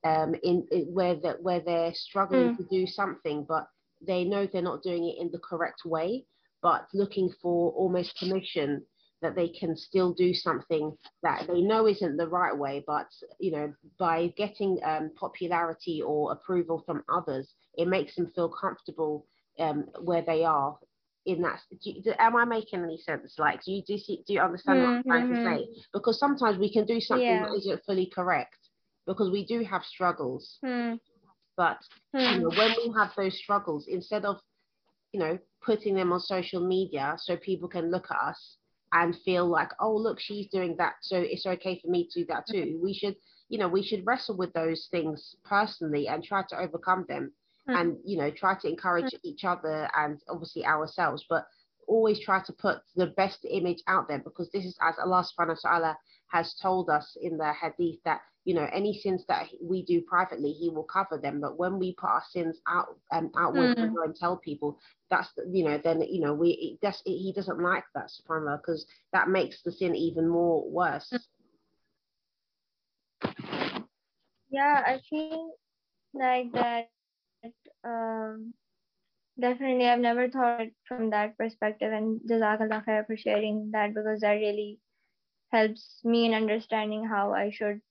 um, 0.03 0.35
in, 0.43 0.65
in 0.71 0.85
where 0.93 1.15
that 1.15 1.41
where 1.41 1.59
they're 1.59 1.93
struggling 1.93 2.55
mm. 2.55 2.57
to 2.57 2.63
do 2.71 2.87
something, 2.87 3.45
but 3.47 3.67
they 4.05 4.23
know 4.23 4.47
they're 4.47 4.61
not 4.61 4.83
doing 4.83 5.07
it 5.07 5.21
in 5.21 5.29
the 5.31 5.39
correct 5.39 5.81
way, 5.85 6.25
but 6.61 6.87
looking 6.93 7.29
for 7.41 7.71
almost 7.73 8.17
permission 8.17 8.83
that 9.21 9.35
they 9.35 9.49
can 9.49 9.75
still 9.75 10.13
do 10.13 10.33
something 10.33 10.95
that 11.23 11.45
they 11.47 11.61
know 11.61 11.87
isn't 11.87 12.17
the 12.17 12.27
right 12.27 12.57
way, 12.57 12.83
but 12.85 13.07
you 13.39 13.51
know, 13.51 13.73
by 13.99 14.33
getting 14.37 14.79
um, 14.83 15.11
popularity 15.19 16.01
or 16.01 16.31
approval 16.31 16.83
from 16.85 17.03
others, 17.13 17.53
it 17.75 17.87
makes 17.87 18.15
them 18.15 18.31
feel 18.33 18.49
comfortable 18.49 19.25
um, 19.59 19.85
where 20.01 20.23
they 20.25 20.43
are. 20.43 20.77
In 21.27 21.43
that, 21.43 21.59
do, 21.83 21.93
do, 22.03 22.13
am 22.17 22.35
I 22.35 22.45
making 22.45 22.83
any 22.83 22.97
sense? 22.97 23.35
Like, 23.37 23.63
do 23.63 23.71
you 23.71 23.83
do 23.85 23.93
you, 23.93 23.99
see, 23.99 24.23
do 24.25 24.33
you 24.33 24.41
understand 24.41 24.79
mm-hmm. 24.79 24.87
what 24.87 24.97
I'm 24.97 25.03
trying 25.03 25.29
to 25.29 25.39
mm-hmm. 25.39 25.75
say? 25.75 25.83
Because 25.93 26.19
sometimes 26.19 26.57
we 26.57 26.73
can 26.73 26.85
do 26.85 26.99
something 26.99 27.27
yeah. 27.27 27.45
that 27.45 27.55
isn't 27.57 27.85
fully 27.85 28.07
correct 28.07 28.57
because 29.05 29.29
we 29.29 29.45
do 29.45 29.63
have 29.63 29.83
struggles. 29.83 30.57
Mm. 30.65 30.99
But 31.55 31.77
mm. 32.15 32.33
you 32.33 32.39
know, 32.39 32.49
when 32.49 32.75
we 32.75 32.91
have 32.97 33.11
those 33.15 33.37
struggles, 33.37 33.85
instead 33.87 34.25
of 34.25 34.37
you 35.13 35.19
know 35.19 35.37
putting 35.63 35.93
them 35.93 36.11
on 36.11 36.19
social 36.19 36.65
media 36.65 37.15
so 37.19 37.37
people 37.37 37.69
can 37.69 37.91
look 37.91 38.07
at 38.09 38.17
us 38.17 38.57
and 38.93 39.15
feel 39.23 39.47
like, 39.47 39.69
oh, 39.79 39.95
look, 39.95 40.19
she's 40.19 40.47
doing 40.47 40.75
that, 40.77 40.95
so 41.01 41.17
it's 41.17 41.45
okay 41.45 41.79
for 41.81 41.89
me 41.89 42.07
to 42.11 42.21
do 42.21 42.25
that 42.27 42.45
too. 42.49 42.79
We 42.83 42.93
should, 42.93 43.15
you 43.49 43.57
know, 43.57 43.67
we 43.67 43.83
should 43.83 44.05
wrestle 44.05 44.37
with 44.37 44.53
those 44.53 44.87
things 44.91 45.35
personally 45.45 46.07
and 46.07 46.23
try 46.23 46.43
to 46.49 46.59
overcome 46.59 47.05
them 47.07 47.31
mm. 47.69 47.79
and, 47.79 47.97
you 48.05 48.17
know, 48.17 48.31
try 48.31 48.55
to 48.61 48.67
encourage 48.67 49.13
mm. 49.13 49.19
each 49.23 49.43
other 49.45 49.89
and 49.95 50.19
obviously 50.29 50.65
ourselves, 50.65 51.25
but 51.29 51.45
always 51.87 52.19
try 52.23 52.41
to 52.45 52.53
put 52.53 52.79
the 52.95 53.07
best 53.17 53.45
image 53.49 53.81
out 53.87 54.07
there 54.07 54.19
because 54.19 54.49
this 54.51 54.65
is 54.65 54.77
as 54.81 54.95
Allah 54.99 55.25
subhanahu 55.25 55.57
wa 55.63 55.69
ta'ala 55.69 55.97
has 56.27 56.55
told 56.61 56.89
us 56.89 57.17
in 57.21 57.37
the 57.37 57.51
hadith 57.53 57.99
that 58.05 58.21
you 58.43 58.55
know 58.55 58.67
any 58.73 58.99
sins 58.99 59.23
that 59.27 59.47
we 59.61 59.83
do 59.85 60.01
privately 60.01 60.51
he 60.51 60.69
will 60.69 60.83
cover 60.83 61.17
them. 61.17 61.41
But 61.41 61.57
when 61.57 61.79
we 61.79 61.93
put 61.93 62.09
our 62.09 62.23
sins 62.31 62.59
out 62.67 62.97
um, 63.11 63.31
outward 63.37 63.77
mm. 63.77 63.93
and 64.03 64.15
tell 64.15 64.37
people 64.37 64.79
that's 65.09 65.29
you 65.51 65.65
know 65.65 65.79
then 65.83 66.01
you 66.01 66.21
know 66.21 66.33
we 66.33 66.77
it, 66.81 66.87
it, 66.87 66.99
he 67.05 67.33
doesn't 67.35 67.59
like 67.59 67.83
that 67.93 68.09
subhanallah 68.09 68.57
because 68.57 68.85
that 69.13 69.29
makes 69.29 69.61
the 69.63 69.71
sin 69.71 69.95
even 69.95 70.27
more 70.27 70.67
worse. 70.69 71.13
Yeah 74.49 74.83
i 74.85 74.99
feel 75.09 75.53
like 76.13 76.51
that 76.53 76.89
um 77.83 78.53
definitely 79.39 79.87
i've 79.87 79.99
never 79.99 80.29
thought 80.29 80.67
from 80.87 81.09
that 81.11 81.37
perspective 81.37 81.91
and 81.91 82.19
jazakallah 82.29 82.83
khair 82.85 83.05
for 83.07 83.15
sharing 83.15 83.71
that 83.71 83.93
because 83.93 84.19
that 84.21 84.33
really 84.33 84.79
helps 85.51 86.01
me 86.03 86.25
in 86.25 86.33
understanding 86.33 87.05
how 87.05 87.33
i 87.33 87.49
should 87.49 87.81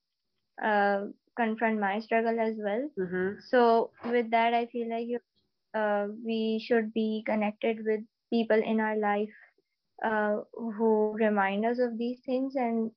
uh, 0.62 1.06
confront 1.36 1.80
my 1.80 2.00
struggle 2.00 2.38
as 2.40 2.54
well. 2.58 2.88
Mm-hmm. 2.98 3.40
So 3.48 3.90
with 4.04 4.30
that, 4.30 4.54
I 4.54 4.66
feel 4.66 4.88
like 4.90 5.08
uh, 5.74 6.08
we 6.24 6.62
should 6.64 6.92
be 6.92 7.22
connected 7.26 7.78
with 7.84 8.00
people 8.32 8.60
in 8.62 8.80
our 8.80 8.96
life 8.96 9.30
uh, 10.04 10.38
who 10.52 11.12
remind 11.14 11.64
us 11.64 11.78
of 11.78 11.98
these 11.98 12.18
things 12.24 12.54
and 12.56 12.90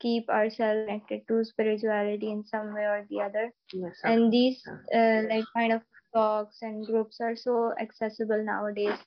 keep 0.00 0.28
ourselves 0.28 0.86
connected 0.86 1.26
to 1.28 1.44
spirituality 1.44 2.30
in 2.30 2.44
some 2.44 2.74
way 2.74 2.84
or 2.84 3.06
the 3.10 3.20
other. 3.20 3.52
Yes, 3.72 3.96
and 4.04 4.32
these 4.32 4.62
uh, 4.94 5.22
like 5.28 5.44
kind 5.56 5.72
of 5.72 5.82
talks 6.14 6.58
and 6.62 6.86
groups 6.86 7.18
are 7.20 7.36
so 7.36 7.72
accessible 7.80 8.44
nowadays. 8.44 8.98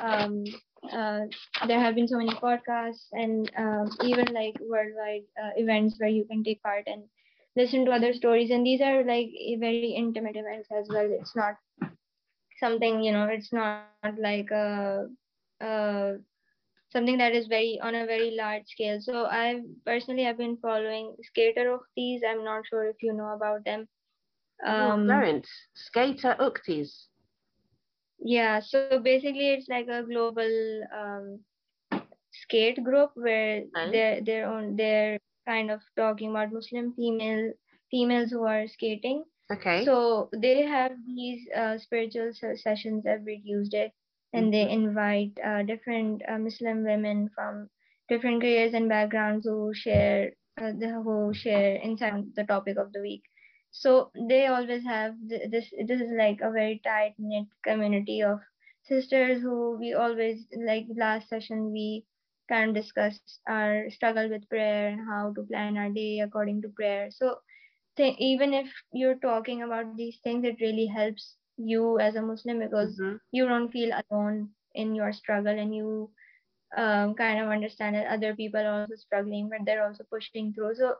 Um, 0.00 0.44
uh, 0.92 1.20
there 1.66 1.80
have 1.80 1.94
been 1.94 2.08
so 2.08 2.18
many 2.18 2.30
podcasts 2.30 3.06
and 3.12 3.50
um, 3.56 3.90
even 4.02 4.26
like 4.32 4.56
worldwide 4.60 5.24
uh, 5.42 5.50
events 5.56 5.96
where 5.98 6.08
you 6.08 6.24
can 6.24 6.42
take 6.42 6.62
part 6.62 6.84
and 6.86 7.02
listen 7.60 7.84
to 7.84 7.92
other 7.92 8.12
stories 8.12 8.50
and 8.50 8.66
these 8.66 8.80
are 8.80 8.98
like 9.04 9.30
very 9.58 9.94
intimate 10.02 10.36
events 10.36 10.68
as 10.70 10.88
well. 10.88 11.08
It's 11.20 11.36
not 11.36 11.56
something 12.60 13.02
you 13.02 13.12
know 13.12 13.24
it's 13.24 13.52
not 13.52 13.86
like 14.18 14.50
a, 14.50 15.06
a 15.60 16.16
something 16.92 17.18
that 17.18 17.32
is 17.32 17.46
very 17.46 17.78
on 17.82 17.94
a 17.94 18.06
very 18.06 18.32
large 18.36 18.66
scale. 18.66 18.98
So 19.00 19.26
i 19.26 19.60
personally 19.86 20.24
have 20.24 20.38
been 20.38 20.58
following 20.62 21.14
skater 21.22 21.66
uktis 21.76 22.26
i'm 22.30 22.44
not 22.44 22.66
sure 22.66 22.84
if 22.88 23.02
you 23.02 23.12
know 23.12 23.32
about 23.34 23.64
them. 23.64 23.88
Um 24.66 25.10
oh, 25.10 25.40
skater 25.74 26.36
uktis 26.38 27.10
yeah 28.20 28.60
so 28.60 29.00
basically 29.02 29.50
it's 29.54 29.68
like 29.68 29.88
a 29.88 30.02
global 30.02 30.84
um 30.94 31.40
skate 32.32 32.82
group 32.84 33.10
where 33.14 33.64
okay. 33.76 33.90
they're 33.92 34.20
they're 34.20 34.48
on 34.48 34.76
their 34.76 35.18
kind 35.50 35.70
of 35.70 35.80
talking 35.96 36.30
about 36.30 36.52
Muslim 36.52 36.92
female 36.94 37.52
females 37.90 38.30
who 38.30 38.44
are 38.44 38.66
skating. 38.68 39.24
Okay. 39.52 39.84
So 39.84 40.28
they 40.32 40.62
have 40.62 40.92
these 41.06 41.42
uh, 41.56 41.78
spiritual 41.78 42.30
sessions 42.64 43.04
every 43.06 43.42
Tuesday, 43.44 43.92
and 44.32 44.44
mm-hmm. 44.44 44.52
they 44.52 44.70
invite 44.70 45.32
uh, 45.44 45.62
different 45.64 46.22
uh, 46.28 46.38
Muslim 46.38 46.84
women 46.84 47.30
from 47.34 47.68
different 48.08 48.42
careers 48.42 48.74
and 48.74 48.88
backgrounds 48.88 49.46
who 49.46 49.72
share 49.74 50.30
uh, 50.60 50.72
the, 50.78 50.88
who 51.04 51.32
share 51.34 51.76
inside 51.76 52.24
the 52.36 52.44
topic 52.44 52.76
of 52.76 52.92
the 52.92 53.00
week. 53.00 53.22
So 53.72 54.10
they 54.28 54.46
always 54.46 54.84
have 54.84 55.14
this. 55.26 55.66
This 55.86 56.00
is 56.00 56.12
like 56.16 56.40
a 56.42 56.50
very 56.50 56.80
tight 56.84 57.14
knit 57.18 57.46
community 57.64 58.22
of 58.22 58.38
sisters 58.84 59.42
who 59.42 59.76
we 59.78 59.94
always 59.94 60.46
like. 60.56 60.86
Last 60.96 61.28
session 61.28 61.72
we 61.72 62.04
kind 62.50 62.70
of 62.70 62.82
discuss 62.82 63.18
our 63.48 63.88
struggle 63.90 64.28
with 64.28 64.48
prayer 64.48 64.88
and 64.88 65.06
how 65.08 65.32
to 65.34 65.42
plan 65.44 65.76
our 65.76 65.88
day 65.88 66.20
according 66.20 66.62
to 66.62 66.68
prayer. 66.68 67.08
So 67.10 67.36
th- 67.96 68.16
even 68.18 68.52
if 68.52 68.66
you're 68.92 69.22
talking 69.22 69.62
about 69.62 69.96
these 69.96 70.18
things, 70.24 70.44
it 70.44 70.60
really 70.60 70.86
helps 70.86 71.36
you 71.56 71.98
as 71.98 72.16
a 72.16 72.22
Muslim 72.22 72.58
because 72.58 72.98
mm-hmm. 72.98 73.16
you 73.30 73.46
don't 73.46 73.70
feel 73.70 73.90
alone 74.10 74.50
in 74.74 74.94
your 74.94 75.12
struggle 75.12 75.56
and 75.58 75.74
you 75.74 76.10
um, 76.76 77.14
kind 77.14 77.40
of 77.40 77.48
understand 77.48 77.96
that 77.96 78.06
other 78.06 78.34
people 78.34 78.60
are 78.60 78.82
also 78.82 78.94
struggling, 78.96 79.48
but 79.48 79.60
they're 79.64 79.86
also 79.86 80.04
pushing 80.10 80.52
through. 80.52 80.74
So 80.74 80.94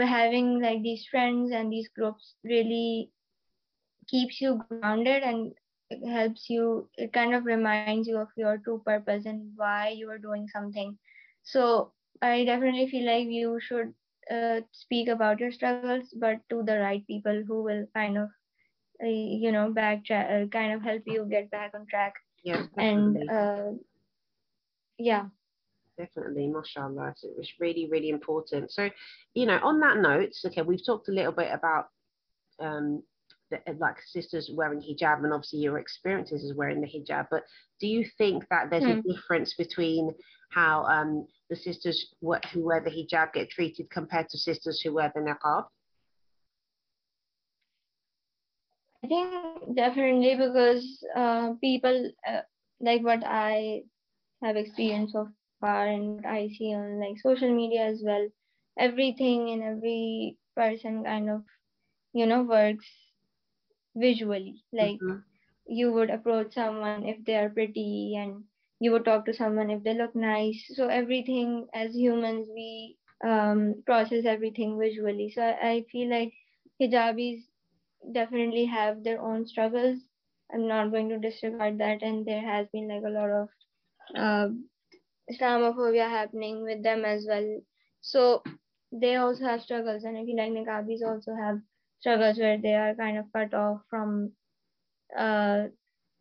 having 0.00 0.60
like 0.60 0.82
these 0.82 1.06
friends 1.10 1.52
and 1.52 1.72
these 1.72 1.88
groups 1.94 2.34
really 2.44 3.10
keeps 4.08 4.40
you 4.40 4.60
grounded 4.68 5.22
and 5.22 5.52
it 5.90 6.06
helps 6.06 6.48
you 6.50 6.88
it 6.96 7.12
kind 7.12 7.34
of 7.34 7.44
reminds 7.44 8.06
you 8.08 8.18
of 8.18 8.28
your 8.36 8.58
true 8.58 8.82
purpose 8.84 9.24
and 9.26 9.52
why 9.56 9.88
you 9.88 10.08
are 10.10 10.18
doing 10.18 10.46
something. 10.48 10.96
So 11.42 11.92
i 12.20 12.44
definitely 12.44 12.88
feel 12.90 13.06
like 13.06 13.28
you 13.28 13.60
should 13.60 13.94
uh, 14.30 14.60
speak 14.72 15.08
about 15.08 15.38
your 15.38 15.52
struggles 15.52 16.12
but 16.16 16.40
to 16.50 16.62
the 16.64 16.76
right 16.78 17.06
people 17.06 17.44
who 17.46 17.62
will 17.62 17.86
kind 17.94 18.18
of 18.18 18.28
uh, 19.02 19.06
you 19.06 19.52
know 19.52 19.70
back 19.70 20.02
uh, 20.10 20.46
kind 20.52 20.72
of 20.72 20.82
help 20.82 21.02
you 21.06 21.26
get 21.30 21.50
back 21.50 21.72
on 21.74 21.86
track. 21.86 22.14
Yeah 22.44 22.64
and 22.76 23.16
uh, 23.30 23.70
yeah. 24.98 25.26
Definitely 25.96 26.48
mashallah. 26.48 27.14
So 27.16 27.28
it 27.28 27.36
was 27.38 27.50
really 27.60 27.88
really 27.90 28.10
important. 28.10 28.70
So 28.72 28.90
you 29.34 29.46
know 29.46 29.58
on 29.62 29.80
that 29.80 29.98
note 29.98 30.32
okay 30.46 30.62
we've 30.62 30.84
talked 30.84 31.08
a 31.08 31.12
little 31.12 31.32
bit 31.32 31.52
about 31.52 31.86
um 32.60 33.02
like 33.78 33.96
sisters 34.06 34.50
wearing 34.54 34.80
hijab 34.80 35.24
and 35.24 35.32
obviously 35.32 35.58
your 35.58 35.78
experiences 35.78 36.44
as 36.44 36.56
wearing 36.56 36.80
the 36.80 36.86
hijab 36.86 37.26
but 37.30 37.44
do 37.80 37.86
you 37.86 38.04
think 38.18 38.44
that 38.50 38.70
there's 38.70 38.84
mm. 38.84 38.98
a 38.98 39.02
hmm. 39.02 39.12
difference 39.12 39.54
between 39.54 40.12
how 40.50 40.84
um, 40.84 41.26
the 41.50 41.56
sisters 41.56 42.14
who 42.20 42.64
wear 42.64 42.80
the 42.80 42.90
hijab 42.90 43.32
get 43.32 43.50
treated 43.50 43.88
compared 43.90 44.28
to 44.28 44.38
sisters 44.38 44.80
who 44.82 44.92
wear 44.92 45.10
the 45.14 45.20
niqab 45.20 45.64
I 49.04 49.06
think 49.06 49.76
definitely 49.76 50.34
because 50.34 51.04
uh, 51.14 51.52
people 51.60 52.10
uh, 52.26 52.40
like 52.80 53.02
what 53.02 53.22
I 53.24 53.82
have 54.42 54.56
experienced 54.56 55.12
so 55.12 55.28
far 55.60 55.86
and 55.86 56.16
what 56.16 56.26
I 56.26 56.48
see 56.48 56.74
on 56.74 57.00
like 57.00 57.18
social 57.20 57.54
media 57.54 57.86
as 57.86 58.02
well. 58.04 58.26
Everything 58.78 59.50
and 59.50 59.62
every 59.62 60.36
person 60.56 61.04
kind 61.04 61.30
of 61.30 61.42
you 62.12 62.26
know 62.26 62.42
works 62.42 62.86
visually 63.98 64.62
like 64.72 65.00
mm-hmm. 65.00 65.18
you 65.66 65.92
would 65.92 66.10
approach 66.10 66.54
someone 66.54 67.04
if 67.04 67.24
they 67.24 67.36
are 67.36 67.50
pretty 67.50 68.16
and 68.16 68.44
you 68.80 68.92
would 68.92 69.04
talk 69.04 69.24
to 69.26 69.34
someone 69.34 69.70
if 69.70 69.82
they 69.82 69.94
look 69.94 70.14
nice. 70.14 70.64
So 70.74 70.88
everything 70.88 71.66
as 71.74 71.94
humans 71.94 72.48
we 72.54 72.96
um, 73.24 73.82
process 73.86 74.24
everything 74.24 74.78
visually. 74.78 75.32
So 75.34 75.42
I, 75.42 75.70
I 75.70 75.84
feel 75.90 76.10
like 76.10 76.32
hijabis 76.80 77.42
definitely 78.12 78.66
have 78.66 79.02
their 79.02 79.20
own 79.20 79.46
struggles. 79.46 79.98
I'm 80.52 80.68
not 80.68 80.90
going 80.92 81.08
to 81.10 81.18
disregard 81.18 81.78
that. 81.78 82.02
And 82.02 82.24
there 82.26 82.40
has 82.40 82.68
been 82.72 82.88
like 82.88 83.02
a 83.04 83.10
lot 83.10 83.30
of 83.30 83.48
uh, 84.16 84.48
islamophobia 85.32 86.08
happening 86.08 86.62
with 86.62 86.82
them 86.82 87.04
as 87.04 87.26
well. 87.28 87.60
So 88.00 88.42
they 88.92 89.16
also 89.16 89.44
have 89.44 89.62
struggles. 89.62 90.04
And 90.04 90.16
i 90.16 90.24
feel 90.24 90.36
like 90.36 90.52
niqabis 90.52 91.02
also 91.06 91.34
have 91.34 91.60
struggles 92.00 92.38
where 92.38 92.58
they 92.58 92.74
are 92.74 92.94
kind 92.94 93.18
of 93.18 93.26
cut 93.32 93.54
off 93.54 93.80
from 93.90 94.32
uh, 95.16 95.64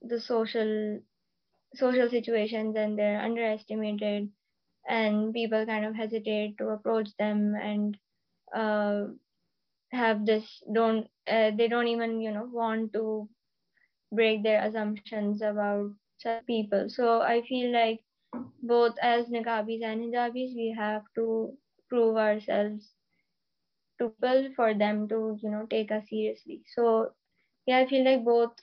the 0.02 0.20
social 0.20 1.00
social 1.76 2.10
situations 2.10 2.76
and 2.76 2.98
they're 2.98 3.22
underestimated 3.22 4.30
and 4.88 5.34
people 5.34 5.66
kind 5.66 5.86
of 5.86 5.96
hesitate 5.96 6.58
to 6.58 6.70
approach 6.70 7.10
them 7.20 7.56
and 7.62 7.98
uh, 8.56 9.06
have 9.92 10.26
this 10.26 10.64
don't 10.74 11.08
uh, 11.28 11.52
they 11.58 11.68
don't 11.68 11.88
even 11.88 12.22
you 12.22 12.32
know 12.32 12.50
want 12.52 12.94
to 12.94 13.30
break 14.12 14.44
their 14.44 14.64
assumptions 14.66 15.42
about 15.42 15.92
people. 16.48 16.90
So 16.90 17.22
i 17.22 17.42
feel 17.48 17.72
like 17.72 18.02
both 18.64 18.96
as 19.02 19.28
niqabis 19.28 19.84
and 19.84 20.02
hijabis, 20.02 20.56
we 20.56 20.76
have 20.78 21.04
to 21.16 21.58
prove 21.90 22.18
ourselves 22.18 22.94
people 23.98 24.50
for 24.56 24.74
them 24.74 25.08
to, 25.10 25.38
you 25.42 25.50
know, 25.50 25.66
take 25.70 25.92
us 25.92 26.04
seriously. 26.10 26.62
So 26.76 27.12
yeah, 27.66 27.80
I 27.80 27.88
feel 27.88 28.06
like 28.06 28.24
both 28.24 28.54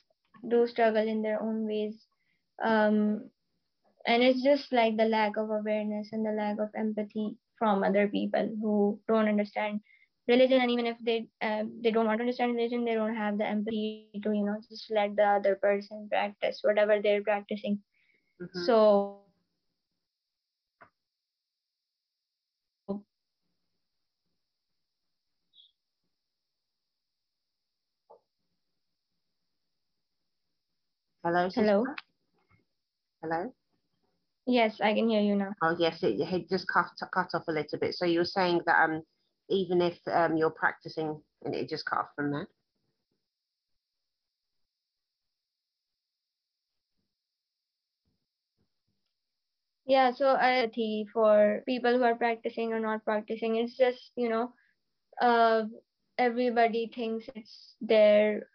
do 0.47 0.67
struggle 0.67 1.07
in 1.07 1.21
their 1.21 1.41
own 1.41 1.65
ways. 1.67 1.95
Um, 2.63 3.29
and 4.07 4.23
it's 4.23 4.43
just 4.43 4.71
like 4.71 4.97
the 4.97 5.05
lack 5.05 5.37
of 5.37 5.49
awareness 5.49 6.09
and 6.11 6.25
the 6.25 6.31
lack 6.31 6.59
of 6.59 6.69
empathy 6.75 7.37
from 7.57 7.83
other 7.83 8.07
people 8.07 8.49
who 8.61 8.99
don't 9.07 9.27
understand 9.27 9.79
religion 10.27 10.61
and 10.61 10.71
even 10.71 10.85
if 10.85 10.97
they 11.01 11.27
uh, 11.41 11.63
they 11.81 11.91
don't 11.91 12.05
want 12.05 12.17
to 12.19 12.23
understand 12.23 12.55
religion 12.55 12.85
they 12.85 12.95
don't 12.95 13.15
have 13.15 13.37
the 13.37 13.45
empathy 13.45 14.09
to 14.23 14.31
you 14.31 14.43
know 14.43 14.57
just 14.69 14.91
let 14.91 15.15
the 15.15 15.23
other 15.23 15.55
person 15.55 16.07
practice 16.09 16.59
whatever 16.63 16.99
they're 17.01 17.23
practicing 17.23 17.79
mm-hmm. 18.41 18.65
so 18.65 19.19
Hello. 31.25 31.49
Sister? 31.49 31.63
Hello. 31.63 31.85
Hello. 33.23 33.53
Yes, 34.45 34.79
I 34.79 34.93
can 34.93 35.09
hear 35.09 35.21
you 35.21 35.35
now. 35.35 35.53
Oh 35.63 35.75
yes, 35.79 36.03
it, 36.03 36.19
it 36.19 36.47
just 36.47 36.67
cut 36.67 36.85
cut 37.11 37.33
off 37.33 37.47
a 37.47 37.51
little 37.51 37.79
bit. 37.79 37.95
So 37.95 38.05
you 38.05 38.19
were 38.19 38.25
saying 38.25 38.61
that 38.67 38.83
um 38.83 39.01
even 39.49 39.81
if 39.81 39.97
um 40.05 40.37
you're 40.37 40.51
practicing 40.51 41.19
and 41.43 41.55
it 41.55 41.67
just 41.67 41.83
cut 41.87 41.97
off 41.97 42.09
from 42.15 42.29
there. 42.29 42.47
Yeah, 49.87 50.11
so 50.13 50.27
I 50.27 50.69
for 51.11 51.63
people 51.67 51.97
who 51.97 52.03
are 52.03 52.13
practicing 52.13 52.71
or 52.71 52.79
not 52.79 53.03
practicing, 53.03 53.55
it's 53.55 53.75
just 53.75 54.11
you 54.15 54.29
know, 54.29 54.53
uh, 55.19 55.63
everybody 56.19 56.91
thinks 56.93 57.25
it's 57.33 57.73
their 57.81 58.47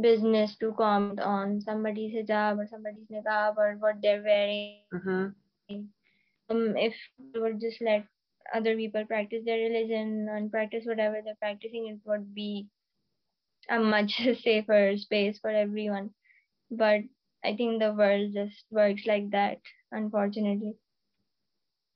business 0.00 0.56
to 0.56 0.72
comment 0.72 1.20
on 1.20 1.60
somebody's 1.60 2.14
hijab 2.14 2.58
or 2.58 2.66
somebody's 2.66 3.08
niqab 3.10 3.56
or 3.56 3.76
what 3.78 3.96
they're 4.02 4.22
wearing. 4.22 4.78
Mm-hmm. 4.94 5.84
Um, 6.50 6.76
if 6.76 6.94
we 7.18 7.40
would 7.40 7.60
just 7.60 7.80
let 7.82 8.04
other 8.54 8.76
people 8.76 9.04
practice 9.04 9.44
their 9.44 9.58
religion 9.58 10.28
and 10.30 10.50
practice 10.50 10.84
whatever 10.86 11.20
they're 11.22 11.40
practicing, 11.40 11.88
it 11.88 12.00
would 12.08 12.34
be 12.34 12.68
a 13.68 13.78
much 13.78 14.20
safer 14.42 14.96
space 14.96 15.38
for 15.38 15.50
everyone. 15.50 16.10
But 16.70 17.02
I 17.44 17.56
think 17.56 17.80
the 17.80 17.92
world 17.92 18.32
just 18.34 18.64
works 18.70 19.02
like 19.06 19.30
that, 19.30 19.58
unfortunately. 19.92 20.76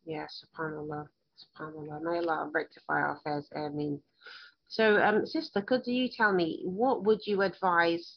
Yeah, 0.05 0.27
subhanAllah. 0.27 1.07
SubhanAllah. 1.39 2.03
May 2.03 2.19
Allah 2.19 2.51
rectify 2.53 3.01
our 3.01 3.17
affairs. 3.17 3.49
I 3.55 3.69
mean, 3.69 4.01
so, 4.73 4.97
um, 5.03 5.27
sister, 5.27 5.61
could 5.61 5.87
you 5.87 6.09
tell 6.09 6.33
me 6.33 6.63
what 6.65 7.05
would 7.05 7.21
you 7.27 7.43
advise 7.43 8.17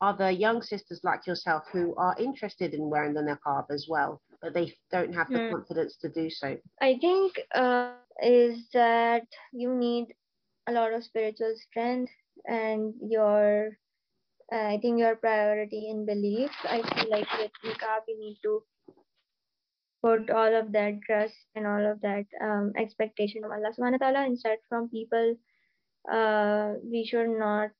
other 0.00 0.30
young 0.30 0.62
sisters 0.62 1.00
like 1.04 1.26
yourself 1.26 1.64
who 1.70 1.94
are 1.96 2.16
interested 2.18 2.72
in 2.72 2.88
wearing 2.88 3.12
the 3.12 3.20
niqab 3.20 3.66
as 3.68 3.84
well, 3.86 4.22
but 4.40 4.54
they 4.54 4.72
don't 4.90 5.14
have 5.14 5.28
the 5.28 5.36
mm. 5.36 5.50
confidence 5.50 5.98
to 6.00 6.08
do 6.08 6.30
so? 6.30 6.56
I 6.80 6.96
think 6.98 7.38
uh, 7.54 7.92
is 8.22 8.66
that 8.72 9.26
you 9.52 9.74
need 9.74 10.06
a 10.66 10.72
lot 10.72 10.94
of 10.94 11.04
spiritual 11.04 11.54
strength 11.68 12.12
and 12.46 12.94
your 13.02 13.76
uh, 14.50 14.56
I 14.56 14.78
think 14.80 14.98
your 14.98 15.16
priority 15.16 15.90
in 15.90 16.06
belief. 16.06 16.52
I 16.64 16.80
feel 16.80 17.10
like 17.10 17.28
with 17.38 17.50
niqab 17.66 18.08
you 18.08 18.18
need 18.18 18.38
to 18.44 18.62
put 20.02 20.30
all 20.30 20.54
of 20.56 20.72
that 20.72 21.00
trust 21.04 21.36
and 21.54 21.66
all 21.66 21.84
of 21.84 22.00
that 22.00 22.24
um, 22.40 22.72
expectation 22.78 23.44
of 23.44 23.50
Allah 23.50 23.76
subhanahu 23.76 24.00
wa 24.00 24.06
ta'ala 24.06 24.26
instead 24.26 24.56
from 24.70 24.88
people 24.88 25.36
uh, 26.10 26.74
we 26.84 27.04
should 27.04 27.28
not 27.38 27.70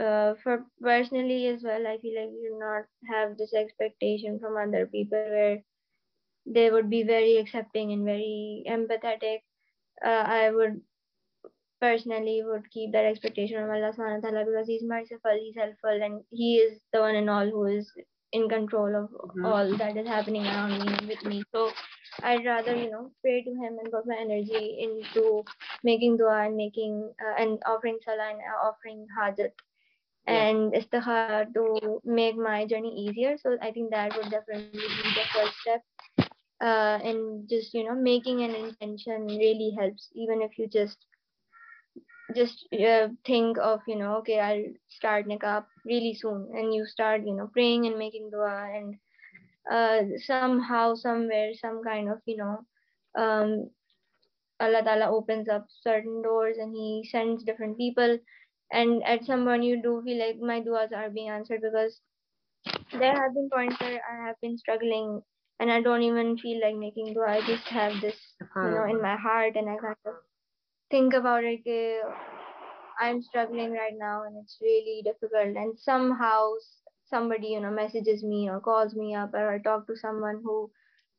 uh, 0.00 0.34
for 0.42 0.64
personally 0.80 1.46
as 1.48 1.62
well 1.62 1.86
i 1.86 1.96
feel 1.98 2.16
like 2.20 2.30
we 2.30 2.42
should 2.46 2.58
not 2.60 2.84
have 3.12 3.36
this 3.36 3.54
expectation 3.54 4.38
from 4.40 4.56
other 4.56 4.86
people 4.86 5.22
where 5.36 5.58
they 6.46 6.70
would 6.70 6.88
be 6.90 7.02
very 7.02 7.36
accepting 7.36 7.92
and 7.92 8.04
very 8.04 8.64
empathetic. 8.68 9.40
Uh, 10.04 10.24
i 10.40 10.50
would 10.50 10.80
personally 11.80 12.42
would 12.44 12.70
keep 12.70 12.92
that 12.92 13.04
expectation 13.06 13.58
from 13.60 13.70
allah 13.76 13.92
subhanahu 13.94 14.22
wa 14.22 14.30
ta'ala 14.30 14.44
because 14.46 14.68
he's 14.68 14.84
merciful 14.92 15.38
he's 15.42 15.56
helpful 15.62 16.04
and 16.08 16.22
he 16.30 16.56
is 16.58 16.78
the 16.92 17.00
one 17.00 17.14
and 17.16 17.30
all 17.30 17.50
who 17.56 17.64
is 17.66 17.92
in 18.32 18.48
control 18.48 18.94
of 18.94 19.10
mm-hmm. 19.10 19.44
all 19.44 19.76
that 19.76 19.96
is 19.96 20.06
happening 20.06 20.46
around 20.46 20.78
me 20.84 21.06
with 21.08 21.24
me 21.24 21.42
so 21.54 21.70
I'd 22.22 22.44
rather, 22.44 22.74
you 22.74 22.90
know, 22.90 23.10
pray 23.22 23.42
to 23.42 23.50
Him 23.50 23.78
and 23.78 23.92
put 23.92 24.06
my 24.06 24.16
energy 24.20 24.78
into 24.80 25.44
making 25.84 26.16
dua 26.16 26.46
and 26.46 26.56
making 26.56 27.12
uh, 27.20 27.40
and 27.40 27.62
offering 27.66 27.98
salah 28.04 28.30
and 28.30 28.40
uh, 28.40 28.68
offering 28.68 29.06
hajat 29.16 29.52
and 30.26 30.72
istikhara 30.72 31.52
to 31.54 32.00
make 32.04 32.36
my 32.36 32.66
journey 32.66 33.06
easier. 33.06 33.36
So 33.38 33.56
I 33.62 33.70
think 33.72 33.90
that 33.90 34.16
would 34.16 34.30
definitely 34.30 34.80
be 34.80 35.10
the 35.14 35.26
first 35.32 35.54
step. 35.60 35.82
Uh, 36.60 36.98
and 37.04 37.48
just 37.48 37.72
you 37.72 37.84
know, 37.84 37.94
making 37.94 38.42
an 38.42 38.54
intention 38.54 39.26
really 39.26 39.72
helps. 39.78 40.08
Even 40.14 40.42
if 40.42 40.58
you 40.58 40.66
just 40.66 40.98
just 42.34 42.66
uh, 42.72 43.08
think 43.26 43.58
of 43.58 43.80
you 43.86 43.96
know, 43.96 44.16
okay, 44.18 44.40
I'll 44.40 44.72
start 44.88 45.26
niqab 45.26 45.64
really 45.84 46.14
soon, 46.14 46.48
and 46.54 46.74
you 46.74 46.86
start 46.86 47.22
you 47.24 47.34
know 47.34 47.48
praying 47.52 47.86
and 47.86 47.98
making 47.98 48.30
dua 48.30 48.70
and 48.74 48.96
uh, 49.70 50.02
somehow, 50.26 50.94
somewhere, 50.94 51.50
some 51.54 51.82
kind 51.84 52.08
of, 52.08 52.18
you 52.26 52.36
know, 52.36 52.64
um, 53.16 53.70
Allah 54.60 54.82
Ta'ala 54.82 55.10
opens 55.10 55.48
up 55.48 55.66
certain 55.82 56.22
doors 56.22 56.56
and 56.58 56.74
He 56.74 57.08
sends 57.10 57.44
different 57.44 57.76
people. 57.76 58.18
And 58.72 59.02
at 59.04 59.24
some 59.24 59.44
point, 59.44 59.64
you 59.64 59.82
do 59.82 60.02
feel 60.04 60.18
like 60.18 60.38
my 60.40 60.60
duas 60.60 60.92
are 60.92 61.10
being 61.10 61.28
answered 61.30 61.60
because 61.62 62.00
there 62.92 63.14
have 63.14 63.34
been 63.34 63.48
points 63.52 63.80
where 63.80 64.00
I 64.10 64.26
have 64.26 64.36
been 64.40 64.58
struggling 64.58 65.22
and 65.60 65.70
I 65.70 65.80
don't 65.82 66.02
even 66.02 66.38
feel 66.38 66.60
like 66.62 66.76
making 66.76 67.14
dua. 67.14 67.28
I 67.30 67.40
just 67.46 67.66
have 67.68 68.00
this, 68.00 68.16
you 68.62 68.70
know, 68.70 68.84
in 68.84 69.00
my 69.00 69.16
heart 69.16 69.56
and 69.56 69.68
I 69.68 69.76
kind 69.76 69.96
of 70.06 70.14
think 70.90 71.14
about 71.14 71.44
it. 71.44 71.60
Okay, 71.60 72.00
I'm 73.00 73.22
struggling 73.22 73.72
right 73.72 73.94
now 73.96 74.24
and 74.24 74.36
it's 74.42 74.58
really 74.60 75.02
difficult. 75.04 75.56
And 75.56 75.78
somehow, 75.78 76.52
somebody 77.04 77.48
you 77.48 77.60
know 77.60 77.70
messages 77.70 78.22
me 78.22 78.48
or 78.50 78.60
calls 78.60 78.94
me 78.94 79.14
up 79.14 79.32
or 79.34 79.50
I 79.54 79.58
talk 79.58 79.86
to 79.86 79.96
someone 79.96 80.40
who 80.44 80.70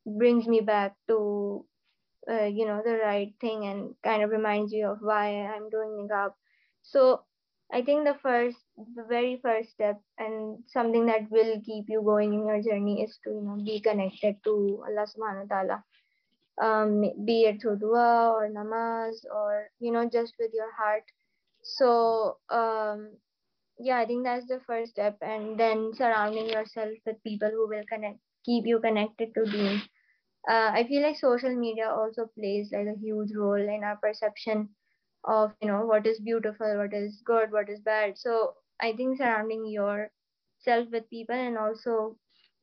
brings 0.06 0.46
me 0.46 0.60
back 0.60 0.94
to 1.08 1.64
uh, 2.30 2.44
you 2.44 2.66
know 2.66 2.82
the 2.84 2.98
right 3.02 3.32
thing 3.40 3.64
and 3.66 3.94
kind 4.04 4.22
of 4.22 4.30
reminds 4.30 4.72
me 4.72 4.82
of 4.84 4.98
why 5.00 5.46
I'm 5.46 5.70
doing 5.70 6.06
niqab. 6.08 6.32
So 6.82 7.22
I 7.72 7.82
think 7.82 8.04
the 8.04 8.16
first, 8.22 8.56
the 8.96 9.04
very 9.08 9.38
first 9.42 9.70
step 9.70 10.00
and 10.18 10.58
something 10.66 11.06
that 11.06 11.30
will 11.30 11.60
keep 11.64 11.86
you 11.88 12.02
going 12.02 12.34
in 12.34 12.46
your 12.46 12.62
journey 12.62 13.02
is 13.02 13.18
to 13.24 13.30
you 13.30 13.42
know 13.42 13.58
be 13.64 13.80
connected 13.80 14.36
to 14.44 14.84
Allah 14.86 15.06
Subhanahu 15.06 15.48
wa 15.48 15.56
Taala. 15.56 15.78
Um, 16.60 17.02
be 17.24 17.44
it 17.44 17.60
through 17.62 17.78
dua 17.78 18.32
or 18.34 18.48
namaz 18.50 19.24
or 19.34 19.70
you 19.80 19.90
know 19.92 20.08
just 20.08 20.34
with 20.38 20.50
your 20.54 20.72
heart. 20.72 21.04
So 21.62 22.38
um, 22.50 23.16
yeah 23.78 23.98
i 23.98 24.06
think 24.06 24.24
that's 24.24 24.46
the 24.46 24.60
first 24.66 24.92
step. 24.92 25.18
And 25.22 25.58
then 25.58 25.92
surrounding 25.94 26.48
yourself 26.48 26.92
with 27.06 27.22
people 27.22 27.50
who 27.50 27.68
will 27.68 27.84
connect 27.88 28.18
keep 28.44 28.66
you 28.66 28.78
connected 28.80 29.34
to 29.34 29.44
deen 29.44 29.80
uh, 30.50 30.70
i 30.78 30.84
feel 30.88 31.02
like 31.02 31.16
social 31.16 31.54
media 31.56 31.88
also 31.90 32.26
plays 32.38 32.70
like 32.72 32.86
a 32.92 32.98
huge 33.00 33.32
role 33.36 33.68
in 33.76 33.84
our 33.84 33.96
perception 34.02 34.68
of 35.24 35.52
you 35.60 35.68
know 35.68 35.84
what 35.86 36.06
is 36.06 36.20
beautiful 36.20 36.76
what 36.78 36.92
is 36.94 37.22
good 37.24 37.50
what 37.52 37.68
is 37.68 37.80
bad. 37.80 38.18
So 38.18 38.54
i 38.80 38.92
think 38.92 39.18
surrounding 39.18 39.66
yourself 39.66 40.88
with 40.92 41.08
people 41.10 41.34
and 41.36 41.58
also 41.58 42.16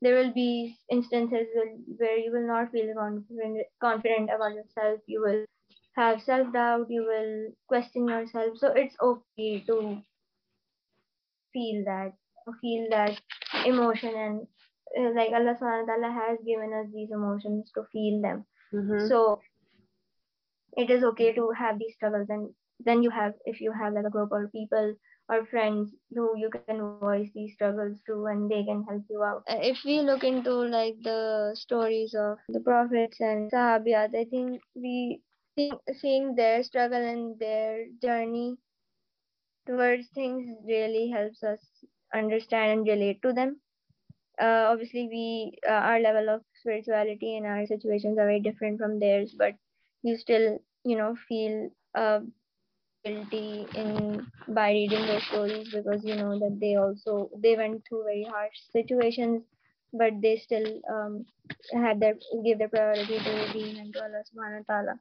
there 0.00 0.14
will 0.16 0.32
be 0.32 0.76
instances 0.90 1.46
where, 1.98 2.18
you 2.18 2.32
will 2.32 2.46
not 2.46 2.70
feel 2.72 2.92
confident, 2.94 3.66
confident 3.80 4.30
about 4.34 4.54
yourself. 4.54 5.00
You 5.06 5.22
will 5.22 5.44
have 5.96 6.22
self 6.22 6.52
doubt, 6.52 6.86
you 6.88 7.02
will 7.02 7.52
question 7.68 8.08
yourself. 8.08 8.58
So, 8.58 8.68
it's 8.68 8.96
okay 9.00 9.60
to 9.66 10.02
feel 11.52 11.84
that, 11.84 12.12
feel 12.60 12.86
that 12.90 13.20
emotion 13.64 14.14
and 14.14 14.46
uh, 14.98 15.10
like 15.14 15.32
Allah 15.32 15.56
subhanahu 15.60 15.86
wa 15.86 15.94
ta'ala 15.94 16.12
has 16.12 16.38
given 16.46 16.72
us 16.72 16.86
these 16.92 17.10
emotions 17.10 17.70
to 17.74 17.84
feel 17.92 18.20
them. 18.22 18.44
Mhm. 18.72 19.08
So 19.08 19.40
it 20.76 20.90
is 20.90 21.04
okay 21.04 21.32
to 21.32 21.50
have 21.50 21.78
these 21.78 21.94
struggles 21.94 22.28
and 22.28 22.50
then 22.80 23.02
you 23.02 23.10
have 23.10 23.34
if 23.44 23.60
you 23.60 23.72
have 23.72 23.92
like 23.94 24.04
a 24.04 24.10
group 24.10 24.32
or 24.32 24.48
people 24.48 24.94
or 25.28 25.44
friends 25.46 25.94
who 26.14 26.36
you 26.36 26.50
can 26.50 26.68
voice 26.72 27.08
these 27.34 27.34
struggles 27.54 27.68
to 28.06 28.26
and 28.26 28.50
they 28.50 28.62
can 28.64 28.82
help 28.84 29.04
you 29.10 29.22
out. 29.22 29.44
Uh, 29.48 29.58
If 29.62 29.84
we 29.84 30.00
look 30.00 30.22
into 30.24 30.50
like 30.52 31.02
the 31.02 31.52
stories 31.54 32.14
of 32.14 32.38
the 32.48 32.60
prophets 32.60 33.20
and 33.20 33.50
Sahabiyat, 33.50 34.14
I 34.14 34.24
think 34.24 34.62
we 34.74 35.22
think 35.54 35.80
seeing 35.92 36.34
their 36.34 36.62
struggle 36.62 37.02
and 37.02 37.38
their 37.38 37.86
journey 38.02 38.56
towards 39.66 40.08
things 40.08 40.48
really 40.66 41.08
helps 41.10 41.42
us 41.42 41.84
understand 42.14 42.72
and 42.72 42.86
relate 42.88 43.20
to 43.22 43.32
them 43.32 43.60
uh, 44.40 44.64
obviously 44.72 45.08
we 45.08 45.58
uh, 45.68 45.82
our 45.90 46.00
level 46.00 46.28
of 46.28 46.42
spirituality 46.60 47.36
and 47.36 47.46
our 47.46 47.66
situations 47.66 48.18
are 48.18 48.26
very 48.26 48.40
different 48.40 48.78
from 48.78 48.98
theirs 48.98 49.34
but 49.38 49.54
you 50.02 50.16
still 50.16 50.58
you 50.84 50.96
know 50.96 51.14
feel 51.28 51.70
uh, 51.94 52.20
guilty 53.04 53.66
in 53.82 54.26
by 54.48 54.70
reading 54.72 55.06
those 55.06 55.24
stories 55.28 55.70
because 55.74 56.04
you 56.04 56.16
know 56.16 56.38
that 56.38 56.58
they 56.60 56.74
also 56.76 57.30
they 57.42 57.56
went 57.56 57.82
through 57.88 58.04
very 58.04 58.24
harsh 58.24 58.56
situations 58.72 59.42
but 59.92 60.12
they 60.22 60.36
still 60.36 60.68
um, 60.92 61.24
had 61.72 62.00
their 62.00 62.14
give 62.44 62.58
their 62.58 62.68
priority 62.68 63.18
to 63.18 63.52
deen 63.52 63.76
and 63.78 63.92
to 63.94 64.02
Allah 64.02 64.22
subhanahu 64.30 64.64
wa 64.64 64.74
ta'ala 64.74 64.94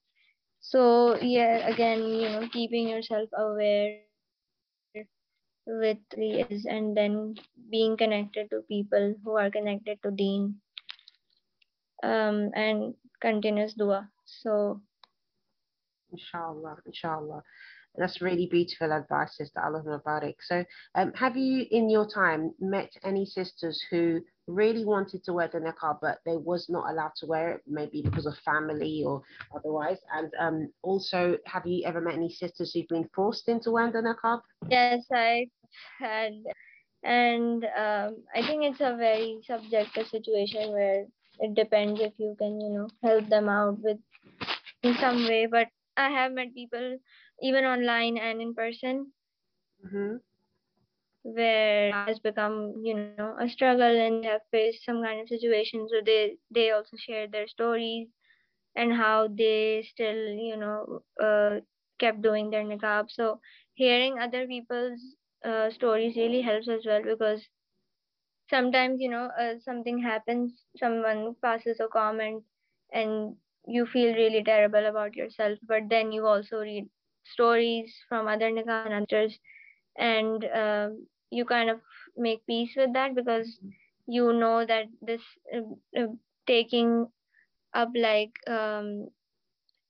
so 0.59 1.15
yeah 1.21 1.67
again 1.67 2.03
you 2.05 2.29
know 2.29 2.47
keeping 2.49 2.87
yourself 2.89 3.29
aware 3.37 3.99
with 5.65 5.97
is 6.11 6.65
and 6.65 6.95
then 6.97 7.35
being 7.69 7.97
connected 7.97 8.49
to 8.49 8.61
people 8.67 9.15
who 9.23 9.37
are 9.37 9.49
connected 9.49 10.01
to 10.03 10.11
Deen 10.11 10.61
um, 12.03 12.51
and 12.55 12.95
continuous 13.21 13.73
dua. 13.73 14.09
So 14.25 14.81
Inshallah, 16.11 16.77
inshallah. 16.85 17.43
That's 17.97 18.21
really 18.21 18.47
beautiful 18.47 18.91
advice, 18.91 19.37
Sister 19.37 19.61
Allah 19.63 19.83
Mubarak. 19.83 20.35
So, 20.41 20.65
um, 20.95 21.13
have 21.13 21.37
you 21.37 21.65
in 21.69 21.89
your 21.89 22.07
time 22.07 22.53
met 22.59 22.91
any 23.03 23.25
sisters 23.25 23.81
who 23.89 24.21
really 24.47 24.83
wanted 24.83 25.23
to 25.23 25.33
wear 25.33 25.47
the 25.47 25.59
niqab, 25.59 25.99
but 26.01 26.19
they 26.25 26.35
was 26.35 26.67
not 26.69 26.89
allowed 26.89 27.13
to 27.17 27.27
wear 27.27 27.51
it, 27.51 27.61
maybe 27.67 28.01
because 28.01 28.25
of 28.25 28.35
family 28.43 29.03
or 29.05 29.21
otherwise? 29.55 29.99
And 30.11 30.31
um, 30.39 30.73
also, 30.81 31.37
have 31.45 31.65
you 31.67 31.85
ever 31.85 32.01
met 32.01 32.15
any 32.15 32.29
sisters 32.29 32.73
who've 32.73 32.87
been 32.87 33.09
forced 33.15 33.47
into 33.47 33.71
wearing 33.71 33.93
the 33.93 33.99
niqab? 33.99 34.41
yes, 34.69 35.05
I 35.13 35.47
had, 35.99 36.33
and 37.03 37.63
um, 37.63 38.23
I 38.35 38.41
think 38.41 38.63
it's 38.63 38.81
a 38.81 38.95
very 38.97 39.39
subjective 39.45 40.07
situation 40.07 40.71
where 40.71 41.05
it 41.39 41.55
depends 41.55 41.99
if 41.99 42.13
you 42.17 42.35
can 42.37 42.59
you 42.59 42.69
know 42.69 42.87
help 43.03 43.27
them 43.29 43.49
out 43.49 43.79
with 43.79 43.97
in 44.83 44.95
some 44.95 45.25
way. 45.25 45.47
But 45.49 45.67
I 45.97 46.09
have 46.09 46.33
met 46.33 46.53
people 46.53 46.97
even 47.43 47.65
online 47.65 48.17
and 48.17 48.41
in 48.41 48.55
person 48.55 49.13
hmm 49.83 50.17
where 51.23 51.89
it 51.89 51.99
has 51.99 52.19
become 52.19 52.81
you 52.83 52.95
know 52.95 53.35
a 53.39 53.47
struggle 53.49 53.81
and 54.05 54.17
they 54.23 54.27
have 54.27 54.41
faced 54.51 54.85
some 54.85 55.01
kind 55.03 55.21
of 55.21 55.27
situation 55.27 55.87
so 55.89 55.97
they 56.05 56.37
they 56.49 56.71
also 56.71 56.95
share 56.97 57.27
their 57.27 57.47
stories 57.47 58.07
and 58.75 58.93
how 58.93 59.27
they 59.27 59.83
still 59.83 60.21
you 60.49 60.57
know 60.57 61.01
uh, 61.23 61.59
kept 61.99 62.21
doing 62.21 62.49
their 62.49 62.63
niqab. 62.63 63.09
So 63.11 63.39
hearing 63.73 64.19
other 64.19 64.47
people's 64.47 65.01
uh, 65.45 65.69
stories 65.71 66.15
really 66.15 66.41
helps 66.41 66.67
as 66.69 66.85
well 66.85 67.01
because 67.03 67.47
sometimes 68.49 68.99
you 69.01 69.09
know 69.09 69.29
uh, 69.39 69.53
something 69.59 69.99
happens 70.01 70.65
someone 70.77 71.35
passes 71.41 71.79
a 71.79 71.87
comment 71.87 72.43
and 72.93 73.35
you 73.67 73.85
feel 73.85 74.13
really 74.15 74.43
terrible 74.43 74.85
about 74.85 75.15
yourself 75.15 75.57
but 75.67 75.83
then 75.89 76.11
you 76.11 76.25
also 76.25 76.59
read 76.59 76.87
stories 77.25 77.95
from 78.09 78.27
other 78.27 78.51
niqab 78.51 78.85
and 78.85 79.07
others 79.07 79.39
and 79.97 80.45
um, 80.53 81.07
you 81.29 81.45
kind 81.45 81.69
of 81.69 81.79
make 82.17 82.45
peace 82.45 82.73
with 82.75 82.93
that 82.93 83.15
because 83.15 83.59
you 84.07 84.33
know 84.33 84.65
that 84.65 84.85
this 85.01 85.21
uh, 85.55 85.99
uh, 85.99 86.07
taking 86.47 87.07
up 87.73 87.89
like 87.95 88.33
um, 88.47 89.07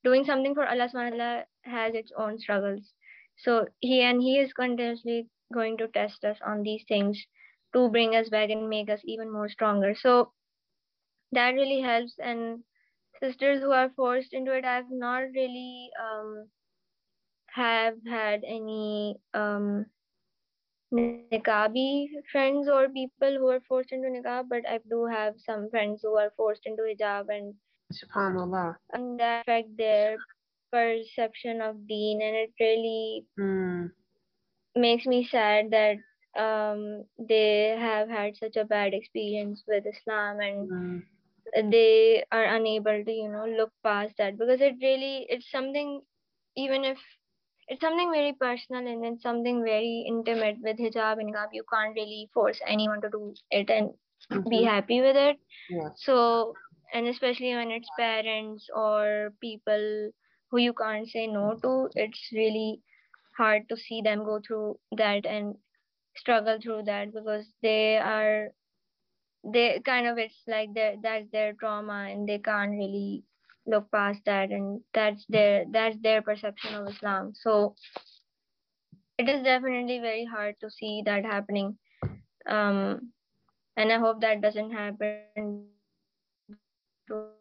doing 0.04 0.24
something 0.24 0.54
for 0.54 0.68
Allah 0.68 0.90
subhanahu 0.90 1.12
wa 1.12 1.18
ta'ala 1.18 1.46
has 1.64 1.96
its 1.96 2.12
own 2.18 2.38
struggles. 2.38 2.94
So 3.38 3.68
he 3.80 4.02
and 4.02 4.22
he 4.22 4.38
is 4.40 4.54
continuously 4.54 5.28
going 5.54 5.78
to 5.78 5.88
test 5.88 6.24
us 6.24 6.38
on 6.46 6.64
these 6.64 6.84
things 6.88 7.26
to 7.74 7.90
bring 7.90 8.16
us 8.16 8.30
back 8.30 8.50
and 8.50 8.70
make 8.70 8.90
us 8.90 9.02
even 9.06 9.32
more 9.32 9.50
stronger. 9.50 9.96
So 9.96 10.32
that 11.32 11.52
really 11.52 11.82
helps 11.82 12.14
and 12.20 12.64
sisters 13.20 13.62
who 13.62 13.72
are 13.72 13.90
forced 13.96 14.34
into 14.34 14.54
it 14.54 14.66
I've 14.66 14.92
not 14.92 15.24
really 15.34 15.90
um 16.00 16.48
have 17.56 17.96
had 18.08 18.44
any 18.46 19.18
um 19.34 19.86
niqabi 20.94 22.10
friends 22.32 22.68
or 22.68 22.88
people 22.90 23.38
who 23.38 23.48
are 23.50 23.62
forced 23.62 23.92
into 23.92 24.08
niqab, 24.10 24.48
but 24.50 24.68
I 24.68 24.80
do 24.90 25.06
have 25.06 25.40
some 25.40 25.70
friends 25.70 26.02
who 26.02 26.16
are 26.18 26.32
forced 26.36 26.66
into 26.66 26.84
hijab 26.84 27.30
and 27.30 27.56
Subhanallah. 27.92 28.78
and 28.92 29.20
that 29.20 29.42
affect 29.42 29.78
their 29.78 30.22
perception 30.72 31.62
of 31.62 31.88
deen 31.88 32.22
and 32.22 32.36
it 32.36 32.54
really 32.60 33.26
Mm. 33.38 33.92
makes 34.76 35.06
me 35.06 35.24
sad 35.24 35.72
that 35.72 35.98
um 36.40 37.06
they 37.18 37.76
have 37.80 38.10
had 38.10 38.36
such 38.38 38.56
a 38.56 38.66
bad 38.66 38.94
experience 38.94 39.64
with 39.68 39.86
Islam 39.86 40.40
and 40.40 40.70
Mm. 40.72 41.04
they 41.72 42.24
are 42.32 42.46
unable 42.56 43.04
to 43.04 43.12
you 43.12 43.30
know 43.30 43.46
look 43.46 43.72
past 43.84 44.16
that 44.18 44.38
because 44.38 44.62
it 44.62 44.76
really 44.82 45.26
it's 45.30 45.50
something 45.52 46.02
even 46.56 46.84
if 46.84 46.98
it's 47.68 47.82
something 47.82 48.12
very 48.12 48.34
personal 48.34 48.86
and 48.88 49.06
it's 49.06 49.24
something 49.24 49.64
very 49.64 50.06
intimate 50.08 50.58
with 50.64 50.78
hijab 50.86 51.20
and 51.24 51.34
niqab 51.34 51.50
you 51.60 51.64
can't 51.74 51.96
really 52.02 52.30
force 52.34 52.60
anyone 52.68 53.02
to 53.02 53.10
do 53.16 53.34
it 53.52 53.70
and 53.70 53.92
be 54.50 54.62
Mhm. 54.62 54.70
happy 54.70 55.02
with 55.02 55.16
it 55.16 55.38
Yes. 55.70 56.08
so 56.08 56.58
and 56.94 57.08
especially 57.08 57.54
when 57.56 57.72
it's 57.72 57.90
parents 57.98 58.70
or 58.76 59.34
people 59.42 60.12
who 60.52 60.58
you 60.60 60.74
can't 60.74 61.08
say 61.16 61.28
no 61.28 61.46
to 61.64 61.74
it's 61.96 62.30
really 62.34 62.82
hard 63.38 63.68
to 63.70 63.78
see 63.78 64.02
them 64.02 64.24
go 64.24 64.40
through 64.48 64.78
that 64.98 65.26
and 65.26 65.56
struggle 66.16 66.60
through 66.62 66.84
that 66.84 67.14
because 67.14 67.48
they 67.62 67.98
are 67.98 68.50
they 69.54 69.80
kind 69.86 70.08
of 70.08 70.18
it's 70.18 70.42
like 70.48 70.74
their 70.74 70.96
that's 71.02 71.30
their 71.32 71.54
trauma 71.54 72.08
and 72.12 72.28
they 72.28 72.40
can't 72.40 72.72
really 72.72 73.24
look 73.66 73.90
past 73.92 74.22
that 74.26 74.50
and 74.52 74.82
that's 74.94 75.26
their 75.30 75.66
that's 75.72 75.98
their 76.02 76.22
perception 76.22 76.76
of 76.76 76.88
islam. 76.88 77.34
So 77.36 77.76
it 79.18 79.30
is 79.30 79.44
definitely 79.44 80.00
very 80.00 80.26
hard 80.26 80.56
to 80.62 80.70
see 80.70 81.02
that 81.06 81.26
happening. 81.26 81.78
Um 82.48 83.12
and 83.78 83.92
i 83.92 83.98
hope 83.98 84.22
that 84.22 84.42
doesn't 84.42 84.72
happen 84.72 85.18
to 85.46 85.68
other 86.96 87.40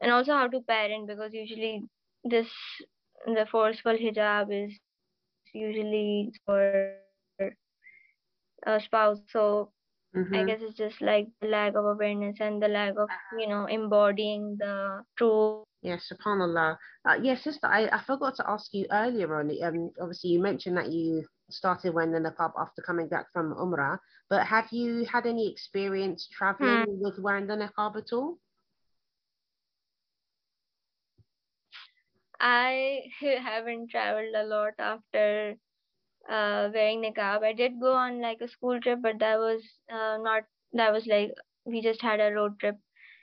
and 0.00 0.12
also 0.12 0.32
how 0.32 0.48
to 0.48 0.60
parent 0.62 1.06
because 1.08 1.32
usually 1.32 1.82
this 2.24 2.48
the 3.26 3.46
forceful 3.50 3.94
hijab 3.94 4.48
is 4.52 4.72
usually 5.54 6.32
for 6.46 6.94
a 8.68 8.80
spouse 8.80 9.18
so 9.30 9.72
I 10.34 10.44
Mhm. 10.44 10.46
guess 10.46 10.60
it's 10.62 10.76
just 10.76 11.00
like 11.00 11.28
the 11.40 11.48
lack 11.48 11.74
of 11.74 11.84
awareness 11.86 12.36
and 12.40 12.62
the 12.62 12.68
lack 12.68 12.94
of 12.98 13.08
you 13.38 13.48
know 13.48 13.66
embodying 13.66 14.56
the 14.58 15.04
true 15.16 15.64
Yes, 15.82 16.10
subhanallah. 16.12 16.76
Uh, 17.08 17.18
yes, 17.22 17.44
sister, 17.44 17.66
I, 17.68 17.86
I 17.86 18.02
forgot 18.04 18.34
to 18.36 18.50
ask 18.50 18.74
you 18.74 18.86
earlier 18.90 19.32
on. 19.38 19.50
Um, 19.62 19.90
obviously, 20.00 20.30
you 20.30 20.40
mentioned 20.42 20.76
that 20.76 20.90
you 20.90 21.24
started 21.50 21.94
wearing 21.94 22.10
the 22.12 22.18
niqab 22.18 22.52
after 22.58 22.82
coming 22.82 23.08
back 23.08 23.26
from 23.32 23.54
Umrah, 23.54 23.98
but 24.28 24.44
have 24.46 24.66
you 24.72 25.04
had 25.04 25.24
any 25.26 25.50
experience 25.52 26.28
traveling 26.32 26.84
Hmm. 26.84 27.00
with 27.00 27.18
wearing 27.20 27.46
the 27.46 27.54
niqab 27.54 27.96
at 27.96 28.12
all? 28.12 28.38
I 32.40 33.02
haven't 33.20 33.90
traveled 33.90 34.34
a 34.34 34.44
lot 34.44 34.74
after 34.78 35.54
uh, 36.28 36.70
wearing 36.72 37.02
niqab. 37.02 37.42
I 37.42 37.52
did 37.52 37.80
go 37.80 37.94
on 37.94 38.20
like 38.20 38.40
a 38.40 38.48
school 38.48 38.80
trip, 38.80 39.00
but 39.02 39.18
that 39.20 39.38
was 39.38 39.62
uh, 39.90 40.18
not. 40.18 40.44
That 40.72 40.92
was 40.92 41.06
like 41.06 41.32
we 41.64 41.80
just 41.82 42.02
had 42.02 42.20
a 42.20 42.32
road 42.32 42.58
trip. 42.60 42.76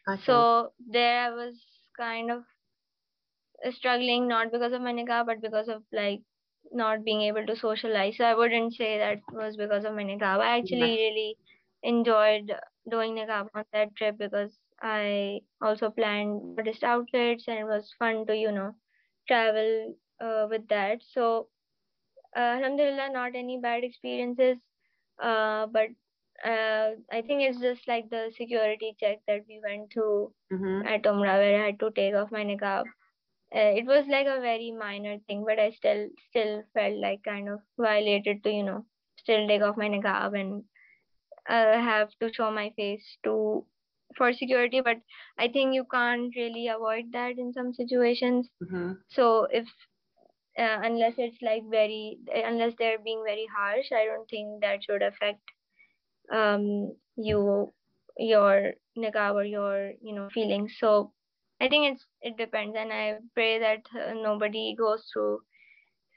Okay. 0.07 0.23
So 0.25 0.73
there 0.87 1.21
I 1.27 1.29
was 1.31 1.55
kind 1.97 2.31
of 2.31 2.43
struggling 3.71 4.27
not 4.27 4.51
because 4.51 4.73
of 4.73 4.81
my 4.81 4.93
niqab, 4.93 5.25
but 5.25 5.41
because 5.41 5.67
of 5.67 5.83
like 5.91 6.21
not 6.71 7.03
being 7.03 7.21
able 7.21 7.45
to 7.45 7.55
socialize. 7.55 8.17
So 8.17 8.25
I 8.25 8.33
wouldn't 8.35 8.73
say 8.73 8.97
that 8.97 9.19
was 9.31 9.55
because 9.57 9.85
of 9.85 9.93
my 9.93 10.03
niqab. 10.03 10.39
I 10.39 10.57
actually 10.59 10.79
Yeah. 10.79 10.95
really 11.03 11.37
enjoyed 11.83 12.51
doing 12.89 13.15
niqab 13.15 13.49
on 13.53 13.65
that 13.73 13.95
trip 13.95 14.17
because 14.17 14.59
I 14.81 15.41
also 15.61 15.89
planned 15.89 16.41
Buddhist 16.43 16.83
outfits 16.83 17.47
and 17.47 17.59
it 17.59 17.63
was 17.65 17.93
fun 17.99 18.25
to, 18.27 18.35
you 18.35 18.51
know, 18.51 18.75
travel 19.27 19.95
uh, 20.19 20.47
with 20.49 20.67
that. 20.69 21.01
So, 21.03 21.47
uh, 22.35 22.39
alhamdulillah, 22.57 23.09
not 23.11 23.35
any 23.35 23.59
bad 23.59 23.83
experiences. 23.83 24.57
Uh, 25.21 25.67
but 25.67 25.89
uh, 26.45 26.91
I 27.11 27.21
think 27.21 27.43
it's 27.43 27.59
just 27.59 27.87
like 27.87 28.09
the 28.09 28.31
security 28.37 28.95
check 28.99 29.19
that 29.27 29.41
we 29.47 29.59
went 29.63 29.93
through 29.93 30.33
Mhm. 30.51 30.85
at 30.85 31.03
Umrah 31.03 31.37
where 31.43 31.61
I 31.61 31.65
had 31.67 31.79
to 31.81 31.91
take 31.91 32.15
off 32.15 32.31
my 32.31 32.43
niqab. 32.45 32.85
Uh, 33.55 33.71
it 33.81 33.85
was 33.85 34.07
like 34.07 34.27
a 34.27 34.39
very 34.41 34.71
minor 34.71 35.17
thing, 35.27 35.43
but 35.45 35.59
I 35.59 35.71
still 35.71 36.09
still 36.29 36.63
felt 36.73 36.97
like 37.07 37.23
kind 37.23 37.49
of 37.49 37.61
violated 37.77 38.43
to, 38.43 38.51
you 38.51 38.63
know, 38.63 38.85
still 39.17 39.47
take 39.47 39.61
off 39.61 39.77
my 39.77 39.89
niqab 39.89 40.39
and 40.39 40.63
uh, 41.49 41.79
have 41.79 42.09
to 42.21 42.31
show 42.33 42.51
my 42.51 42.71
face 42.75 43.17
to 43.23 43.65
for 44.17 44.33
security. 44.33 44.81
But 44.81 44.97
I 45.37 45.47
think 45.47 45.73
you 45.73 45.85
can't 45.91 46.33
really 46.35 46.67
avoid 46.67 47.11
that 47.13 47.37
in 47.37 47.53
some 47.53 47.73
situations. 47.73 48.49
Mhm. 48.63 48.97
So 49.09 49.45
if 49.61 49.67
uh, 50.59 50.79
unless 50.83 51.13
it's 51.17 51.41
like 51.41 51.63
very 51.69 52.17
unless 52.33 52.73
they're 52.79 52.99
being 52.99 53.23
very 53.25 53.47
harsh, 53.55 53.91
I 53.91 54.05
don't 54.05 54.29
think 54.29 54.61
that 54.61 54.83
should 54.83 55.01
affect 55.03 55.41
um 56.31 56.93
you 57.15 57.71
your 58.17 58.73
niqab 58.97 59.33
or 59.35 59.43
your 59.43 59.91
you 60.01 60.15
know 60.15 60.29
feelings. 60.29 60.73
So 60.79 61.13
I 61.61 61.69
think 61.69 61.93
it's 61.93 62.05
it 62.21 62.37
depends, 62.37 62.75
and 62.77 62.91
I 62.93 63.17
pray 63.33 63.59
that 63.59 63.83
uh, 63.99 64.13
nobody 64.13 64.75
goes 64.77 65.03
through 65.13 65.41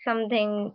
something 0.05 0.73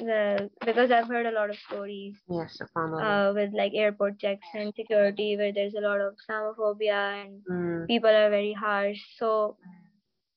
the 0.00 0.50
because 0.64 0.90
I've 0.90 1.08
heard 1.08 1.26
a 1.26 1.32
lot 1.32 1.50
of 1.50 1.56
stories 1.58 2.16
Yes, 2.28 2.60
uh, 2.76 3.32
with 3.34 3.52
like 3.54 3.72
airport 3.74 4.18
checks 4.18 4.46
and 4.54 4.74
security 4.74 5.36
where 5.36 5.52
there's 5.52 5.74
a 5.74 5.80
lot 5.80 6.00
of 6.00 6.14
Islamophobia 6.28 7.24
and 7.24 7.42
Mm. 7.48 7.86
people 7.88 8.10
are 8.10 8.30
very 8.30 8.52
harsh. 8.52 9.00
So 9.18 9.56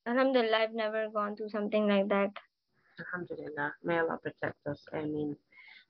Alhamdulillah, 0.07 0.57
I've 0.57 0.73
never 0.73 1.09
gone 1.09 1.35
through 1.35 1.49
something 1.49 1.87
like 1.87 2.07
that. 2.09 2.31
Alhamdulillah. 2.99 3.73
May 3.83 3.99
Allah 3.99 4.19
protect 4.21 4.65
us. 4.67 4.79
Ameen. 4.93 5.35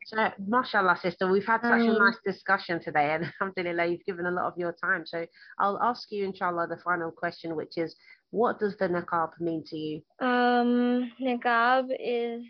So, 0.05 0.17
mashallah, 0.47 0.99
sister, 1.01 1.31
we've 1.31 1.45
had 1.45 1.61
such 1.61 1.81
a 1.81 1.99
nice 1.99 2.19
discussion 2.23 2.79
today, 2.79 3.15
and 3.15 3.25
alhamdulillah, 3.41 3.87
you've 3.87 4.05
given 4.05 4.27
a 4.27 4.31
lot 4.31 4.45
of 4.45 4.57
your 4.57 4.73
time. 4.73 5.03
So, 5.05 5.25
I'll 5.57 5.81
ask 5.81 6.11
you, 6.11 6.25
inshallah, 6.25 6.67
the 6.67 6.77
final 6.77 7.11
question, 7.11 7.55
which 7.55 7.77
is 7.77 7.95
what 8.29 8.59
does 8.59 8.75
the 8.77 8.87
niqab 8.87 9.31
mean 9.39 9.63
to 9.67 9.77
you? 9.77 10.01
Um, 10.19 11.11
niqab 11.19 11.87
is 11.99 12.43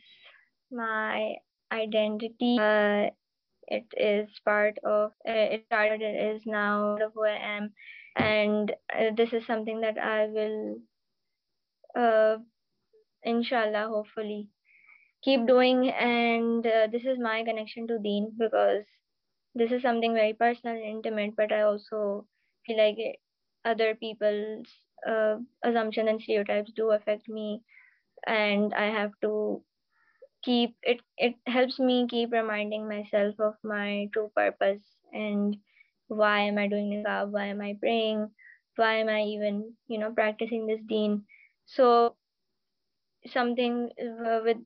my 0.72 1.36
identity. 1.72 2.58
Uh, 2.60 3.10
it 3.68 3.86
is 3.96 4.30
part 4.44 4.78
of. 4.84 5.12
It 5.24 5.64
started. 5.68 6.02
It 6.02 6.36
is 6.36 6.42
now 6.46 6.98
part 6.98 7.02
of 7.04 7.14
who 7.14 7.26
I 7.26 7.38
am, 7.58 7.72
and 8.16 8.72
uh, 8.94 9.12
this 9.16 9.32
is 9.32 9.46
something 9.48 9.82
that 9.82 9.98
I 9.98 10.28
will, 10.28 10.78
uh, 11.96 12.38
inshallah, 13.24 13.88
hopefully, 13.90 14.50
keep 15.24 15.48
doing. 15.48 15.90
And 15.92 16.66
uh, 16.66 16.88
this 16.92 17.06
is 17.06 17.20
my 17.20 17.44
connection 17.44 17.88
to 17.88 18.00
Deen 18.00 18.34
because 18.38 18.86
this 19.56 19.72
is 19.72 19.82
something 19.82 20.14
very 20.14 20.34
personal 20.34 20.76
and 20.76 20.86
intimate. 20.86 21.36
But 21.36 21.52
I 21.52 21.62
also 21.62 22.28
feel 22.66 22.78
like 22.78 22.98
it, 23.00 23.18
other 23.66 23.96
people's 23.96 24.68
uh, 25.08 25.38
assumptions 25.64 26.10
and 26.10 26.22
stereotypes 26.22 26.72
do 26.76 26.92
affect 26.92 27.30
me, 27.30 27.62
and 28.28 28.74
I 28.74 28.88
have 28.88 29.12
to 29.22 29.64
keep 30.44 30.76
it 30.84 31.02
it 31.18 31.36
helps 31.48 31.78
me 31.80 32.08
keep 32.10 32.32
reminding 32.32 32.88
myself 32.88 33.36
of 33.40 33.56
my 33.64 34.08
true 34.14 34.32
purpose 34.36 34.84
and 35.12 35.58
why 36.08 36.40
am 36.50 36.58
i 36.58 36.68
doing 36.74 36.88
niqab 36.92 37.32
why 37.36 37.46
am 37.54 37.62
i 37.62 37.72
praying 37.82 38.22
why 38.78 38.94
am 39.02 39.10
i 39.10 39.22
even 39.24 39.58
you 39.88 39.98
know 39.98 40.12
practicing 40.20 40.68
this 40.68 40.82
deen 40.94 41.24
so 41.66 42.16
something 43.28 43.90
uh, 44.02 44.40
with 44.44 44.58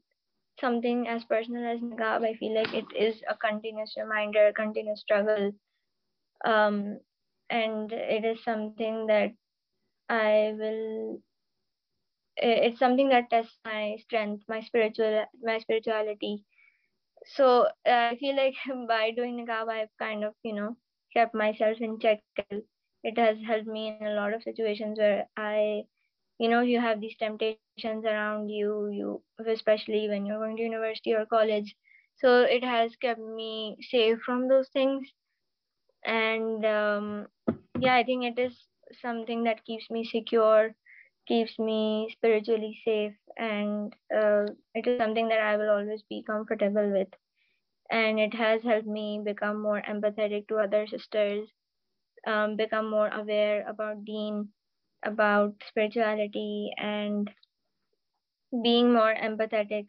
something 0.60 1.08
as 1.08 1.24
personal 1.26 1.66
as 1.74 1.80
niqab 1.82 2.26
i 2.30 2.34
feel 2.40 2.54
like 2.56 2.74
it 2.74 2.86
is 3.06 3.22
a 3.30 3.36
continuous 3.36 3.96
reminder 3.98 4.48
a 4.48 4.54
continuous 4.54 5.02
struggle. 5.02 5.52
Um 6.46 7.00
and 7.50 7.92
it 7.92 8.26
is 8.26 8.44
something 8.44 9.08
that 9.08 9.32
i 10.10 10.54
will 10.60 11.22
it's 12.38 12.80
something 12.80 13.10
that 13.10 13.30
tests 13.30 13.58
my 13.66 13.96
strength 14.00 14.44
my 14.48 14.62
spiritual 14.62 15.26
my 15.44 15.58
spirituality. 15.60 16.44
So 17.26 17.64
uh, 17.88 18.10
i 18.12 18.18
feel 18.20 18.36
like 18.36 18.56
by 18.88 19.12
doing 19.12 19.38
niqab 19.40 19.70
i've 19.70 19.96
kind 20.00 20.24
of 20.24 20.34
you 20.44 20.54
know 20.54 20.76
kept 21.14 21.36
myself 21.36 21.78
in 21.82 22.00
check. 22.00 22.22
It 23.04 23.18
has 23.18 23.38
helped 23.48 23.68
me 23.68 23.90
in 23.90 24.08
a 24.08 24.14
lot 24.14 24.34
of 24.34 24.44
situations 24.44 25.00
where 25.00 25.28
i 25.38 25.84
you 26.40 26.50
know 26.50 26.62
you 26.62 26.80
have 26.82 27.02
these 27.02 27.18
temptations 27.18 27.82
around 27.82 28.28
you 28.50 28.64
you 28.66 28.98
especially 29.26 29.86
when 29.88 30.06
you're 30.06 30.18
going 30.18 30.38
to 30.38 30.44
university 30.44 31.14
or 31.14 31.26
college. 31.26 31.76
So 32.16 32.42
it 32.42 32.64
has 32.64 32.96
kept 32.96 33.20
me 33.20 33.78
safe 33.82 34.20
from 34.26 34.48
those 34.48 34.70
things. 34.70 35.10
And 36.06 36.66
um, 36.66 37.28
yeah 37.80 37.96
i 37.96 38.04
think 38.04 38.24
it 38.26 38.40
is 38.40 38.68
something 39.02 39.44
that 39.44 39.66
keeps 39.66 39.90
me 39.90 40.04
secure 40.04 40.76
keeps 41.28 41.58
me 41.60 42.10
spiritually 42.12 42.78
safe 42.86 43.16
and 43.38 43.94
uh, 44.16 44.46
it 44.76 44.88
is 44.88 44.96
something 44.98 45.28
that 45.30 45.40
i 45.40 45.56
will 45.58 45.70
always 45.70 46.04
be 46.10 46.24
comfortable 46.24 46.92
with. 46.92 47.08
And 47.92 48.20
it 48.20 48.34
has 48.36 48.64
helped 48.64 48.88
me 48.88 49.22
become 49.24 49.62
more 49.62 49.82
empathetic 49.82 50.48
to 50.50 50.58
other 50.60 50.88
sisters 50.88 51.50
um, 52.28 52.56
become 52.56 52.90
more 52.90 53.10
aware 53.10 53.68
about 53.68 54.06
deen 54.06 54.50
about 55.04 55.54
spirituality 55.68 56.72
and 56.78 57.30
being 58.64 58.94
more 58.94 59.14
empathetic 59.14 59.86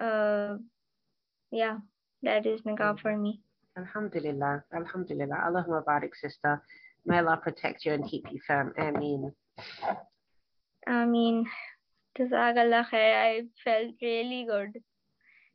uh, 0.00 0.56
yeah 1.50 1.78
that 2.22 2.46
is 2.46 2.60
niqab 2.62 3.00
for 3.00 3.16
me 3.16 3.40
Alhamdulillah. 3.76 4.64
Alhamdulillah. 4.72 5.36
Allahumma 5.44 5.84
barik, 5.84 6.16
sister. 6.16 6.62
May 7.04 7.18
Allah 7.18 7.36
protect 7.36 7.84
you 7.84 7.92
and 7.92 8.08
keep 8.08 8.24
you 8.32 8.40
firm. 8.46 8.72
Ameen. 8.78 9.32
I 10.86 11.04
mean, 11.04 11.46
Jazakallah 12.18 12.88
khair. 12.88 13.12
I 13.20 13.42
felt 13.62 13.94
really 14.00 14.46
good 14.48 14.80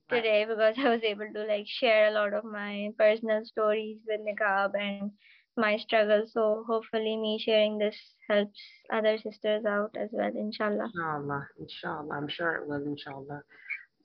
today 0.09 0.45
because 0.45 0.75
I 0.77 0.89
was 0.89 1.01
able 1.03 1.33
to 1.33 1.45
like 1.45 1.65
share 1.67 2.09
a 2.09 2.11
lot 2.11 2.33
of 2.33 2.45
my 2.45 2.89
personal 2.97 3.43
stories 3.43 3.97
with 4.07 4.21
niqab 4.21 4.77
and 4.79 5.11
my 5.61 5.77
struggle. 5.77 6.23
So 6.27 6.65
hopefully, 6.67 7.15
me 7.15 7.39
sharing 7.45 7.77
this 7.77 7.95
helps 8.29 8.59
other 8.91 9.17
sisters 9.17 9.63
out 9.65 9.95
as 9.95 10.09
well, 10.11 10.31
inshallah. 10.35 10.89
Inshallah. 10.93 11.47
Inshallah. 11.59 12.15
I'm 12.17 12.27
sure 12.27 12.55
it 12.55 12.67
will, 12.67 12.83
inshallah. 12.83 13.41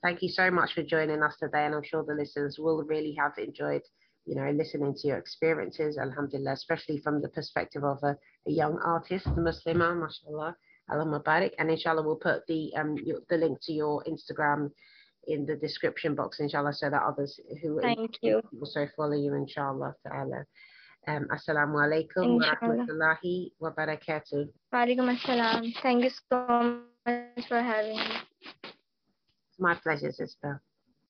Thank 0.03 0.23
you 0.23 0.29
so 0.29 0.51
much 0.51 0.75
for 0.75 0.83
joining 0.83 1.23
us 1.23 1.35
today, 1.41 1.65
and 1.67 1.75
I'm 1.75 1.83
sure 1.83 2.05
the 2.05 2.15
listeners 2.15 2.59
will 2.59 2.85
really 2.85 3.17
have 3.19 3.33
enjoyed, 3.39 3.83
you 4.27 4.37
know, 4.37 4.49
listening 4.51 4.95
to 4.95 5.09
your 5.09 5.17
experiences, 5.17 5.99
alhamdulillah, 5.99 6.53
especially 6.53 6.99
from 6.99 7.23
the 7.23 7.31
perspective 7.31 7.83
of 7.83 7.99
a, 8.03 8.17
a 8.47 8.53
young 8.63 8.79
artist, 8.85 9.25
the 9.25 9.41
Muslimah, 9.41 9.99
mashallah, 9.99 10.55
Allah 10.91 11.07
Mubarak. 11.07 11.53
And 11.59 11.71
inshallah, 11.71 12.03
we'll 12.03 12.17
put 12.31 12.47
the 12.47 12.73
um 12.77 12.97
your, 13.03 13.21
the 13.31 13.39
link 13.39 13.59
to 13.63 13.73
your 13.73 14.05
Instagram 14.05 14.71
in 15.27 15.45
the 15.45 15.57
description 15.57 16.15
box, 16.15 16.39
inshallah, 16.39 16.75
so 16.75 16.91
that 16.91 17.03
others 17.03 17.41
who 17.63 17.81
Thank 17.81 18.19
you. 18.23 18.43
also 18.61 18.87
follow 18.97 19.17
you, 19.17 19.35
inshallah, 19.35 19.95
ta'ala. 20.07 20.45
Um, 21.09 21.29
assalamu 21.31 21.79
alaikum 21.79 22.43
wa 22.43 22.51
rahmatullahi 22.59 23.53
wa 23.63 23.71
barakatuh. 23.71 24.51
Walaikum 24.75 25.07
assalam. 25.15 25.71
Thank 25.81 26.03
you 26.03 26.11
so 26.11 26.83
much 27.07 27.47
for 27.47 27.63
having 27.63 27.95
me. 27.95 28.19
It's 28.67 29.61
my 29.61 29.75
pleasure, 29.75 30.11
sister. 30.11 30.61